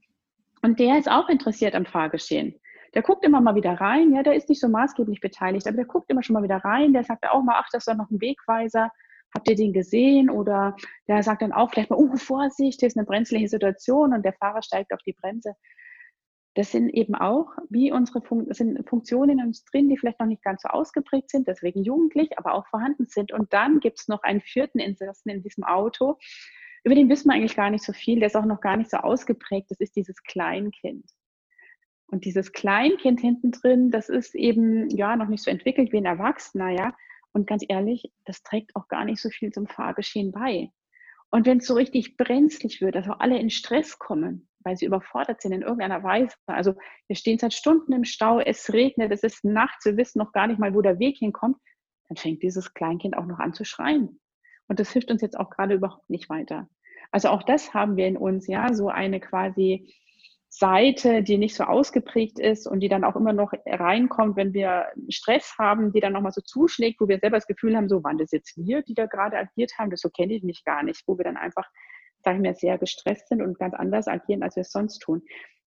und 0.62 0.80
der 0.80 0.98
ist 0.98 1.10
auch 1.10 1.28
interessiert 1.28 1.74
am 1.74 1.86
Fahrgeschehen. 1.86 2.54
Der 2.94 3.02
guckt 3.02 3.24
immer 3.24 3.40
mal 3.40 3.54
wieder 3.54 3.74
rein, 3.74 4.12
ja, 4.12 4.22
der 4.22 4.34
ist 4.34 4.48
nicht 4.48 4.60
so 4.60 4.68
maßgeblich 4.68 5.20
beteiligt, 5.20 5.66
aber 5.68 5.76
der 5.76 5.86
guckt 5.86 6.10
immer 6.10 6.22
schon 6.24 6.34
mal 6.34 6.42
wieder 6.42 6.56
rein, 6.56 6.92
der 6.92 7.04
sagt 7.04 7.24
auch 7.28 7.42
mal, 7.42 7.54
ach, 7.56 7.68
das 7.70 7.82
ist 7.82 7.88
doch 7.88 7.96
noch 7.96 8.10
ein 8.10 8.20
Wegweiser, 8.20 8.90
habt 9.34 9.48
ihr 9.48 9.56
den 9.56 9.72
gesehen? 9.72 10.30
Oder 10.30 10.76
der 11.08 11.22
sagt 11.22 11.42
dann 11.42 11.52
auch 11.52 11.70
vielleicht 11.70 11.90
mal, 11.90 11.96
oh, 11.96 12.16
Vorsicht, 12.16 12.80
hier 12.80 12.86
ist 12.88 12.96
eine 12.96 13.06
brenzliche 13.06 13.48
Situation 13.48 14.12
und 14.12 14.24
der 14.24 14.32
Fahrer 14.34 14.62
steigt 14.62 14.92
auf 14.92 15.00
die 15.06 15.12
Bremse 15.12 15.54
das 16.54 16.72
sind 16.72 16.88
eben 16.90 17.14
auch 17.14 17.52
wie 17.68 17.92
unsere 17.92 18.22
Fun 18.22 18.46
sind 18.50 18.88
Funktionen 18.88 19.38
in 19.38 19.46
uns 19.46 19.64
drin, 19.64 19.88
die 19.88 19.96
vielleicht 19.96 20.18
noch 20.18 20.26
nicht 20.26 20.42
ganz 20.42 20.62
so 20.62 20.68
ausgeprägt 20.68 21.30
sind, 21.30 21.46
deswegen 21.46 21.82
jugendlich, 21.84 22.38
aber 22.38 22.54
auch 22.54 22.66
vorhanden 22.66 23.06
sind. 23.06 23.32
Und 23.32 23.52
dann 23.52 23.80
gibt 23.80 24.00
es 24.00 24.08
noch 24.08 24.22
einen 24.22 24.40
vierten 24.40 24.80
Insassen 24.80 25.30
in 25.30 25.42
diesem 25.42 25.64
Auto. 25.64 26.18
Über 26.82 26.94
den 26.94 27.08
wissen 27.08 27.28
wir 27.28 27.34
eigentlich 27.34 27.56
gar 27.56 27.70
nicht 27.70 27.84
so 27.84 27.92
viel, 27.92 28.18
der 28.18 28.26
ist 28.26 28.36
auch 28.36 28.46
noch 28.46 28.60
gar 28.60 28.76
nicht 28.76 28.90
so 28.90 28.96
ausgeprägt. 28.96 29.70
Das 29.70 29.80
ist 29.80 29.94
dieses 29.94 30.22
Kleinkind. 30.24 31.04
Und 32.08 32.24
dieses 32.24 32.52
Kleinkind 32.52 33.20
hinten 33.20 33.52
drin, 33.52 33.90
das 33.92 34.08
ist 34.08 34.34
eben 34.34 34.90
ja 34.90 35.14
noch 35.14 35.28
nicht 35.28 35.44
so 35.44 35.50
entwickelt 35.50 35.92
wie 35.92 35.98
ein 35.98 36.06
Erwachsener, 36.06 36.70
ja. 36.70 36.96
Und 37.32 37.46
ganz 37.46 37.64
ehrlich, 37.68 38.12
das 38.24 38.42
trägt 38.42 38.74
auch 38.76 38.88
gar 38.88 39.04
nicht 39.04 39.20
so 39.20 39.28
viel 39.30 39.52
zum 39.52 39.66
Fahrgeschehen 39.66 40.32
bei. 40.32 40.70
Und 41.30 41.46
wenn 41.46 41.58
es 41.58 41.66
so 41.66 41.74
richtig 41.74 42.16
brenzlig 42.16 42.80
wird, 42.80 42.96
also 42.96 43.12
alle 43.12 43.38
in 43.38 43.50
Stress 43.50 43.98
kommen, 43.98 44.48
weil 44.64 44.76
sie 44.76 44.86
überfordert 44.86 45.40
sind 45.40 45.52
in 45.52 45.62
irgendeiner 45.62 46.02
Weise. 46.02 46.34
Also 46.46 46.74
wir 47.06 47.16
stehen 47.16 47.38
seit 47.38 47.54
Stunden 47.54 47.92
im 47.92 48.04
Stau, 48.04 48.40
es 48.40 48.72
regnet, 48.72 49.12
es 49.12 49.22
ist 49.22 49.44
nachts, 49.44 49.84
wir 49.84 49.96
wissen 49.96 50.18
noch 50.18 50.32
gar 50.32 50.48
nicht 50.48 50.58
mal, 50.58 50.74
wo 50.74 50.82
der 50.82 50.98
Weg 50.98 51.18
hinkommt, 51.18 51.56
dann 52.08 52.16
fängt 52.16 52.42
dieses 52.42 52.74
Kleinkind 52.74 53.16
auch 53.16 53.26
noch 53.26 53.38
an 53.38 53.54
zu 53.54 53.64
schreien. 53.64 54.20
Und 54.68 54.80
das 54.80 54.92
hilft 54.92 55.10
uns 55.10 55.22
jetzt 55.22 55.38
auch 55.38 55.50
gerade 55.50 55.74
überhaupt 55.74 56.10
nicht 56.10 56.28
weiter. 56.28 56.68
Also 57.12 57.28
auch 57.28 57.42
das 57.42 57.74
haben 57.74 57.96
wir 57.96 58.06
in 58.06 58.16
uns, 58.16 58.46
ja, 58.46 58.74
so 58.74 58.88
eine 58.88 59.20
quasi 59.20 59.92
Seite, 60.60 61.22
die 61.22 61.38
nicht 61.38 61.54
so 61.54 61.64
ausgeprägt 61.64 62.38
ist 62.38 62.66
und 62.66 62.80
die 62.80 62.90
dann 62.90 63.02
auch 63.02 63.16
immer 63.16 63.32
noch 63.32 63.52
reinkommt, 63.66 64.36
wenn 64.36 64.52
wir 64.52 64.88
Stress 65.08 65.54
haben, 65.58 65.90
die 65.92 66.00
dann 66.00 66.12
nochmal 66.12 66.32
so 66.32 66.42
zuschlägt, 66.42 67.00
wo 67.00 67.08
wir 67.08 67.18
selber 67.18 67.38
das 67.38 67.46
Gefühl 67.46 67.74
haben, 67.74 67.88
so 67.88 68.04
waren 68.04 68.18
das 68.18 68.30
jetzt 68.30 68.58
wir, 68.58 68.82
die 68.82 68.92
da 68.92 69.06
gerade 69.06 69.38
agiert 69.38 69.72
haben, 69.78 69.90
das 69.90 70.00
so 70.00 70.10
kenne 70.10 70.34
ich 70.34 70.42
mich 70.42 70.62
gar 70.64 70.82
nicht, 70.82 71.02
wo 71.06 71.16
wir 71.16 71.24
dann 71.24 71.38
einfach, 71.38 71.66
sage 72.22 72.36
ich 72.36 72.42
mir, 72.42 72.54
sehr 72.54 72.76
gestresst 72.76 73.28
sind 73.28 73.40
und 73.40 73.58
ganz 73.58 73.72
anders 73.74 74.06
agieren, 74.06 74.42
als 74.42 74.54
wir 74.54 74.60
es 74.60 74.70
sonst 74.70 74.98
tun. 74.98 75.22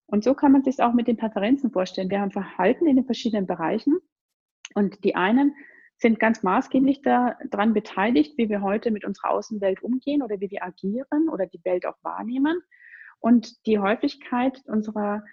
Und 0.06 0.22
so 0.22 0.32
kann 0.32 0.52
man 0.52 0.62
sich 0.62 0.80
auch 0.80 0.94
mit 0.94 1.08
den 1.08 1.16
Präferenzen 1.16 1.72
vorstellen. 1.72 2.10
Wir 2.10 2.20
haben 2.20 2.30
Verhalten 2.30 2.86
in 2.86 2.94
den 2.94 3.04
verschiedenen 3.04 3.48
Bereichen 3.48 3.98
und 4.74 5.02
die 5.02 5.16
einen 5.16 5.56
sind 5.96 6.20
ganz 6.20 6.44
maßgeblich 6.44 7.02
daran 7.02 7.74
beteiligt, 7.74 8.38
wie 8.38 8.48
wir 8.48 8.62
heute 8.62 8.92
mit 8.92 9.04
unserer 9.04 9.30
Außenwelt 9.30 9.82
umgehen 9.82 10.22
oder 10.22 10.38
wie 10.38 10.50
wir 10.50 10.62
agieren 10.62 11.28
oder 11.28 11.46
die 11.46 11.64
Welt 11.64 11.84
auch 11.84 11.96
wahrnehmen. 12.02 12.60
Und 13.24 13.64
die 13.64 13.78
Häufigkeit 13.78 14.60
unserer 14.66 15.24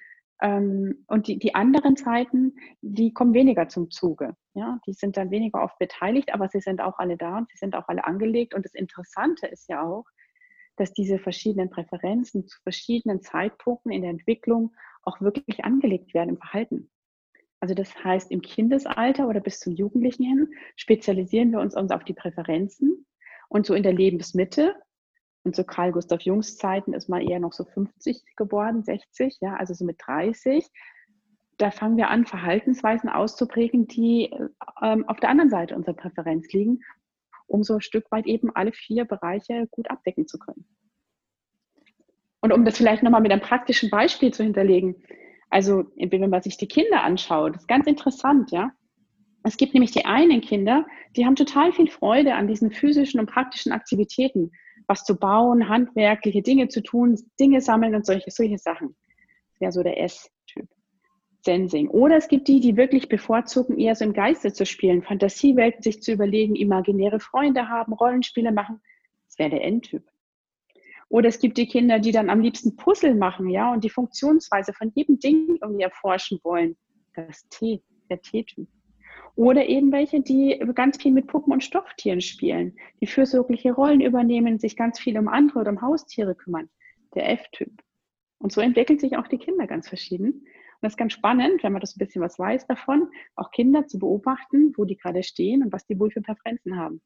ähm, 0.42 1.04
und 1.08 1.28
die, 1.28 1.38
die 1.38 1.56
anderen 1.56 1.98
Zeiten, 1.98 2.56
die 2.80 3.12
kommen 3.12 3.34
weniger 3.34 3.68
zum 3.68 3.92
Zuge. 3.92 4.34
Ja, 4.54 4.80
die 4.88 4.94
sind 4.94 5.18
dann 5.18 5.30
weniger 5.30 5.62
oft 5.62 5.78
beteiligt, 5.78 6.34
aber 6.34 6.48
sie 6.48 6.62
sind 6.62 6.80
auch 6.80 7.00
alle 7.00 7.18
da 7.18 7.40
und 7.40 7.50
sie 7.50 7.58
sind 7.58 7.76
auch 7.76 7.90
alle 7.90 8.06
angelegt. 8.06 8.54
Und 8.54 8.64
das 8.64 8.74
Interessante 8.76 9.46
ist 9.46 9.68
ja 9.68 9.84
auch, 9.84 10.06
dass 10.78 10.94
diese 10.94 11.20
verschiedenen 11.20 11.70
Präferenzen 11.70 12.48
zu 12.48 12.62
verschiedenen 12.62 13.22
Zeitpunkten 13.22 13.92
in 13.92 14.04
der 14.04 14.12
Entwicklung 14.12 14.74
auch 15.04 15.20
wirklich 15.20 15.66
angelegt 15.66 16.14
werden 16.14 16.30
im 16.30 16.38
Verhalten. 16.38 16.90
Also 17.60 17.76
das 17.76 17.94
heißt, 18.02 18.32
im 18.32 18.42
Kindesalter 18.42 19.28
oder 19.28 19.42
bis 19.42 19.60
zum 19.60 19.74
Jugendlichen 19.74 20.24
hin 20.24 20.48
spezialisieren 20.78 21.52
wir 21.52 21.60
uns, 21.60 21.76
uns 21.76 21.92
auf 21.92 22.06
die 22.06 22.14
Präferenzen 22.14 23.06
und 23.50 23.66
so 23.66 23.74
in 23.74 23.84
der 23.84 23.92
Lebensmitte 23.92 24.78
und 25.44 25.56
zu 25.56 25.64
Karl 25.64 25.92
Gustav 25.92 26.22
Jungs 26.22 26.58
Zeiten 26.58 26.94
ist 26.94 27.10
man 27.10 27.22
eher 27.22 27.40
noch 27.40 27.54
so 27.54 27.64
50 27.64 28.24
geworden, 28.36 28.84
60, 28.84 29.38
ja, 29.42 29.56
also 29.56 29.74
so 29.74 29.86
mit 29.86 29.98
30. 30.06 30.68
Da 31.58 31.72
fangen 31.72 31.98
wir 31.98 32.10
an, 32.10 32.26
Verhaltensweisen 32.26 33.10
auszuprägen, 33.10 33.88
die 33.88 34.32
ähm, 34.82 35.08
auf 35.08 35.20
der 35.20 35.30
anderen 35.30 35.50
Seite 35.50 35.76
unserer 35.76 35.96
Präferenz 35.96 36.52
liegen, 36.54 36.82
um 37.48 37.64
so 37.64 37.76
ein 37.76 37.82
Stück 37.82 38.12
weit 38.12 38.28
eben 38.28 38.56
alle 38.56 38.72
vier 38.72 39.06
Bereiche 39.06 39.68
gut 39.72 39.90
abdecken 39.90 40.28
zu 40.28 40.38
können. 40.38 40.66
Und 42.42 42.54
um 42.54 42.66
das 42.66 42.78
vielleicht 42.78 43.04
nochmal 43.04 43.22
mit 43.22 43.32
einem 43.32 43.42
praktischen 43.42 43.90
Beispiel 43.90 44.34
zu 44.34 44.44
hinterlegen, 44.44 45.04
also 45.50 45.86
wenn 45.96 46.30
man 46.30 46.42
sich 46.42 46.58
die 46.58 46.68
Kinder 46.68 47.04
anschaut, 47.04 47.56
ist 47.56 47.68
ganz 47.68 47.86
interessant, 47.88 48.52
ja. 48.52 48.72
Es 49.44 49.58
gibt 49.58 49.74
nämlich 49.74 49.92
die 49.92 50.06
einen 50.06 50.42
Kinder, 50.42 50.86
die 51.16 51.26
haben 51.26 51.36
total 51.36 51.74
viel 51.74 51.90
Freude 51.90 52.36
an 52.36 52.48
diesen 52.48 52.72
physischen 52.72 53.20
und 53.20 53.26
praktischen 53.26 53.72
Aktivitäten 53.72 54.52
was 54.92 55.06
zu 55.06 55.16
bauen, 55.16 55.70
handwerkliche 55.70 56.42
Dinge 56.42 56.68
zu 56.68 56.84
tun, 56.84 57.18
Dinge 57.40 57.62
sammeln 57.62 57.96
und 57.96 58.06
solche, 58.06 58.30
solche 58.30 58.58
Sachen. 58.58 58.96
Das 59.54 59.62
wäre 59.62 59.72
so 59.72 59.84
der 59.84 60.02
S-Typ. 60.02 60.68
Sensing. 61.44 61.88
Oder 61.88 62.18
es 62.18 62.28
gibt 62.28 62.48
die, 62.48 62.60
die 62.60 62.78
wirklich 62.78 63.10
bevorzugen, 63.10 63.80
eher 63.80 63.96
so 63.96 64.06
im 64.06 64.14
Geiste 64.14 64.54
zu 64.54 64.66
spielen, 64.66 65.02
Fantasiewelten 65.02 65.82
sich 65.82 66.04
zu 66.04 66.12
überlegen, 66.12 66.56
imaginäre 66.56 67.20
Freunde 67.20 67.68
haben, 67.68 67.94
Rollenspiele 67.94 68.52
machen. 68.52 68.82
Das 69.28 69.40
wäre 69.40 69.50
der 69.50 69.64
N-Typ. 69.64 70.04
Oder 71.10 71.30
es 71.30 71.40
gibt 71.40 71.58
die 71.58 71.68
Kinder, 71.68 72.00
die 72.00 72.12
dann 72.12 72.30
am 72.30 72.42
liebsten 72.42 72.76
Puzzle 72.76 73.16
machen, 73.16 73.50
ja, 73.50 73.74
und 73.74 73.84
die 73.84 73.90
Funktionsweise 73.90 74.74
von 74.74 74.92
jedem 74.94 75.20
Ding 75.20 75.58
irgendwie 75.62 75.84
erforschen 75.84 76.40
wollen. 76.44 76.78
Das 77.16 77.48
T, 77.50 77.82
der 78.10 78.22
T-Typ. 78.22 78.68
Oder 79.36 79.68
eben 79.68 79.92
welche, 79.92 80.22
die 80.22 80.60
ganz 80.76 81.02
viel 81.02 81.12
mit 81.12 81.28
Puppen 81.28 81.54
und 81.54 81.64
Stofftieren 81.64 82.22
spielen, 82.22 82.76
die 83.00 83.08
fürsorgliche 83.08 83.72
Rollen 83.72 84.02
übernehmen, 84.02 84.60
sich 84.60 84.76
ganz 84.76 85.00
viel 85.00 85.18
um 85.18 85.28
andere 85.28 85.60
oder 85.60 85.72
um 85.72 85.82
Haustiere 85.82 86.36
kümmern. 86.36 86.70
Der 87.16 87.30
F-Typ. 87.32 87.72
Und 88.40 88.52
so 88.52 88.62
entwickeln 88.62 89.00
sich 89.00 89.18
auch 89.18 89.28
die 89.28 89.38
Kinder 89.38 89.68
ganz 89.68 89.88
verschieden. 89.88 90.32
Und 90.32 90.82
das 90.82 90.94
ist 90.94 90.98
ganz 90.98 91.14
spannend, 91.14 91.64
wenn 91.64 91.74
man 91.74 91.82
das 91.82 91.96
ein 91.96 92.00
bisschen 92.00 92.22
was 92.22 92.40
weiß 92.40 92.66
davon, 92.68 93.10
auch 93.36 93.52
Kinder 93.52 93.86
zu 93.88 94.00
beobachten, 94.00 94.74
wo 94.76 94.86
die 94.86 94.98
gerade 94.98 95.24
stehen 95.24 95.64
und 95.64 95.72
was 95.72 95.86
die 95.86 96.00
wohl 96.00 96.10
für 96.10 96.22
Präferenzen 96.22 96.78
haben. 96.78 97.02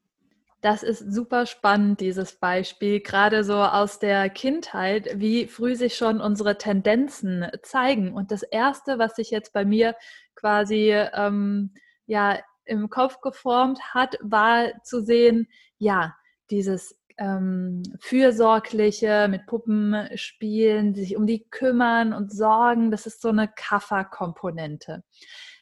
Das 0.62 0.82
ist 0.82 1.12
super 1.12 1.44
spannend, 1.44 2.00
dieses 2.00 2.40
Beispiel, 2.40 3.00
gerade 3.00 3.44
so 3.44 3.54
aus 3.56 3.98
der 3.98 4.30
Kindheit, 4.30 5.20
wie 5.20 5.46
früh 5.46 5.76
sich 5.76 5.94
schon 5.96 6.20
unsere 6.20 6.56
Tendenzen 6.56 7.46
zeigen. 7.62 8.14
Und 8.14 8.30
das 8.30 8.42
Erste, 8.42 8.98
was 8.98 9.16
sich 9.16 9.30
jetzt 9.30 9.52
bei 9.52 9.64
mir 9.64 9.94
quasi 10.34 10.92
ähm, 10.92 11.72
ja 12.06 12.38
im 12.64 12.90
Kopf 12.90 13.20
geformt 13.20 13.80
hat, 13.94 14.18
war 14.22 14.82
zu 14.82 15.02
sehen, 15.02 15.48
ja, 15.78 16.14
dieses 16.50 16.96
ähm, 17.18 17.82
fürsorgliche, 18.00 19.28
mit 19.28 19.46
Puppen 19.46 20.08
spielen, 20.16 20.94
sich 20.94 21.16
um 21.16 21.26
die 21.26 21.46
kümmern 21.48 22.12
und 22.12 22.32
sorgen, 22.32 22.90
das 22.90 23.06
ist 23.06 23.22
so 23.22 23.28
eine 23.28 23.48
Kafferkomponente. 23.48 25.02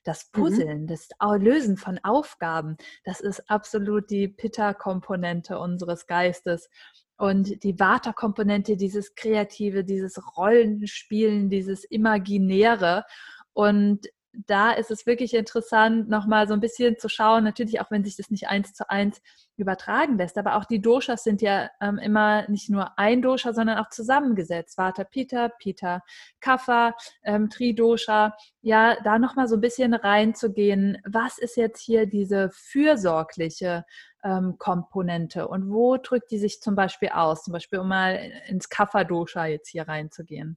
Das 0.03 0.31
mhm. 0.33 0.41
Puzzeln, 0.41 0.83
mhm. 0.83 0.87
das 0.87 1.09
Lösen 1.39 1.77
von 1.77 1.99
Aufgaben, 2.03 2.77
das 3.05 3.21
ist 3.21 3.49
absolut 3.51 4.11
die 4.11 4.29
Pitta-Komponente 4.29 5.59
unseres 5.59 6.07
Geistes. 6.07 6.69
Und 7.17 7.63
die 7.63 7.79
Vata-Komponente, 7.79 8.77
dieses 8.77 9.15
Kreative, 9.15 9.85
dieses 9.85 10.21
Rollenspielen, 10.37 11.49
dieses 11.49 11.85
Imaginäre. 11.85 13.05
Und 13.53 14.09
da 14.47 14.73
ist 14.73 14.91
es 14.91 15.07
wirklich 15.07 15.35
interessant, 15.35 16.09
nochmal 16.09 16.49
so 16.49 16.55
ein 16.55 16.61
bisschen 16.61 16.99
zu 16.99 17.09
schauen, 17.09 17.45
natürlich 17.45 17.81
auch 17.81 17.91
wenn 17.91 18.05
sich 18.05 18.17
das 18.17 18.31
nicht 18.31 18.49
eins 18.49 18.73
zu 18.75 18.89
eins 18.91 19.21
übertragen 19.57 20.19
lässt, 20.19 20.37
aber 20.37 20.57
auch 20.57 20.65
die 20.65 20.81
Doshas 20.81 21.23
sind 21.23 21.41
ja 21.41 21.71
ähm, 21.81 21.99
immer 21.99 22.49
nicht 22.49 22.71
nur 22.71 22.99
ein 22.99 23.23
Dosha, 23.23 23.53
sondern 23.53 23.79
auch 23.79 23.89
zusammengesetzt. 23.89 24.77
Vata 24.77 25.05
Pita, 25.05 25.49
Pita 25.49 26.03
Kapha, 26.41 26.95
ähm, 27.23 27.51
Tridosha. 27.51 28.37
Ja, 28.63 28.97
da 29.03 29.19
nochmal 29.19 29.47
so 29.47 29.57
ein 29.57 29.61
bisschen 29.61 29.95
reinzugehen, 29.95 30.99
was 31.05 31.39
ist 31.39 31.57
jetzt 31.57 31.81
hier 31.81 32.07
diese 32.07 32.51
fürsorgliche 32.51 33.85
ähm, 34.25 34.57
Komponente 34.59 35.47
und 35.47 35.71
wo 35.71 35.97
drückt 35.99 36.31
die 36.31 36.39
sich 36.39 36.61
zum 36.61 36.75
Beispiel 36.75 37.11
aus? 37.11 37.45
Zum 37.45 37.53
Beispiel, 37.53 37.79
um 37.79 37.89
mal 37.89 38.33
ins 38.49 38.69
Kapha-Dosha 38.69 39.47
jetzt 39.47 39.69
hier 39.69 39.87
reinzugehen. 39.87 40.57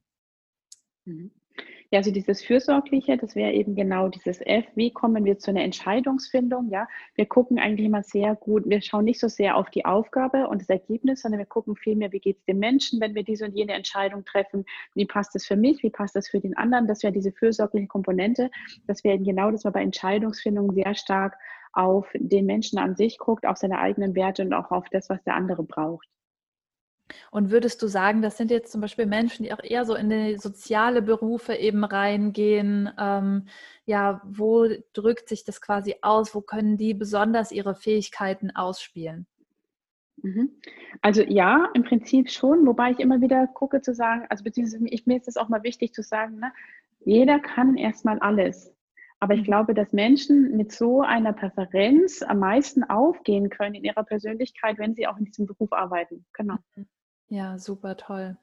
Mhm. 1.04 1.30
Ja, 1.90 2.00
also 2.00 2.10
dieses 2.10 2.42
Fürsorgliche, 2.44 3.16
das 3.16 3.34
wäre 3.34 3.52
eben 3.52 3.74
genau 3.74 4.08
dieses 4.08 4.42
F. 4.42 4.66
Wie 4.74 4.92
kommen 4.92 5.24
wir 5.24 5.38
zu 5.38 5.50
einer 5.50 5.62
Entscheidungsfindung? 5.62 6.68
Ja, 6.68 6.86
wir 7.14 7.24
gucken 7.24 7.58
eigentlich 7.58 7.86
immer 7.86 8.02
sehr 8.02 8.36
gut. 8.36 8.64
Wir 8.68 8.82
schauen 8.82 9.06
nicht 9.06 9.18
so 9.18 9.28
sehr 9.28 9.56
auf 9.56 9.70
die 9.70 9.86
Aufgabe 9.86 10.48
und 10.48 10.60
das 10.60 10.68
Ergebnis, 10.68 11.22
sondern 11.22 11.38
wir 11.38 11.46
gucken 11.46 11.76
vielmehr, 11.76 12.12
wie 12.12 12.20
geht 12.20 12.36
es 12.36 12.44
dem 12.44 12.58
Menschen, 12.58 13.00
wenn 13.00 13.14
wir 13.14 13.22
diese 13.24 13.46
und 13.46 13.56
jene 13.56 13.72
Entscheidung 13.72 14.26
treffen? 14.26 14.66
Wie 14.94 15.06
passt 15.06 15.34
das 15.34 15.46
für 15.46 15.56
mich? 15.56 15.82
Wie 15.82 15.88
passt 15.88 16.14
das 16.14 16.28
für 16.28 16.40
den 16.40 16.54
anderen? 16.58 16.86
Das 16.86 17.02
wäre 17.02 17.12
diese 17.12 17.32
fürsorgliche 17.32 17.86
Komponente. 17.86 18.50
Das 18.86 19.02
wäre 19.02 19.14
eben 19.14 19.24
genau, 19.24 19.50
dass 19.50 19.64
man 19.64 19.72
bei 19.72 19.82
Entscheidungsfindung 19.82 20.72
sehr 20.74 20.94
stark 20.94 21.38
auf 21.72 22.06
den 22.12 22.44
Menschen 22.44 22.78
an 22.78 22.96
sich 22.96 23.16
guckt, 23.16 23.46
auf 23.46 23.56
seine 23.56 23.78
eigenen 23.78 24.14
Werte 24.14 24.42
und 24.42 24.52
auch 24.52 24.70
auf 24.72 24.90
das, 24.90 25.08
was 25.08 25.22
der 25.24 25.36
andere 25.36 25.62
braucht. 25.62 26.06
Und 27.30 27.50
würdest 27.50 27.82
du 27.82 27.86
sagen, 27.86 28.22
das 28.22 28.36
sind 28.36 28.50
jetzt 28.50 28.72
zum 28.72 28.80
Beispiel 28.80 29.06
Menschen, 29.06 29.44
die 29.44 29.52
auch 29.52 29.62
eher 29.62 29.84
so 29.84 29.94
in 29.94 30.10
die 30.10 30.36
soziale 30.36 31.02
Berufe 31.02 31.54
eben 31.54 31.84
reingehen? 31.84 32.90
Ähm, 32.98 33.46
ja, 33.84 34.20
wo 34.24 34.66
drückt 34.92 35.28
sich 35.28 35.44
das 35.44 35.60
quasi 35.60 35.96
aus? 36.02 36.34
Wo 36.34 36.40
können 36.40 36.76
die 36.76 36.94
besonders 36.94 37.52
ihre 37.52 37.74
Fähigkeiten 37.74 38.54
ausspielen? 38.54 39.26
Mhm. 40.22 40.50
Also 41.00 41.22
ja, 41.22 41.68
im 41.74 41.84
Prinzip 41.84 42.30
schon, 42.30 42.66
wobei 42.66 42.90
ich 42.90 43.00
immer 43.00 43.20
wieder 43.20 43.46
gucke 43.46 43.80
zu 43.80 43.94
sagen, 43.94 44.26
also 44.28 44.44
beziehungsweise 44.44 44.86
ich, 44.88 45.06
mir 45.06 45.16
ist 45.16 45.28
es 45.28 45.36
auch 45.36 45.48
mal 45.48 45.62
wichtig 45.62 45.94
zu 45.94 46.02
sagen, 46.02 46.40
ne, 46.40 46.52
jeder 47.04 47.38
kann 47.38 47.76
erstmal 47.76 48.18
alles. 48.18 48.74
Aber 49.20 49.34
ich 49.34 49.40
mhm. 49.40 49.46
glaube, 49.46 49.74
dass 49.74 49.92
Menschen 49.92 50.56
mit 50.56 50.72
so 50.72 51.02
einer 51.02 51.32
Präferenz 51.32 52.22
am 52.22 52.40
meisten 52.40 52.84
aufgehen 52.84 53.48
können 53.50 53.74
in 53.74 53.84
ihrer 53.84 54.04
Persönlichkeit, 54.04 54.78
wenn 54.78 54.94
sie 54.94 55.06
auch 55.06 55.18
in 55.18 55.24
diesem 55.24 55.46
Beruf 55.46 55.72
arbeiten. 55.72 56.24
Genau. 56.32 56.56
Mhm. 56.74 56.86
Ja, 57.30 57.58
super 57.58 57.96
toll. 57.96 58.36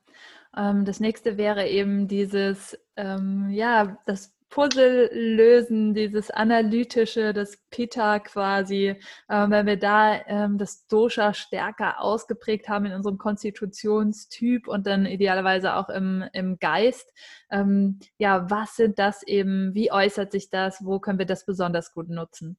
Ähm, 0.56 0.86
das 0.86 1.00
nächste 1.00 1.38
wäre 1.38 1.68
eben 1.68 2.08
dieses, 2.08 2.78
ähm, 2.96 3.50
ja, 3.50 3.98
das 4.06 4.34
Puzzle 4.50 5.10
lösen, 5.12 5.94
dieses 5.96 6.32
analytische, 6.32 7.34
das 7.34 7.58
Pitta 7.72 8.20
quasi, 8.20 8.96
ähm, 9.30 9.52
wenn 9.52 9.66
wir 9.66 9.78
da 9.78 10.22
ähm, 10.28 10.58
das 10.58 10.88
Dosha 10.88 11.34
stärker 11.34 12.00
ausgeprägt 12.00 12.70
haben 12.70 12.86
in 12.86 12.94
unserem 12.94 13.18
Konstitutionstyp 13.18 14.68
und 14.68 14.88
dann 14.88 15.06
idealerweise 15.08 15.76
auch 15.76 15.90
im, 15.90 16.24
im 16.32 16.58
Geist. 16.60 17.12
Ähm, 17.52 18.00
ja, 18.18 18.50
was 18.50 18.76
sind 18.76 19.00
das 19.00 19.24
eben? 19.24 19.74
Wie 19.74 19.92
äußert 19.92 20.32
sich 20.32 20.50
das? 20.50 20.86
Wo 20.86 21.00
können 21.00 21.20
wir 21.20 21.26
das 21.26 21.46
besonders 21.46 21.94
gut 21.94 22.10
nutzen? 22.10 22.58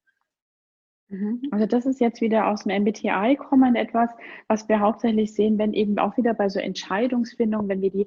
Mhm. 1.09 1.43
Also 1.51 1.67
das 1.67 1.87
ist 1.87 2.01
jetzt 2.01 2.21
wieder 2.21 2.49
aus 2.49 2.65
dem 2.65 2.83
MBTI 2.83 3.37
kommend 3.37 3.77
etwas, 3.77 4.11
was 4.49 4.69
wir 4.69 4.81
hauptsächlich 4.81 5.35
sehen, 5.35 5.59
wenn 5.59 5.73
eben 5.73 5.99
auch 5.99 6.17
wieder 6.17 6.35
bei 6.35 6.49
so 6.49 6.59
Entscheidungsfindung, 6.59 7.69
wenn 7.69 7.81
wir 7.81 7.91
die 7.91 8.07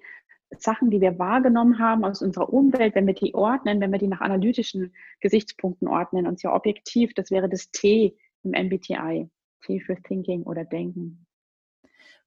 Sachen, 0.58 0.90
die 0.90 1.00
wir 1.00 1.20
wahrgenommen 1.20 1.80
haben 1.80 2.04
aus 2.04 2.22
unserer 2.22 2.52
Umwelt, 2.52 2.96
wenn 2.96 3.08
wir 3.08 3.14
die 3.14 3.36
ordnen, 3.36 3.80
wenn 3.80 3.92
wir 3.92 4.00
die 4.00 4.08
nach 4.08 4.22
analytischen 4.22 4.94
Gesichtspunkten 5.22 5.88
ordnen 5.88 6.28
und 6.28 6.40
sehr 6.40 6.54
objektiv, 6.54 7.14
das 7.14 7.32
wäre 7.32 7.48
das 7.48 7.72
T 7.72 8.18
im 8.44 8.52
MBTI, 8.52 9.30
T 9.64 9.80
für 9.80 9.96
Thinking 10.02 10.44
oder 10.44 10.66
Denken. 10.66 11.26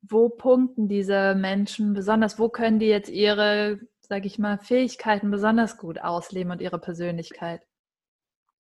wo 0.03 0.29
punkten 0.29 0.89
diese 0.89 1.35
Menschen 1.35 1.95
besonders? 1.95 2.39
Wo 2.39 2.49
können 2.49 2.79
die 2.79 2.87
jetzt 2.87 3.11
ihre, 3.11 3.81
sage 4.01 4.27
ich 4.27 4.39
mal, 4.39 4.59
Fähigkeiten 4.59 5.31
besonders 5.31 5.79
gut 5.79 6.01
ausleben 6.01 6.53
und 6.53 6.61
ihre 6.61 6.79
Persönlichkeit? 6.79 7.66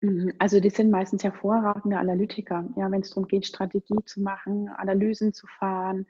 Mhm. 0.02 0.34
Also 0.39 0.60
die 0.60 0.70
sind 0.70 0.91
meistens 0.91 1.24
hervorragende 1.24 1.97
Analytiker, 1.97 2.66
ja, 2.76 2.89
wenn 2.89 3.02
es 3.02 3.10
darum 3.10 3.28
geht, 3.28 3.45
Strategie 3.45 4.04
zu 4.06 4.22
machen, 4.22 4.70
Analysen 4.70 5.34
zu 5.34 5.47
fahren 5.47 6.08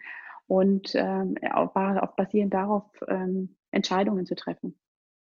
und 0.47 0.93
ähm, 0.95 1.35
auch, 1.53 1.73
basierend 2.15 2.53
darauf 2.53 2.83
ähm, 3.07 3.55
Entscheidungen 3.71 4.25
zu 4.25 4.35
treffen. 4.35 4.75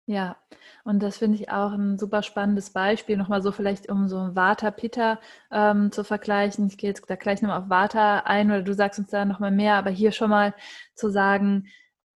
Ja, 0.07 0.37
und 0.83 1.01
das 1.01 1.17
finde 1.17 1.37
ich 1.37 1.49
auch 1.49 1.71
ein 1.71 1.97
super 1.97 2.21
spannendes 2.21 2.69
Beispiel. 2.69 3.17
Nochmal 3.17 3.41
so 3.41 3.51
vielleicht, 3.51 3.89
um 3.89 4.07
so 4.07 4.35
Vata 4.35 4.69
Pitta 4.69 5.19
ähm, 5.51 5.91
zu 5.91 6.03
vergleichen. 6.03 6.67
Ich 6.67 6.77
gehe 6.77 6.89
jetzt 6.91 7.09
da 7.09 7.15
gleich 7.15 7.41
nochmal 7.41 7.61
auf 7.63 7.69
Vata 7.69 8.19
ein 8.19 8.51
oder 8.51 8.61
du 8.61 8.73
sagst 8.73 8.99
uns 8.99 9.09
da 9.09 9.25
nochmal 9.25 9.49
mehr, 9.49 9.75
aber 9.75 9.89
hier 9.89 10.11
schon 10.11 10.29
mal 10.29 10.53
zu 10.93 11.09
sagen, 11.09 11.65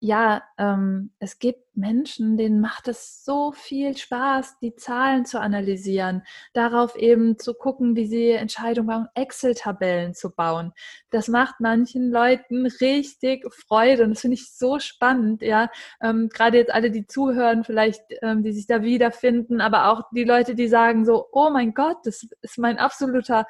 ja, 0.02 0.44
ähm, 0.58 1.12
es 1.20 1.40
gibt 1.40 1.76
Menschen, 1.76 2.38
denen 2.38 2.62
macht 2.62 2.88
es 2.88 3.24
so 3.26 3.52
viel 3.52 3.98
Spaß, 3.98 4.60
die 4.60 4.76
Zahlen 4.76 5.26
zu 5.26 5.40
analysieren, 5.42 6.24
darauf 6.54 6.96
eben 6.96 7.38
zu 7.38 7.54
gucken, 7.54 7.96
wie 7.96 8.06
sie 8.08 8.32
Entscheidungen 8.32 8.88
bauen, 8.88 9.08
Excel-Tabellen 9.16 10.14
zu 10.14 10.32
bauen. 10.32 10.72
Das 11.10 11.28
macht 11.28 11.56
manchen 11.60 12.12
Leuten 12.12 12.66
richtig 12.66 13.46
Freude 13.54 14.04
und 14.04 14.12
das 14.12 14.22
finde 14.22 14.36
ich 14.36 14.54
so 14.54 14.80
spannend, 14.80 15.42
ja. 15.42 15.70
Ähm, 16.02 16.30
Gerade 16.30 16.58
jetzt 16.58 16.74
alle, 16.74 16.92
die 16.92 17.06
zuhören, 17.06 17.66
vielleicht, 17.66 18.04
ähm, 18.22 18.44
die 18.44 18.54
sich 18.54 18.68
da 18.68 18.82
wiederfinden, 18.82 19.60
aber 19.60 19.90
auch 19.92 20.04
die 20.14 20.24
Leute, 20.24 20.56
die 20.56 20.68
sagen 20.70 21.06
so, 21.06 21.28
oh 21.32 21.50
mein 21.50 21.74
Gott, 21.74 21.98
das 22.06 22.26
ist 22.42 22.58
mein 22.58 22.78
absoluter 22.78 23.46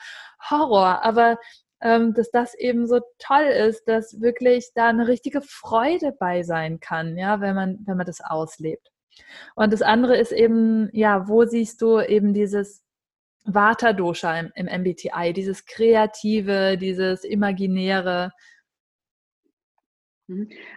Horror. 0.50 1.04
Aber 1.04 1.38
dass 1.82 2.30
das 2.32 2.56
eben 2.56 2.88
so 2.88 3.00
toll 3.20 3.46
ist, 3.46 3.88
dass 3.88 4.20
wirklich 4.20 4.72
da 4.76 4.90
eine 4.90 5.08
richtige 5.08 5.42
Freude 5.42 6.12
bei 6.12 6.44
sein 6.44 6.80
kann, 6.80 7.18
ja, 7.18 7.40
wenn 7.40 7.56
man, 7.56 7.80
wenn 7.86 7.98
man 7.98 8.06
das 8.06 8.22
auslebt. 8.22 8.92
Und 9.56 9.74
das 9.74 9.82
andere 9.82 10.18
ist 10.18 10.32
eben, 10.32 10.90
ja, 10.94 11.28
wo 11.28 11.46
siehst 11.46 11.82
du 11.82 12.00
eben 12.00 12.34
dieses 12.34 12.84
Vata-Dosha 13.46 14.40
im, 14.40 14.52
im 14.56 14.82
MBTI, 14.82 15.34
dieses 15.34 15.66
Kreative, 15.66 16.78
dieses 16.78 17.24
Imaginäre. 17.24 18.32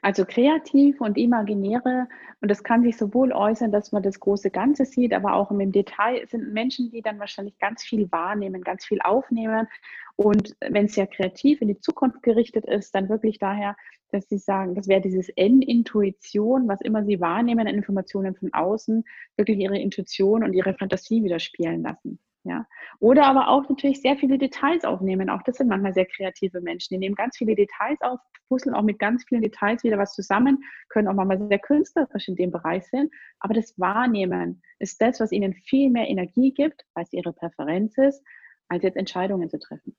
Also 0.00 0.24
kreativ 0.24 1.00
und 1.00 1.18
imaginäre, 1.18 2.08
und 2.40 2.50
das 2.50 2.62
kann 2.62 2.82
sich 2.82 2.96
sowohl 2.96 3.32
äußern, 3.32 3.70
dass 3.70 3.92
man 3.92 4.02
das 4.02 4.18
große 4.18 4.50
Ganze 4.50 4.84
sieht, 4.84 5.12
aber 5.12 5.34
auch 5.34 5.50
im 5.50 5.72
Detail 5.72 6.26
sind 6.26 6.52
Menschen, 6.52 6.90
die 6.90 7.02
dann 7.02 7.18
wahrscheinlich 7.18 7.58
ganz 7.58 7.82
viel 7.82 8.10
wahrnehmen, 8.10 8.62
ganz 8.62 8.84
viel 8.84 9.00
aufnehmen. 9.00 9.68
Und 10.16 10.56
wenn 10.60 10.86
es 10.86 10.96
ja 10.96 11.06
kreativ 11.06 11.60
in 11.60 11.68
die 11.68 11.80
Zukunft 11.80 12.22
gerichtet 12.22 12.66
ist, 12.66 12.94
dann 12.94 13.08
wirklich 13.08 13.38
daher, 13.38 13.76
dass 14.10 14.28
sie 14.28 14.38
sagen, 14.38 14.74
das 14.74 14.88
wäre 14.88 15.00
dieses 15.00 15.28
N-Intuition, 15.30 16.68
was 16.68 16.80
immer 16.80 17.04
sie 17.04 17.20
wahrnehmen 17.20 17.66
an 17.66 17.74
Informationen 17.74 18.34
von 18.34 18.52
außen, 18.52 19.04
wirklich 19.36 19.58
ihre 19.58 19.78
Intuition 19.78 20.44
und 20.44 20.52
ihre 20.52 20.74
Fantasie 20.74 21.24
wieder 21.24 21.38
spielen 21.38 21.82
lassen. 21.82 22.18
Ja. 22.44 22.66
Oder 22.98 23.26
aber 23.26 23.48
auch 23.48 23.68
natürlich 23.68 24.02
sehr 24.02 24.16
viele 24.16 24.36
Details 24.36 24.84
aufnehmen. 24.84 25.30
Auch 25.30 25.42
das 25.42 25.58
sind 25.58 25.68
manchmal 25.68 25.94
sehr 25.94 26.06
kreative 26.06 26.60
Menschen. 26.60 26.94
Die 26.94 26.98
nehmen 26.98 27.14
ganz 27.14 27.36
viele 27.36 27.54
Details 27.54 28.00
auf, 28.00 28.18
puzzeln 28.48 28.74
auch 28.74 28.82
mit 28.82 28.98
ganz 28.98 29.24
vielen 29.28 29.42
Details 29.42 29.84
wieder 29.84 29.98
was 29.98 30.14
zusammen, 30.14 30.62
können 30.88 31.06
auch 31.06 31.14
manchmal 31.14 31.46
sehr 31.48 31.60
künstlerisch 31.60 32.28
in 32.28 32.34
dem 32.34 32.50
Bereich 32.50 32.84
sein. 32.88 33.08
Aber 33.38 33.54
das 33.54 33.78
Wahrnehmen 33.78 34.62
ist 34.80 35.00
das, 35.00 35.20
was 35.20 35.30
ihnen 35.30 35.54
viel 35.54 35.90
mehr 35.90 36.08
Energie 36.08 36.52
gibt, 36.52 36.84
es 36.96 37.12
ihre 37.12 37.32
Präferenz 37.32 37.96
ist, 37.96 38.22
als 38.68 38.82
jetzt 38.82 38.96
Entscheidungen 38.96 39.48
zu 39.48 39.60
treffen. 39.60 39.96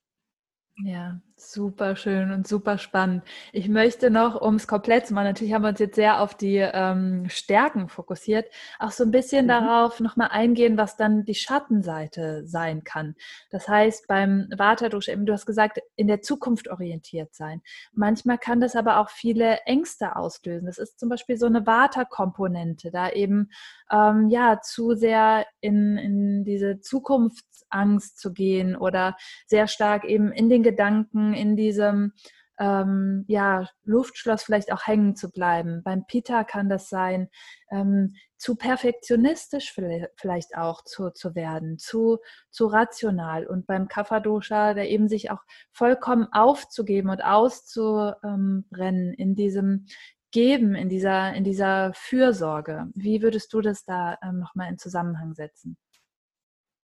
Ja, 0.77 1.19
super 1.35 1.95
schön 1.95 2.31
und 2.31 2.47
super 2.47 2.77
spannend. 2.77 3.23
Ich 3.51 3.67
möchte 3.69 4.09
noch, 4.09 4.41
um 4.41 4.55
es 4.55 4.67
komplett 4.67 5.05
zu 5.05 5.13
machen, 5.13 5.25
natürlich 5.25 5.53
haben 5.53 5.61
wir 5.61 5.69
uns 5.69 5.79
jetzt 5.79 5.95
sehr 5.95 6.19
auf 6.19 6.35
die 6.35 6.57
ähm, 6.57 7.27
Stärken 7.29 7.89
fokussiert, 7.89 8.47
auch 8.79 8.91
so 8.91 9.03
ein 9.03 9.11
bisschen 9.11 9.45
mhm. 9.45 9.49
darauf 9.49 9.99
nochmal 9.99 10.29
eingehen, 10.31 10.77
was 10.77 10.97
dann 10.97 11.25
die 11.25 11.35
Schattenseite 11.35 12.47
sein 12.47 12.83
kann. 12.83 13.15
Das 13.51 13.67
heißt, 13.67 14.07
beim 14.07 14.47
Vata-Dosha, 14.55 15.11
eben 15.11 15.25
du 15.25 15.33
hast 15.33 15.45
gesagt, 15.45 15.79
in 15.95 16.07
der 16.07 16.21
Zukunft 16.21 16.69
orientiert 16.69 17.35
sein. 17.35 17.61
Manchmal 17.91 18.39
kann 18.39 18.59
das 18.59 18.75
aber 18.75 18.97
auch 18.99 19.09
viele 19.09 19.59
Ängste 19.65 20.15
auslösen. 20.15 20.65
Das 20.65 20.79
ist 20.79 20.99
zum 20.99 21.09
Beispiel 21.09 21.37
so 21.37 21.45
eine 21.45 21.67
Vata-Komponente, 21.67 22.89
da 22.89 23.09
eben 23.09 23.49
ähm, 23.91 24.29
ja 24.29 24.59
zu 24.61 24.95
sehr 24.95 25.45
in, 25.59 25.97
in 25.97 26.43
diese 26.45 26.79
Zukunftsangst 26.79 28.19
zu 28.19 28.33
gehen 28.33 28.75
oder 28.75 29.15
sehr 29.45 29.67
stark 29.67 30.05
eben 30.05 30.31
in 30.31 30.49
den 30.49 30.62
Gedanken, 30.63 31.33
in 31.33 31.55
diesem 31.55 32.13
ähm, 32.59 33.25
ja, 33.27 33.67
Luftschloss 33.83 34.43
vielleicht 34.43 34.71
auch 34.71 34.85
hängen 34.85 35.15
zu 35.15 35.31
bleiben. 35.31 35.81
Beim 35.83 36.05
Pita 36.05 36.43
kann 36.43 36.69
das 36.69 36.89
sein, 36.89 37.29
ähm, 37.71 38.15
zu 38.37 38.55
perfektionistisch 38.55 39.75
vielleicht 40.15 40.55
auch 40.55 40.83
zu, 40.83 41.09
zu 41.09 41.35
werden, 41.35 41.77
zu, 41.77 42.19
zu 42.51 42.67
rational. 42.67 43.47
Und 43.47 43.65
beim 43.65 43.87
Kapha-Dosha, 43.87 44.73
der 44.73 44.89
eben 44.89 45.07
sich 45.07 45.31
auch 45.31 45.41
vollkommen 45.71 46.27
aufzugeben 46.31 47.09
und 47.09 47.23
auszubrennen 47.23 49.13
in 49.13 49.35
diesem 49.35 49.87
Geben, 50.31 50.75
in 50.75 50.89
dieser, 50.89 51.33
in 51.33 51.43
dieser 51.43 51.93
Fürsorge. 51.93 52.87
Wie 52.95 53.21
würdest 53.21 53.53
du 53.53 53.61
das 53.61 53.85
da 53.85 54.17
ähm, 54.23 54.39
nochmal 54.39 54.69
in 54.69 54.77
Zusammenhang 54.77 55.33
setzen? 55.33 55.77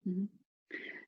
Mhm. 0.04 0.37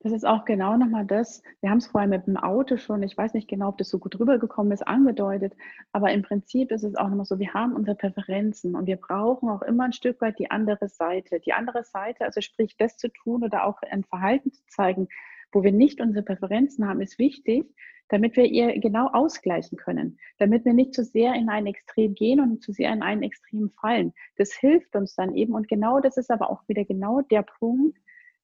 Das 0.02 0.14
ist 0.14 0.26
auch 0.26 0.46
genau 0.46 0.78
nochmal 0.78 1.06
das. 1.06 1.44
Wir 1.60 1.70
haben 1.70 1.80
es 1.80 1.88
vorher 1.88 2.08
mit 2.08 2.26
dem 2.26 2.38
Auto 2.38 2.78
schon, 2.78 3.04
ich 3.04 3.18
weiß 3.18 3.34
nicht 3.34 3.50
genau, 3.50 3.68
ob 3.68 3.78
das 3.78 3.90
so 3.90 4.00
gut 4.00 4.18
rübergekommen 4.18 4.72
ist, 4.72 4.88
angedeutet, 4.88 5.54
aber 5.92 6.12
im 6.14 6.22
Prinzip 6.22 6.72
ist 6.72 6.84
es 6.84 6.96
auch 6.96 7.10
nochmal 7.10 7.26
so, 7.26 7.38
wir 7.38 7.54
haben 7.54 7.74
unsere 7.74 7.98
Präferenzen 7.98 8.76
und 8.76 8.86
wir 8.86 8.96
brauchen 8.96 9.50
auch 9.50 9.62
immer 9.62 9.84
ein 9.84 9.94
Stück 9.94 10.22
weit 10.22 10.40
die 10.40 10.52
andere 10.52 10.88
Seite. 10.88 11.42
Die 11.42 11.52
andere 11.52 11.84
Seite, 11.84 12.24
also 12.24 12.40
sprich, 12.40 12.78
das 12.78 12.96
zu 12.96 13.10
tun 13.10 13.44
oder 13.44 13.66
auch 13.66 13.82
ein 13.82 14.06
Verhalten 14.06 14.54
zu 14.54 14.66
zeigen, 14.68 15.10
wo 15.52 15.64
wir 15.64 15.74
nicht 15.74 16.00
unsere 16.00 16.24
Präferenzen 16.24 16.88
haben, 16.88 17.02
ist 17.02 17.20
wichtig, 17.20 17.66
damit 18.08 18.38
wir 18.38 18.46
ihr 18.46 18.80
genau 18.80 19.08
ausgleichen 19.08 19.78
können, 19.78 20.18
damit 20.38 20.64
wir 20.64 20.74
nicht 20.74 20.94
zu 20.94 21.04
sehr 21.04 21.36
in 21.36 21.50
ein 21.50 21.68
Extrem 21.68 22.14
gehen 22.16 22.40
und 22.40 22.64
zu 22.64 22.72
sehr 22.72 22.94
in 22.94 23.04
ein 23.04 23.22
Extrem 23.22 23.70
fallen. 23.82 24.14
Das 24.38 24.54
hilft 24.54 24.96
uns 24.96 25.16
dann 25.16 25.36
eben 25.36 25.56
und 25.56 25.68
genau 25.68 26.00
das 26.00 26.16
ist 26.16 26.32
aber 26.32 26.50
auch 26.50 26.68
wieder 26.68 26.86
genau 26.86 27.20
der 27.22 27.44
Punkt, 27.44 27.98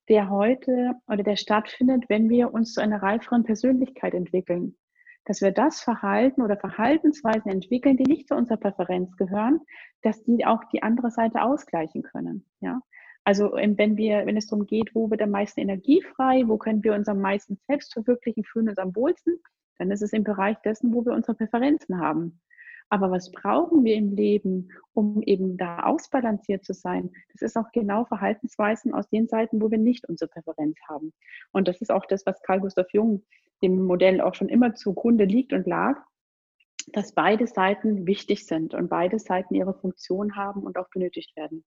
der 0.09 0.29
heute 0.29 0.93
oder 1.07 1.23
der 1.23 1.35
stattfindet, 1.35 2.05
wenn 2.09 2.29
wir 2.29 2.53
uns 2.53 2.73
zu 2.73 2.81
einer 2.81 3.01
reiferen 3.01 3.43
Persönlichkeit 3.43 4.13
entwickeln. 4.13 4.75
Dass 5.25 5.41
wir 5.41 5.51
das 5.51 5.81
Verhalten 5.81 6.41
oder 6.43 6.55
Verhaltensweisen 6.55 7.51
entwickeln, 7.51 7.97
die 7.97 8.03
nicht 8.03 8.27
zu 8.27 8.35
unserer 8.35 8.57
Präferenz 8.57 9.17
gehören, 9.17 9.59
dass 10.03 10.23
die 10.23 10.45
auch 10.45 10.63
die 10.71 10.83
andere 10.83 11.09
Seite 11.09 11.41
ausgleichen 11.41 12.03
können. 12.03 12.45
Ja? 12.59 12.79
Also 13.23 13.53
wenn 13.53 13.97
wir, 13.97 14.27
wenn 14.27 14.37
es 14.37 14.45
darum 14.45 14.67
geht, 14.67 14.93
wo 14.93 15.09
wird 15.09 15.23
am 15.23 15.31
meisten 15.31 15.59
Energie 15.59 16.01
frei, 16.15 16.43
wo 16.45 16.57
können 16.57 16.83
wir 16.83 16.93
uns 16.93 17.07
am 17.07 17.21
meisten 17.21 17.57
selbst 17.67 17.93
verwirklichen, 17.93 18.43
fühlen 18.43 18.69
uns 18.69 18.77
am 18.77 18.95
wohlsten, 18.95 19.41
dann 19.79 19.89
ist 19.89 20.03
es 20.03 20.13
im 20.13 20.23
Bereich 20.23 20.57
dessen, 20.61 20.93
wo 20.93 21.03
wir 21.03 21.13
unsere 21.13 21.35
Präferenzen 21.35 21.99
haben. 21.99 22.39
Aber 22.89 23.11
was 23.11 23.31
brauchen 23.31 23.83
wir 23.83 23.95
im 23.95 24.11
Leben, 24.11 24.69
um 24.93 25.21
eben 25.23 25.57
da 25.57 25.79
ausbalanciert 25.83 26.63
zu 26.63 26.73
sein? 26.73 27.11
Das 27.33 27.41
ist 27.41 27.57
auch 27.57 27.71
genau 27.73 28.05
Verhaltensweisen 28.05 28.93
aus 28.93 29.09
den 29.09 29.27
Seiten, 29.27 29.61
wo 29.61 29.71
wir 29.71 29.79
nicht 29.79 30.07
unsere 30.07 30.29
Präferenz 30.29 30.77
haben. 30.87 31.11
Und 31.51 31.67
das 31.67 31.81
ist 31.81 31.91
auch 31.91 32.05
das, 32.05 32.25
was 32.25 32.41
Carl 32.43 32.59
Gustav 32.59 32.87
Jung 32.93 33.23
dem 33.61 33.81
Modell 33.83 34.21
auch 34.21 34.35
schon 34.35 34.49
immer 34.49 34.75
zugrunde 34.75 35.25
liegt 35.25 35.53
und 35.53 35.65
lag, 35.65 35.97
dass 36.93 37.13
beide 37.13 37.47
Seiten 37.47 38.05
wichtig 38.05 38.45
sind 38.45 38.73
und 38.73 38.89
beide 38.89 39.17
Seiten 39.17 39.55
ihre 39.55 39.73
Funktion 39.73 40.35
haben 40.35 40.63
und 40.63 40.77
auch 40.77 40.89
benötigt 40.89 41.35
werden. 41.35 41.63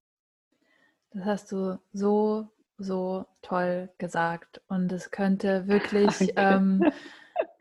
Das 1.11 1.25
hast 1.25 1.53
du 1.53 1.81
so, 1.93 2.49
so 2.77 3.25
toll 3.43 3.91
gesagt. 3.99 4.61
Und 4.69 4.93
es 4.93 5.11
könnte 5.11 5.67
wirklich 5.67 6.33
ähm, 6.37 6.85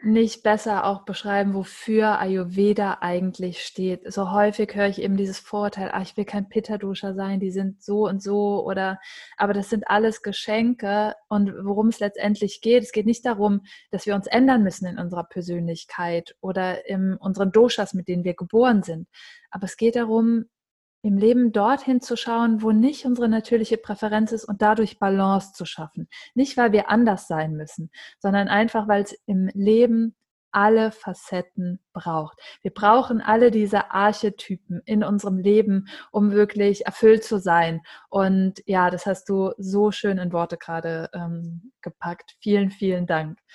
nicht 0.03 0.43
besser 0.43 0.85
auch 0.85 1.05
beschreiben, 1.05 1.55
wofür 1.55 2.19
Ayurveda 2.19 2.99
eigentlich 3.01 3.63
steht. 3.63 4.11
So 4.11 4.31
häufig 4.31 4.75
höre 4.75 4.87
ich 4.87 5.01
eben 5.01 5.17
dieses 5.17 5.39
Vorurteil, 5.39 5.89
ach, 5.91 6.03
ich 6.03 6.15
will 6.15 6.25
kein 6.25 6.49
Pitta-Dosha 6.49 7.13
sein, 7.15 7.39
die 7.39 7.49
sind 7.49 7.81
so 7.81 8.07
und 8.07 8.21
so 8.21 8.63
oder, 8.63 8.99
aber 9.37 9.53
das 9.53 9.69
sind 9.69 9.89
alles 9.89 10.21
Geschenke 10.21 11.15
und 11.29 11.51
worum 11.63 11.87
es 11.87 11.99
letztendlich 11.99 12.61
geht, 12.61 12.83
es 12.83 12.91
geht 12.91 13.07
nicht 13.07 13.25
darum, 13.25 13.61
dass 13.89 14.05
wir 14.05 14.13
uns 14.13 14.27
ändern 14.27 14.61
müssen 14.61 14.85
in 14.85 14.99
unserer 14.99 15.23
Persönlichkeit 15.23 16.35
oder 16.41 16.87
in 16.87 17.15
unseren 17.15 17.51
Doshas, 17.51 17.95
mit 17.95 18.07
denen 18.07 18.23
wir 18.23 18.35
geboren 18.35 18.83
sind, 18.83 19.07
aber 19.49 19.65
es 19.65 19.77
geht 19.77 19.95
darum, 19.95 20.45
im 21.01 21.17
Leben 21.17 21.51
dorthin 21.51 22.01
zu 22.01 22.15
schauen, 22.15 22.61
wo 22.61 22.71
nicht 22.71 23.05
unsere 23.05 23.29
natürliche 23.29 23.77
Präferenz 23.77 24.31
ist 24.31 24.45
und 24.45 24.61
dadurch 24.61 24.99
Balance 24.99 25.53
zu 25.53 25.65
schaffen. 25.65 26.07
Nicht, 26.35 26.57
weil 26.57 26.71
wir 26.71 26.89
anders 26.89 27.27
sein 27.27 27.55
müssen, 27.55 27.91
sondern 28.19 28.47
einfach, 28.47 28.87
weil 28.87 29.03
es 29.03 29.17
im 29.25 29.49
Leben 29.53 30.15
alle 30.51 30.91
Facetten 30.91 31.79
braucht. 31.93 32.39
Wir 32.61 32.71
brauchen 32.71 33.21
alle 33.21 33.51
diese 33.51 33.91
Archetypen 33.91 34.81
in 34.85 35.03
unserem 35.03 35.37
Leben, 35.37 35.87
um 36.11 36.31
wirklich 36.31 36.85
erfüllt 36.85 37.23
zu 37.23 37.39
sein. 37.39 37.81
Und 38.09 38.63
ja, 38.65 38.89
das 38.89 39.05
hast 39.05 39.29
du 39.29 39.51
so 39.57 39.91
schön 39.91 40.17
in 40.17 40.33
Worte 40.33 40.57
gerade 40.57 41.09
ähm, 41.13 41.73
gepackt. 41.81 42.37
Vielen, 42.39 42.71
vielen 42.71 43.05
Dank. 43.05 43.39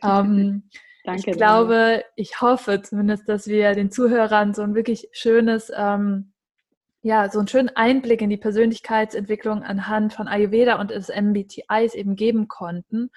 Ähm, 0.00 0.70
Danke. 1.02 1.30
Ich 1.30 1.36
glaube, 1.36 2.04
ich 2.14 2.40
hoffe 2.40 2.82
zumindest, 2.82 3.28
dass 3.28 3.48
wir 3.48 3.74
den 3.74 3.90
Zuhörern 3.90 4.54
so 4.54 4.62
ein 4.62 4.76
wirklich 4.76 5.08
schönes, 5.10 5.72
ähm, 5.74 6.34
ja, 7.08 7.30
so 7.30 7.38
einen 7.38 7.48
schönen 7.48 7.70
Einblick 7.70 8.20
in 8.20 8.28
die 8.28 8.36
Persönlichkeitsentwicklung 8.36 9.62
anhand 9.62 10.12
von 10.12 10.28
Ayurveda 10.28 10.78
und 10.78 10.90
des 10.90 11.08
MBTIs 11.08 11.94
eben 11.94 12.16
geben 12.16 12.48
konnten. 12.48 13.10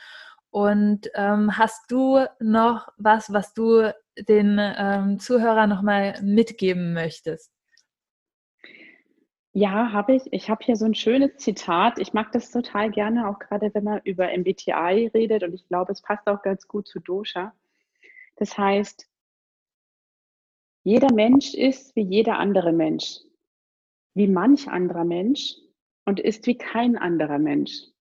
Und 0.49 1.11
ähm, 1.13 1.57
hast 1.57 1.91
du 1.91 2.25
noch 2.39 2.87
was, 2.95 3.33
was 3.33 3.53
du 3.53 3.93
den 4.17 4.57
ähm, 4.59 5.19
Zuhörern 5.19 5.69
nochmal 5.69 6.17
mitgeben 6.21 6.93
möchtest? 6.93 7.51
Ja, 9.51 9.91
habe 9.91 10.15
ich. 10.15 10.23
Ich 10.31 10.49
habe 10.49 10.63
hier 10.63 10.77
so 10.77 10.85
ein 10.85 10.95
schönes 10.95 11.35
Zitat. 11.35 11.99
Ich 11.99 12.13
mag 12.13 12.31
das 12.31 12.49
total 12.49 12.91
gerne, 12.91 13.27
auch 13.27 13.39
gerade 13.39 13.73
wenn 13.73 13.83
man 13.83 13.99
über 14.05 14.29
MBTI 14.29 15.11
redet. 15.13 15.43
Und 15.43 15.53
ich 15.53 15.67
glaube, 15.67 15.91
es 15.91 16.01
passt 16.01 16.27
auch 16.27 16.41
ganz 16.43 16.65
gut 16.65 16.87
zu 16.87 17.01
Dosha. 17.01 17.53
Das 18.37 18.57
heißt, 18.57 19.05
jeder 20.85 21.13
Mensch 21.13 21.53
ist 21.53 21.93
wie 21.97 22.03
jeder 22.03 22.39
andere 22.39 22.71
Mensch, 22.71 23.19
wie 24.13 24.27
manch 24.27 24.67
anderer 24.67 25.05
Mensch 25.05 25.55
und 26.05 26.19
ist 26.19 26.47
wie 26.47 26.57
kein 26.57 26.97
anderer 26.97 27.39
Mensch. 27.39 27.91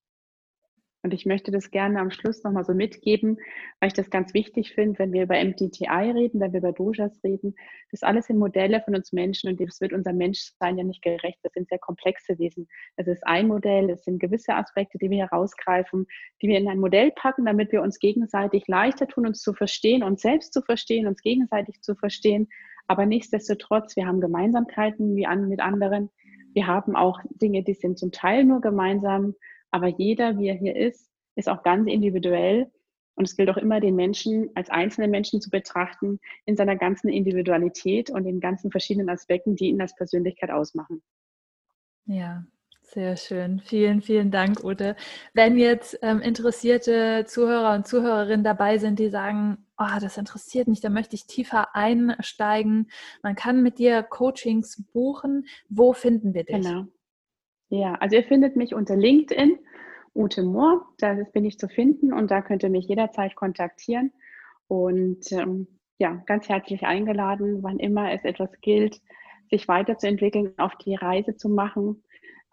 Und 1.02 1.14
ich 1.14 1.24
möchte 1.24 1.50
das 1.50 1.70
gerne 1.70 1.98
am 1.98 2.11
Schluss 2.11 2.44
nochmal 2.44 2.64
so 2.64 2.74
mitgeben, 2.74 3.38
weil 3.80 3.88
ich 3.88 3.94
das 3.94 4.11
ganz 4.11 4.34
wichtig 4.34 4.74
finde, 4.74 4.98
wenn 4.98 5.12
wir 5.14 5.22
über 5.22 5.42
MDTI 5.42 6.11
reden, 6.11 6.40
wenn 6.40 6.52
wir 6.52 6.58
über 6.58 6.72
Dojas 6.72 7.18
reden. 7.24 7.54
Das 7.90 8.02
alles 8.02 8.26
sind 8.26 8.38
Modelle 8.38 8.82
von 8.82 8.94
uns 8.94 9.12
Menschen 9.12 9.48
und 9.48 9.58
das 9.61 9.80
wird 9.80 9.94
unser 9.94 10.12
Menschsein 10.12 10.76
ja 10.76 10.84
nicht 10.84 11.00
gerecht. 11.00 11.38
Das 11.42 11.54
sind 11.54 11.68
sehr 11.68 11.78
komplexe 11.78 12.38
Wesen. 12.38 12.68
Es 12.96 13.06
ist 13.06 13.26
ein 13.26 13.48
Modell, 13.48 13.88
es 13.88 14.04
sind 14.04 14.18
gewisse 14.18 14.54
Aspekte, 14.54 14.98
die 14.98 15.08
wir 15.08 15.24
herausgreifen, 15.30 16.06
die 16.42 16.48
wir 16.48 16.58
in 16.58 16.68
ein 16.68 16.78
Modell 16.78 17.12
packen, 17.12 17.46
damit 17.46 17.72
wir 17.72 17.80
uns 17.80 17.98
gegenseitig 17.98 18.68
leichter 18.68 19.08
tun, 19.08 19.26
uns 19.26 19.40
zu 19.40 19.54
verstehen, 19.54 20.02
uns 20.02 20.20
selbst 20.20 20.52
zu 20.52 20.61
verstehen, 20.61 21.06
uns 21.06 21.22
gegenseitig 21.22 21.80
zu 21.80 21.94
verstehen. 21.94 22.46
Aber 22.87 23.07
nichtsdestotrotz, 23.07 23.97
wir 23.97 24.07
haben 24.07 24.20
Gemeinsamkeiten 24.20 25.16
wie 25.16 25.26
an, 25.26 25.49
mit 25.49 25.61
anderen. 25.61 26.11
Wir 26.53 26.66
haben 26.66 26.97
auch 26.97 27.20
Dinge, 27.31 27.62
die 27.62 27.74
sind 27.74 27.99
zum 27.99 28.12
Teil 28.12 28.45
nur 28.45 28.61
gemeinsam 28.61 29.35
aber 29.70 29.89
jeder, 29.89 30.39
wie 30.39 30.49
er 30.49 30.55
hier 30.55 30.76
ist, 30.76 31.11
ist 31.37 31.49
auch 31.49 31.62
ganz 31.62 31.89
individuell. 31.89 32.70
Und 33.14 33.24
es 33.24 33.37
gilt 33.37 33.51
auch 33.51 33.57
immer, 33.57 33.81
den 33.81 33.97
Menschen 33.97 34.51
als 34.55 34.70
einzelnen 34.70 35.11
Menschen 35.11 35.41
zu 35.41 35.51
betrachten 35.51 36.20
in 36.47 36.57
seiner 36.57 36.76
ganzen 36.76 37.09
Individualität 37.09 38.11
und 38.11 38.26
in 38.26 38.41
ganzen 38.41 38.70
verschiedenen 38.70 39.11
Aspekten, 39.11 39.57
die 39.57 39.68
ihn 39.68 39.81
als 39.81 39.95
Persönlichkeit 39.95 40.51
ausmachen. 40.51 41.03
Ja, 42.07 42.45
sehr 42.93 43.16
schön. 43.16 43.61
Vielen, 43.61 44.03
vielen 44.03 44.30
Dank, 44.30 44.64
Ute. 44.64 44.97
Wenn 45.32 45.57
jetzt 45.57 45.99
ähm, 46.03 46.20
interessierte 46.20 47.24
Zuhörer 47.26 47.74
und 47.74 47.86
Zuhörerinnen 47.86 48.43
dabei 48.43 48.78
sind, 48.78 48.99
die 48.99 49.09
sagen, 49.09 49.59
oh, 49.78 49.99
das 50.01 50.18
interessiert 50.18 50.66
mich, 50.66 50.80
da 50.80 50.91
möchte 50.91 51.14
ich 51.14 51.26
tiefer 51.26 51.74
einsteigen. 51.74 52.91
Man 53.22 53.36
kann 53.36 53.62
mit 53.62 53.78
dir 53.78 54.03
Coachings 54.03 54.84
buchen. 54.93 55.47
Wo 55.68 55.93
finden 55.93 56.34
wir 56.34 56.45
dich? 56.45 56.57
Genau. 56.57 56.86
Ja, 57.68 57.95
also 57.95 58.16
ihr 58.16 58.24
findet 58.24 58.57
mich 58.57 58.74
unter 58.74 58.97
LinkedIn, 58.97 59.59
Ute 60.12 60.43
Mohr, 60.43 60.86
da 60.99 61.14
bin 61.32 61.45
ich 61.45 61.59
zu 61.59 61.68
finden 61.68 62.12
und 62.12 62.32
da 62.32 62.43
könnt 62.43 62.64
ihr 62.64 62.70
mich 62.70 62.88
jederzeit 62.88 63.36
kontaktieren. 63.36 64.12
Und 64.66 65.30
ähm, 65.30 65.68
ja, 65.99 66.20
ganz 66.26 66.49
herzlich 66.49 66.82
eingeladen, 66.82 67.62
wann 67.62 67.78
immer 67.78 68.12
es 68.12 68.24
etwas 68.24 68.51
gilt, 68.61 69.01
sich 69.51 69.68
weiterzuentwickeln, 69.68 70.53
auf 70.59 70.74
die 70.76 70.97
Reise 70.97 71.36
zu 71.36 71.49
machen. 71.49 72.03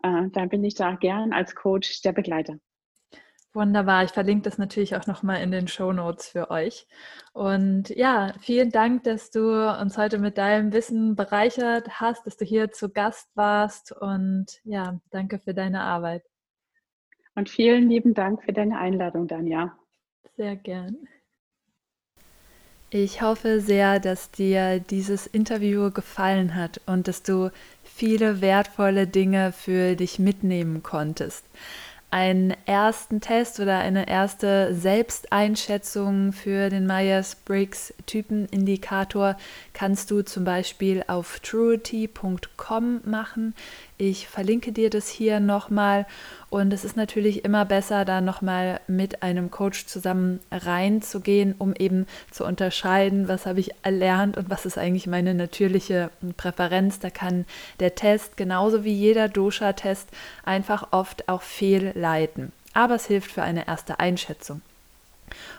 Äh, 0.04 0.30
da 0.32 0.46
bin 0.46 0.64
ich 0.64 0.76
da 0.76 0.96
gern 0.96 1.34
als 1.34 1.56
Coach 1.56 2.02
der 2.02 2.12
Begleiter. 2.12 2.60
Wunderbar. 3.54 4.04
Ich 4.04 4.12
verlinke 4.12 4.44
das 4.44 4.60
natürlich 4.60 4.96
auch 4.96 5.08
nochmal 5.08 5.42
in 5.42 5.50
den 5.50 5.68
Show 5.68 5.92
Notes 5.92 6.28
für 6.28 6.52
euch. 6.52 6.86
Und 7.34 7.90
ja, 7.90 8.34
vielen 8.40 8.70
Dank, 8.70 9.04
dass 9.04 9.32
du 9.32 9.42
uns 9.82 9.98
heute 9.98 10.20
mit 10.20 10.38
deinem 10.38 10.74
Wissen 10.74 11.16
bereichert 11.16 12.00
hast, 12.00 12.28
dass 12.28 12.38
du 12.38 12.46
hier 12.46 12.72
zu 12.72 12.90
Gast 12.90 13.36
warst. 13.36 13.94
Und 13.94 14.60
ja, 14.64 15.00
danke 15.10 15.40
für 15.40 15.56
deine 15.56 15.82
Arbeit. 15.82 16.24
Und 17.34 17.50
vielen 17.50 17.90
lieben 17.90 18.14
Dank 18.14 18.44
für 18.44 18.54
deine 18.54 18.78
Einladung, 18.78 19.28
Danja. 19.28 19.76
Sehr 20.36 20.56
gern. 20.56 21.08
Ich 22.90 23.22
hoffe 23.22 23.60
sehr, 23.60 24.00
dass 24.00 24.32
dir 24.32 24.80
dieses 24.80 25.28
Interview 25.28 25.92
gefallen 25.92 26.56
hat 26.56 26.80
und 26.86 27.10
dass 27.10 27.22
du 27.22 27.50
viele 27.98 28.42
wertvolle 28.42 29.08
Dinge 29.08 29.52
für 29.52 29.96
dich 29.96 30.20
mitnehmen 30.20 30.84
konntest 30.84 31.44
einen 32.10 32.56
ersten 32.66 33.20
Test 33.20 33.60
oder 33.60 33.80
eine 33.80 34.08
erste 34.08 34.74
Selbsteinschätzung 34.74 36.32
für 36.32 36.70
den 36.70 36.88
Myers-Briggs-Typenindikator 36.88 39.36
kannst 39.74 40.10
du 40.12 40.22
zum 40.22 40.46
Beispiel 40.46 41.04
auf 41.08 41.42
truity.com 41.42 43.02
machen. 43.04 43.54
Ich 44.00 44.28
verlinke 44.28 44.72
dir 44.72 44.92
das 44.92 45.10
hier 45.10 45.40
nochmal 45.40 46.06
und 46.52 46.72
es 46.72 46.86
ist 46.86 46.96
natürlich 46.96 47.44
immer 47.44 47.66
besser, 47.66 48.06
da 48.06 48.22
nochmal 48.22 48.80
mit 48.88 49.24
einem 49.24 49.50
Coach 49.50 49.88
zusammen 49.88 50.40
reinzugehen, 50.52 51.56
um 51.58 51.74
eben 51.74 52.06
zu 52.30 52.46
unterscheiden, 52.46 53.28
was 53.28 53.48
habe 53.48 53.60
ich 53.60 53.72
erlernt 53.82 54.38
und 54.38 54.52
was 54.52 54.68
ist 54.68 54.78
eigentlich 54.78 55.08
meine 55.08 55.34
natürliche 55.34 56.12
Präferenz. 56.38 57.00
Da 57.00 57.10
kann 57.10 57.46
der 57.80 57.96
Test 57.96 58.38
genauso 58.38 58.84
wie 58.84 58.94
jeder 58.94 59.30
Dosha-Test 59.30 60.10
einfach 60.46 60.90
oft 60.92 61.28
auch 61.28 61.42
fehlleiten. 61.42 62.52
Aber 62.76 62.94
es 62.96 63.08
hilft 63.08 63.32
für 63.32 63.42
eine 63.42 63.68
erste 63.68 64.00
Einschätzung. 64.00 64.62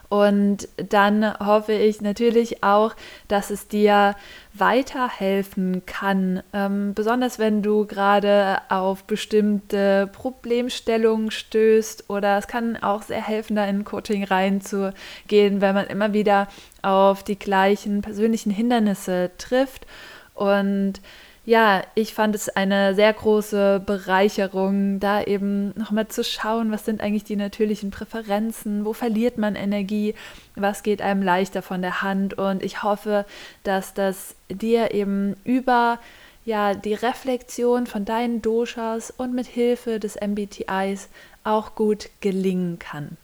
Und 0.08 0.68
dann 0.76 1.38
hoffe 1.38 1.74
ich 1.74 2.00
natürlich 2.00 2.62
auch, 2.62 2.94
dass 3.28 3.50
es 3.50 3.68
dir 3.68 4.16
weiterhelfen 4.54 5.84
kann, 5.84 6.42
ähm, 6.54 6.94
besonders 6.94 7.38
wenn 7.38 7.62
du 7.62 7.86
gerade 7.86 8.58
auf 8.70 9.04
bestimmte 9.04 10.08
Problemstellungen 10.12 11.30
stößt 11.30 12.08
oder 12.08 12.38
es 12.38 12.46
kann 12.46 12.76
auch 12.76 13.02
sehr 13.02 13.22
helfen, 13.22 13.56
da 13.56 13.66
in 13.66 13.84
Coaching 13.84 14.24
reinzugehen, 14.24 15.60
wenn 15.60 15.74
man 15.74 15.86
immer 15.86 16.14
wieder 16.14 16.48
auf 16.80 17.22
die 17.22 17.38
gleichen 17.38 18.00
persönlichen 18.00 18.50
Hindernisse 18.50 19.30
trifft. 19.36 19.86
Und 20.34 21.00
ja, 21.48 21.82
ich 21.94 22.12
fand 22.12 22.34
es 22.34 22.50
eine 22.50 22.94
sehr 22.94 23.10
große 23.10 23.82
Bereicherung, 23.86 25.00
da 25.00 25.22
eben 25.22 25.72
nochmal 25.78 26.06
zu 26.08 26.22
schauen, 26.22 26.70
was 26.70 26.84
sind 26.84 27.00
eigentlich 27.00 27.24
die 27.24 27.36
natürlichen 27.36 27.90
Präferenzen, 27.90 28.84
wo 28.84 28.92
verliert 28.92 29.38
man 29.38 29.56
Energie, 29.56 30.14
was 30.56 30.82
geht 30.82 31.00
einem 31.00 31.22
leichter 31.22 31.62
von 31.62 31.80
der 31.80 32.02
Hand. 32.02 32.34
Und 32.34 32.62
ich 32.62 32.82
hoffe, 32.82 33.24
dass 33.62 33.94
das 33.94 34.34
dir 34.50 34.92
eben 34.92 35.36
über 35.44 35.98
ja, 36.44 36.74
die 36.74 36.92
Reflexion 36.92 37.86
von 37.86 38.04
deinen 38.04 38.42
Doshas 38.42 39.10
und 39.10 39.32
mit 39.32 39.46
Hilfe 39.46 39.98
des 39.98 40.16
MBTIs 40.20 41.08
auch 41.44 41.74
gut 41.74 42.10
gelingen 42.20 42.78
kann. 42.78 43.16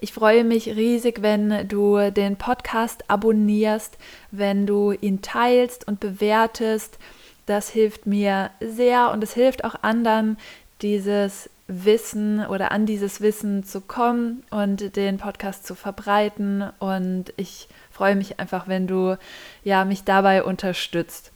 Ich 0.00 0.12
freue 0.12 0.44
mich 0.44 0.68
riesig, 0.68 1.22
wenn 1.22 1.66
du 1.66 2.10
den 2.12 2.36
Podcast 2.36 3.10
abonnierst, 3.10 3.98
wenn 4.30 4.66
du 4.66 4.92
ihn 4.92 5.22
teilst 5.22 5.88
und 5.88 5.98
bewertest. 5.98 6.98
Das 7.46 7.70
hilft 7.70 8.06
mir 8.06 8.50
sehr 8.60 9.10
und 9.10 9.24
es 9.24 9.34
hilft 9.34 9.64
auch 9.64 9.82
anderen, 9.82 10.38
dieses 10.82 11.50
Wissen 11.66 12.46
oder 12.46 12.70
an 12.70 12.86
dieses 12.86 13.20
Wissen 13.20 13.64
zu 13.64 13.80
kommen 13.80 14.44
und 14.50 14.94
den 14.96 15.18
Podcast 15.18 15.66
zu 15.66 15.74
verbreiten. 15.74 16.64
Und 16.78 17.32
ich 17.36 17.68
freue 17.90 18.14
mich 18.14 18.38
einfach, 18.38 18.68
wenn 18.68 18.86
du 18.86 19.18
ja 19.64 19.84
mich 19.84 20.04
dabei 20.04 20.44
unterstützt. 20.44 21.32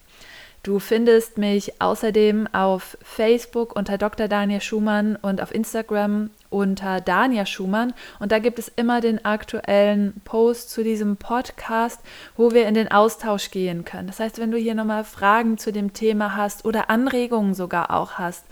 Du 0.65 0.79
findest 0.79 1.39
mich 1.39 1.83
außerdem 1.83 2.47
auf 2.55 2.97
Facebook 3.03 3.75
unter 3.75 3.99
Dr. 3.99 4.29
Daniel 4.29 4.61
Schumann 4.61 5.17
und 5.17 5.43
auf 5.43 5.53
Instagram 5.53 6.31
unter 6.51 7.01
Dania 7.01 7.47
Schumann. 7.47 7.93
Und 8.21 8.31
da 8.31 8.39
gibt 8.39 8.61
es 8.61 8.69
immer 8.69 9.01
den 9.01 9.25
aktuellen 9.25 10.15
Post 10.25 10.71
zu 10.71 10.85
diesem 10.85 11.17
Podcast, 11.17 12.01
wo 12.37 12.53
wir 12.53 12.69
in 12.69 12.75
den 12.75 12.93
Austausch 12.93 13.51
gehen 13.51 13.85
können. 13.85 14.07
Das 14.07 14.21
heißt, 14.21 14.39
wenn 14.39 14.53
du 14.53 14.57
hier 14.57 14.77
nochmal 14.77 15.03
Fragen 15.03 15.59
zu 15.59 15.73
dem 15.73 15.95
Thema 15.95 16.37
hast 16.37 16.65
oder 16.65 16.91
Anregungen 16.91 17.55
sogar 17.55 17.91
auch 17.91 18.13
hast, 18.13 18.45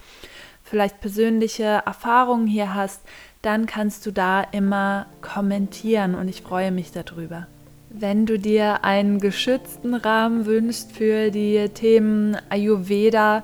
vielleicht 0.64 1.00
persönliche 1.00 1.82
Erfahrungen 1.86 2.48
hier 2.48 2.74
hast, 2.74 3.02
dann 3.42 3.66
kannst 3.66 4.04
du 4.04 4.10
da 4.10 4.42
immer 4.42 5.06
kommentieren 5.20 6.16
und 6.16 6.26
ich 6.26 6.42
freue 6.42 6.72
mich 6.72 6.90
darüber. 6.90 7.46
Wenn 7.92 8.24
du 8.24 8.38
dir 8.38 8.84
einen 8.84 9.18
geschützten 9.18 9.96
Rahmen 9.96 10.46
wünschst 10.46 10.92
für 10.92 11.32
die 11.32 11.68
Themen 11.74 12.36
Ayurveda 12.48 13.42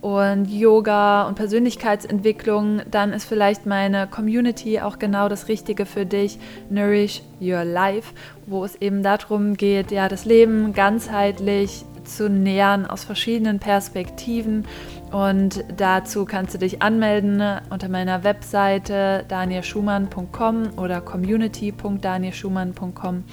und 0.00 0.46
Yoga 0.46 1.26
und 1.26 1.34
Persönlichkeitsentwicklung, 1.34 2.82
dann 2.88 3.12
ist 3.12 3.24
vielleicht 3.24 3.66
meine 3.66 4.06
Community 4.06 4.78
auch 4.78 5.00
genau 5.00 5.28
das 5.28 5.48
Richtige 5.48 5.86
für 5.86 6.06
dich, 6.06 6.38
Nourish 6.70 7.22
Your 7.40 7.64
Life, 7.64 8.14
wo 8.46 8.64
es 8.64 8.76
eben 8.76 9.02
darum 9.02 9.56
geht, 9.56 9.90
ja, 9.90 10.08
das 10.08 10.24
Leben 10.24 10.72
ganzheitlich 10.72 11.84
zu 12.04 12.30
nähern 12.30 12.86
aus 12.86 13.02
verschiedenen 13.02 13.58
Perspektiven. 13.58 14.66
Und 15.10 15.64
dazu 15.76 16.24
kannst 16.24 16.54
du 16.54 16.58
dich 16.58 16.80
anmelden 16.80 17.42
unter 17.70 17.88
meiner 17.88 18.22
Webseite 18.22 19.24
danielschumann.com 19.26 20.78
oder 20.78 21.00
community.danielschumann.com. 21.00 23.24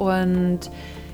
Und 0.00 0.70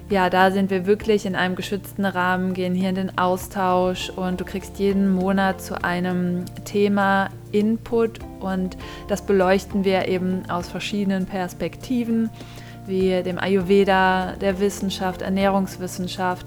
ja, 0.08 0.30
da 0.30 0.52
sind 0.52 0.70
wir 0.70 0.86
wirklich 0.86 1.26
in 1.26 1.34
einem 1.34 1.56
geschützten 1.56 2.04
Rahmen, 2.04 2.54
gehen 2.54 2.76
hier 2.76 2.90
in 2.90 2.94
den 2.94 3.18
Austausch 3.18 4.08
und 4.10 4.40
du 4.40 4.44
kriegst 4.44 4.78
jeden 4.78 5.12
Monat 5.12 5.60
zu 5.60 5.82
einem 5.82 6.44
Thema 6.64 7.28
Input 7.50 8.20
und 8.38 8.76
das 9.08 9.22
beleuchten 9.22 9.84
wir 9.84 10.06
eben 10.06 10.48
aus 10.48 10.68
verschiedenen 10.68 11.26
Perspektiven, 11.26 12.30
wie 12.86 13.20
dem 13.24 13.40
Ayurveda, 13.40 14.34
der 14.40 14.60
Wissenschaft, 14.60 15.22
Ernährungswissenschaft 15.22 16.46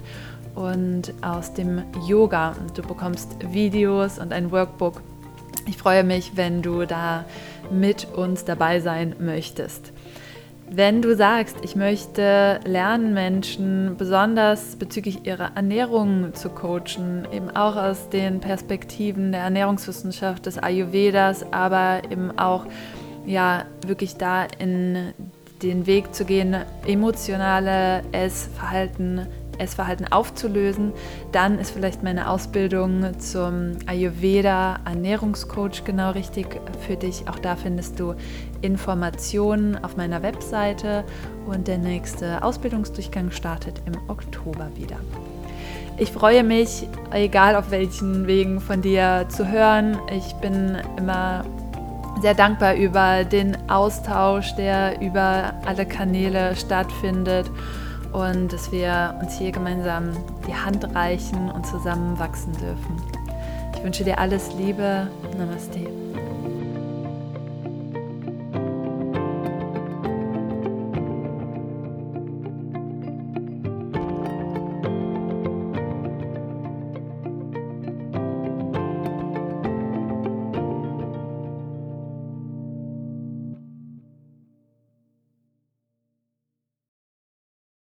und 0.55 1.13
aus 1.21 1.53
dem 1.53 1.83
Yoga. 2.07 2.55
Und 2.61 2.77
du 2.77 2.81
bekommst 2.81 3.35
Videos 3.51 4.19
und 4.19 4.31
ein 4.31 4.51
Workbook. 4.51 5.01
Ich 5.65 5.75
freue 5.75 6.05
mich, 6.05 6.37
wenn 6.37 6.61
du 6.61 6.85
da 6.85 7.25
mit 7.69 8.07
uns 8.15 8.45
dabei 8.45 8.79
sein 8.79 9.17
möchtest. 9.19 9.91
Wenn 10.71 11.01
du 11.01 11.15
sagst, 11.15 11.57
ich 11.63 11.75
möchte 11.75 12.59
lernen, 12.63 13.15
Menschen 13.15 13.95
besonders 13.97 14.75
bezüglich 14.75 15.25
ihrer 15.25 15.55
Ernährung 15.55 16.35
zu 16.35 16.49
coachen, 16.49 17.27
eben 17.31 17.49
auch 17.49 17.75
aus 17.75 18.09
den 18.09 18.39
Perspektiven 18.39 19.31
der 19.31 19.41
Ernährungswissenschaft, 19.41 20.45
des 20.45 20.59
Ayurvedas, 20.59 21.51
aber 21.51 22.03
eben 22.11 22.37
auch 22.37 22.65
ja 23.25 23.65
wirklich 23.85 24.17
da 24.17 24.45
in 24.59 25.13
den 25.63 25.87
Weg 25.87 26.13
zu 26.13 26.23
gehen, 26.23 26.55
emotionale 26.85 28.03
Essverhalten 28.11 29.27
Essverhalten 29.59 30.11
aufzulösen, 30.11 30.93
dann 31.31 31.59
ist 31.59 31.71
vielleicht 31.71 32.01
meine 32.01 32.29
Ausbildung 32.29 33.19
zum 33.19 33.73
Ayurveda 33.85 34.79
Ernährungscoach 34.85 35.83
genau 35.83 36.11
richtig 36.11 36.47
für 36.87 36.95
dich. 36.95 37.27
Auch 37.27 37.39
da 37.39 37.55
findest 37.55 37.99
du 37.99 38.15
Informationen 38.61 39.83
auf 39.83 39.97
meiner 39.97 40.21
Webseite 40.23 41.03
und 41.45 41.67
der 41.67 41.77
nächste 41.77 42.43
Ausbildungsdurchgang 42.43 43.31
startet 43.31 43.81
im 43.85 43.93
Oktober 44.09 44.69
wieder. 44.75 44.97
Ich 45.97 46.11
freue 46.11 46.43
mich, 46.43 46.87
egal 47.11 47.55
auf 47.55 47.71
welchen 47.71 48.25
Wegen 48.25 48.61
von 48.61 48.81
dir 48.81 49.25
zu 49.27 49.47
hören. 49.49 49.97
Ich 50.15 50.33
bin 50.35 50.77
immer 50.97 51.43
sehr 52.21 52.33
dankbar 52.33 52.75
über 52.75 53.23
den 53.25 53.57
Austausch, 53.69 54.55
der 54.55 55.01
über 55.01 55.53
alle 55.65 55.85
Kanäle 55.85 56.55
stattfindet 56.55 57.49
und 58.13 58.51
dass 58.51 58.71
wir 58.71 59.15
uns 59.21 59.37
hier 59.37 59.51
gemeinsam 59.51 60.11
die 60.47 60.55
Hand 60.55 60.95
reichen 60.95 61.49
und 61.51 61.65
zusammen 61.65 62.17
wachsen 62.17 62.53
dürfen. 62.53 63.01
Ich 63.75 63.83
wünsche 63.83 64.03
dir 64.03 64.19
alles 64.19 64.53
Liebe. 64.53 65.07
Namaste. 65.37 66.08